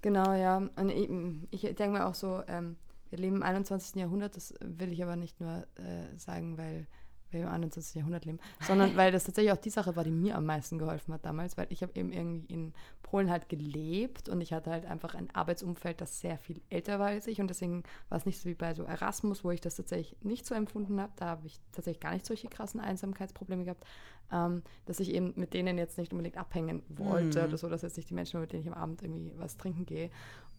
[0.00, 0.56] Genau, ja.
[0.56, 1.08] Und ich,
[1.50, 2.76] ich denke mir auch so, ähm,
[3.10, 3.96] wir leben im 21.
[3.96, 6.86] Jahrhundert, das will ich aber nicht nur äh, sagen, weil
[7.32, 7.96] wir im 21.
[7.96, 11.14] Jahrhundert leben, sondern weil das tatsächlich auch die Sache war, die mir am meisten geholfen
[11.14, 12.72] hat damals, weil ich habe eben irgendwie in
[13.02, 17.08] Polen halt gelebt und ich hatte halt einfach ein Arbeitsumfeld, das sehr viel älter war
[17.08, 19.76] als ich und deswegen war es nicht so wie bei so Erasmus, wo ich das
[19.76, 23.84] tatsächlich nicht so empfunden habe, da habe ich tatsächlich gar nicht solche krassen Einsamkeitsprobleme gehabt,
[24.32, 27.48] ähm, dass ich eben mit denen jetzt nicht unbedingt abhängen wollte mhm.
[27.48, 29.86] oder so, dass jetzt nicht die Menschen, mit denen ich am Abend irgendwie was trinken
[29.86, 30.10] gehe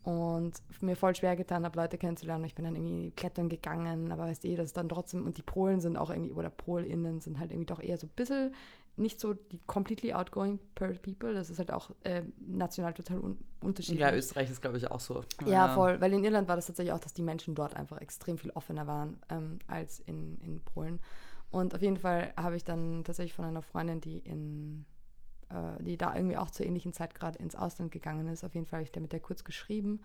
[0.03, 2.43] und mir voll schwer getan habe, Leute kennenzulernen.
[2.45, 5.37] Ich bin dann irgendwie klettern gegangen, aber weißt du, eh, das ist dann trotzdem, und
[5.37, 8.53] die Polen sind auch irgendwie, oder PolInnen sind halt irgendwie doch eher so ein bisschen
[8.95, 11.33] nicht so die completely outgoing per people.
[11.33, 14.01] Das ist halt auch äh, national total un unterschiedlich.
[14.01, 15.23] Ja, Österreich ist, glaube ich, auch so.
[15.45, 15.99] Ja, voll.
[16.01, 18.87] Weil in Irland war das tatsächlich auch, dass die Menschen dort einfach extrem viel offener
[18.87, 20.99] waren ähm, als in, in Polen.
[21.49, 24.85] Und auf jeden Fall habe ich dann tatsächlich von einer Freundin, die in
[25.53, 28.43] äh, die da irgendwie auch zur ähnlichen Zeit gerade ins Ausland gegangen ist.
[28.43, 30.01] Auf jeden Fall habe ich mit der kurz geschrieben.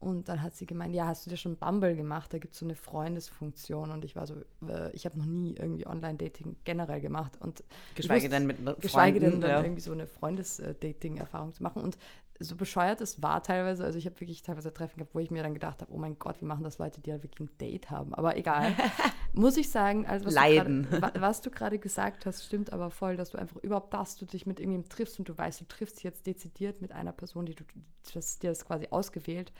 [0.00, 2.32] Und dann hat sie gemeint, ja, hast du dir schon Bumble gemacht?
[2.32, 3.90] Da gibt es so eine Freundesfunktion.
[3.90, 4.34] Und ich war so,
[4.66, 7.36] äh, ich habe noch nie irgendwie Online-Dating generell gemacht.
[7.38, 7.62] Und
[7.94, 8.80] geschweige wusste, denn mit Freunden.
[8.80, 9.62] Geschweige denn dann ja.
[9.62, 11.82] irgendwie so eine Freundes-Dating-Erfahrung zu machen.
[11.82, 11.98] Und
[12.42, 15.42] so bescheuert es war teilweise, also ich habe wirklich teilweise Treffen gehabt, wo ich mir
[15.42, 17.90] dann gedacht habe, oh mein Gott, wie machen das Leute, die halt wirklich ein Date
[17.90, 18.14] haben?
[18.14, 18.74] Aber egal.
[19.34, 20.88] Muss ich sagen, also was Leiden.
[20.90, 24.16] Du grade, was du gerade gesagt hast, stimmt aber voll, dass du einfach überhaupt das,
[24.16, 27.44] du dich mit irgendjemandem triffst und du weißt, du triffst jetzt dezidiert mit einer Person,
[27.44, 27.64] die du,
[28.14, 29.52] das, dir das quasi ausgewählt.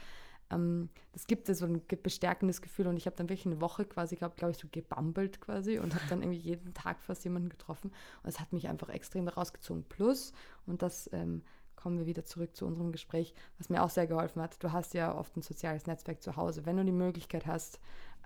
[0.49, 3.85] Ähm, das gibt dir so ein bestärkendes Gefühl und ich habe dann wirklich eine Woche
[3.85, 7.49] quasi, glaube glaub ich, so gebumbelt quasi und habe dann irgendwie jeden Tag fast jemanden
[7.49, 7.91] getroffen
[8.23, 9.83] und es hat mich einfach extrem rausgezogen.
[9.83, 10.33] Plus,
[10.65, 11.43] und das ähm,
[11.81, 14.63] kommen wir wieder zurück zu unserem Gespräch, was mir auch sehr geholfen hat.
[14.63, 16.65] Du hast ja oft ein soziales Netzwerk zu Hause.
[16.65, 17.79] Wenn du die Möglichkeit hast,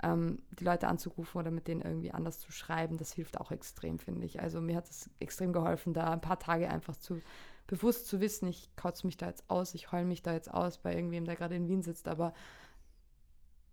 [0.03, 3.99] ähm, die Leute anzurufen oder mit denen irgendwie anders zu schreiben, das hilft auch extrem,
[3.99, 4.41] finde ich.
[4.41, 7.22] Also mir hat es extrem geholfen, da ein paar Tage einfach zu
[7.68, 10.78] bewusst zu wissen, ich kotze mich da jetzt aus, ich heule mich da jetzt aus
[10.78, 12.34] bei irgendwem, der gerade in Wien sitzt, aber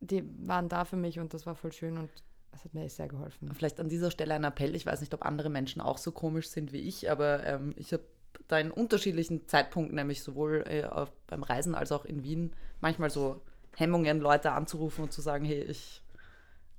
[0.00, 2.10] die waren da für mich und das war voll schön und
[2.50, 3.52] das hat mir echt sehr geholfen.
[3.54, 4.74] Vielleicht an dieser Stelle ein Appell.
[4.74, 7.92] Ich weiß nicht, ob andere Menschen auch so komisch sind wie ich, aber ähm, ich
[7.92, 8.04] habe
[8.52, 13.10] da in unterschiedlichen Zeitpunkten, nämlich sowohl äh, auf, beim Reisen als auch in Wien, manchmal
[13.10, 13.40] so
[13.76, 16.02] Hemmungen, Leute anzurufen und zu sagen, hey, ich,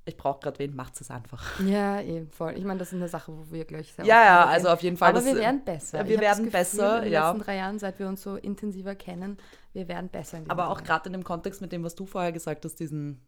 [0.04, 1.58] ich brauche gerade wen, macht es einfach.
[1.60, 2.54] Ja, eben, voll.
[2.56, 4.96] Ich meine, das ist eine Sache, wo wir gleich sehr Ja, ja, also auf jeden
[4.96, 5.10] Fall.
[5.10, 6.06] Aber das, wir werden besser.
[6.06, 7.30] Wir werden Gefühl, besser, in den ja.
[7.30, 9.38] letzten drei Jahren, seit wir uns so intensiver kennen,
[9.72, 10.40] wir werden besser.
[10.48, 13.20] Aber auch gerade in dem Kontext mit dem, was du vorher gesagt hast, diesen,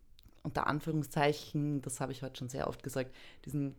[0.43, 3.11] unter Anführungszeichen, das habe ich heute schon sehr oft gesagt,
[3.45, 3.75] diesen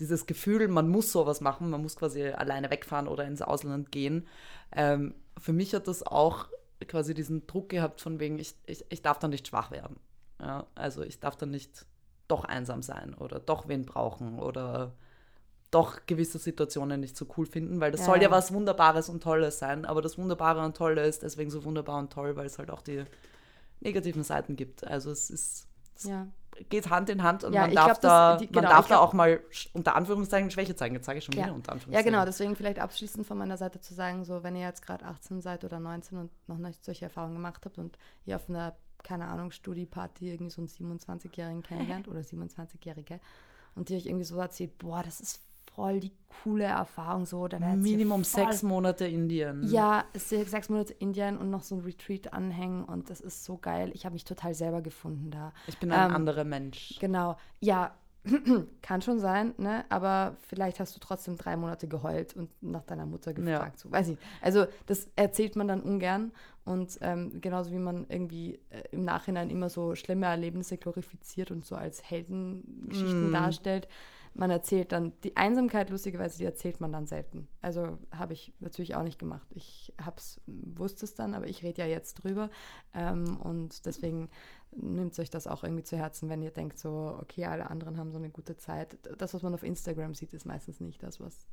[0.00, 4.26] dieses Gefühl, man muss sowas machen, man muss quasi alleine wegfahren oder ins Ausland gehen.
[4.72, 6.48] Ähm, für mich hat das auch
[6.88, 9.96] quasi diesen Druck gehabt, von wegen, ich, ich, ich darf dann nicht schwach werden.
[10.40, 11.84] Ja, also ich darf dann nicht
[12.26, 14.94] doch einsam sein oder doch wen brauchen oder
[15.70, 18.06] doch gewisse Situationen nicht so cool finden, weil das ja.
[18.06, 21.64] soll ja was Wunderbares und Tolles sein, aber das Wunderbare und Tolle ist deswegen so
[21.64, 23.04] wunderbar und toll, weil es halt auch die
[23.80, 24.84] negativen Seiten gibt.
[24.86, 25.68] Also es ist,
[26.02, 26.26] ja
[26.68, 28.88] geht Hand in Hand und ja, man, darf, glaub, da, das, die, genau, man darf
[28.88, 29.40] da glaub, auch mal
[29.72, 30.94] unter Anführungszeichen Schwäche zeigen.
[30.94, 31.44] Jetzt sage ich schon ja.
[31.44, 32.12] wieder unter Anführungszeichen.
[32.12, 35.04] Ja, genau, deswegen vielleicht abschließend von meiner Seite zu sagen, so wenn ihr jetzt gerade
[35.04, 38.76] 18 seid oder 19 und noch nicht solche Erfahrungen gemacht habt und ihr auf einer,
[39.02, 43.20] keine Ahnung, Studieparty irgendwie so einen 27-Jährigen kennenlernt oder 27-Jährige
[43.74, 45.40] und die euch irgendwie so erzählt, boah, das ist
[45.80, 46.12] voll die
[46.42, 47.24] coole Erfahrung.
[47.24, 49.62] So, Minimum sechs Monate Indien.
[49.64, 53.90] Ja, sechs Monate Indien und noch so ein Retreat anhängen und das ist so geil.
[53.94, 55.52] Ich habe mich total selber gefunden da.
[55.66, 56.98] Ich bin ein ähm, anderer Mensch.
[57.00, 57.36] Genau.
[57.60, 57.94] Ja,
[58.82, 59.86] kann schon sein, ne?
[59.88, 63.76] Aber vielleicht hast du trotzdem drei Monate geheult und nach deiner Mutter gefragt.
[63.76, 63.82] Ja.
[63.82, 64.18] So, weiß ich.
[64.42, 66.32] Also das erzählt man dann ungern.
[66.66, 71.64] Und ähm, genauso wie man irgendwie äh, im Nachhinein immer so schlimme Erlebnisse glorifiziert und
[71.64, 73.32] so als Heldengeschichten mm.
[73.32, 73.88] darstellt,
[74.34, 77.48] man erzählt dann, die Einsamkeit, lustigerweise, die erzählt man dann selten.
[77.60, 79.46] Also habe ich natürlich auch nicht gemacht.
[79.54, 82.50] Ich hab's, wusste es dann, aber ich rede ja jetzt drüber.
[82.94, 84.30] Ähm, und deswegen
[84.72, 88.12] nimmt euch das auch irgendwie zu Herzen, wenn ihr denkt so, okay, alle anderen haben
[88.12, 88.98] so eine gute Zeit.
[89.18, 91.46] Das, was man auf Instagram sieht, ist meistens nicht das, was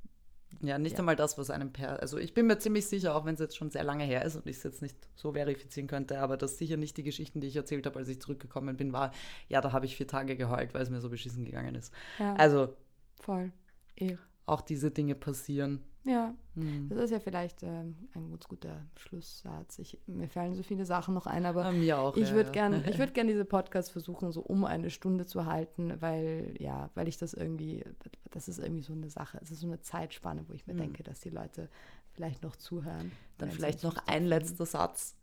[0.61, 0.99] ja, nicht ja.
[0.99, 2.01] einmal das, was einem per.
[2.01, 4.35] Also ich bin mir ziemlich sicher, auch wenn es jetzt schon sehr lange her ist
[4.35, 7.47] und ich es jetzt nicht so verifizieren könnte, aber das sicher nicht die Geschichten, die
[7.47, 9.11] ich erzählt habe, als ich zurückgekommen bin, war,
[9.49, 11.93] ja, da habe ich vier Tage geheult, weil es mir so beschissen gegangen ist.
[12.19, 12.35] Ja.
[12.35, 12.75] Also.
[13.19, 13.51] Voll.
[13.95, 14.15] Eh.
[14.47, 15.83] Auch diese Dinge passieren.
[16.07, 16.87] Ja, hm.
[16.87, 19.77] das ist ja vielleicht ähm, ein ganz guter Schlusssatz.
[19.77, 22.51] Ich, mir fallen so viele Sachen noch ein, aber auch, ich würde ja.
[22.53, 27.09] gerne würd gern diese Podcast versuchen, so um eine Stunde zu halten, weil, ja, weil
[27.09, 27.83] ich das irgendwie,
[28.31, 30.79] das ist irgendwie so eine Sache, es ist so eine Zeitspanne, wo ich mir hm.
[30.79, 31.69] denke, dass die Leute
[32.13, 33.11] vielleicht noch zuhören.
[33.37, 35.16] Dann vielleicht noch ein letzter Satz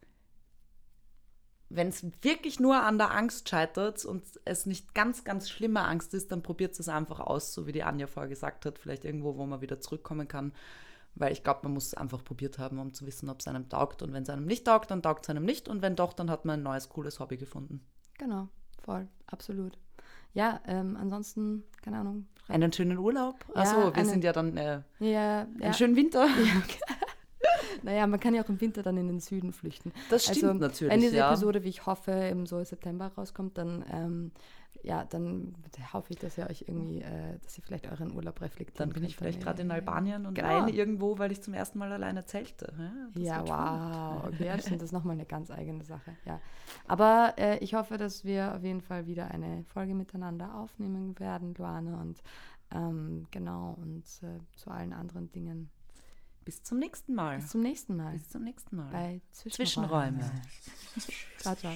[1.68, 6.14] wenn es wirklich nur an der Angst scheitert und es nicht ganz, ganz schlimme Angst
[6.14, 9.36] ist, dann probiert es einfach aus, so wie die Anja vorher gesagt hat, vielleicht irgendwo,
[9.36, 10.52] wo man wieder zurückkommen kann.
[11.16, 13.68] Weil ich glaube, man muss es einfach probiert haben, um zu wissen, ob es einem
[13.68, 14.02] taugt.
[14.02, 15.68] Und wenn es einem nicht taugt, dann taugt es einem nicht.
[15.68, 17.86] Und wenn doch, dann hat man ein neues, cooles Hobby gefunden.
[18.18, 18.48] Genau,
[18.82, 19.78] voll, absolut.
[20.32, 22.26] Ja, ähm, ansonsten, keine Ahnung.
[22.48, 23.36] Einen schönen Urlaub.
[23.54, 25.72] Achso, ja, wir eine, sind ja dann äh, ja, einen ja.
[25.72, 26.26] schönen Winter.
[26.26, 26.62] Ja.
[27.82, 29.92] Naja, man kann ja auch im Winter dann in den Süden flüchten.
[30.10, 30.92] Das stimmt also, natürlich.
[30.92, 31.28] Wenn diese ja.
[31.28, 34.32] Episode, wie ich hoffe, im so September rauskommt, dann ähm,
[34.84, 35.54] ja, dann
[35.92, 38.80] hoffe ich, dass ihr euch irgendwie, äh, dass ihr vielleicht euren Urlaub reflektiert.
[38.80, 40.48] Dann bin ich vielleicht gerade in Albanien und genau.
[40.48, 42.72] alleine irgendwo, weil ich zum ersten Mal alleine zelte.
[43.14, 44.24] Ja, ja wow.
[44.26, 46.16] Okay, das ist nochmal eine ganz eigene Sache.
[46.26, 46.38] Ja.
[46.86, 51.54] Aber äh, ich hoffe, dass wir auf jeden Fall wieder eine Folge miteinander aufnehmen werden,
[51.54, 52.22] Luane, und
[52.70, 55.70] ähm, genau, und äh, zu allen anderen Dingen
[56.44, 57.38] bis zum nächsten Mal.
[57.38, 58.12] Bis zum nächsten Mal.
[58.12, 58.90] Bis zum nächsten Mal.
[58.92, 60.20] Bei Zwischenräume.
[60.20, 60.42] Zwischenräume.
[61.38, 61.74] ciao, ciao.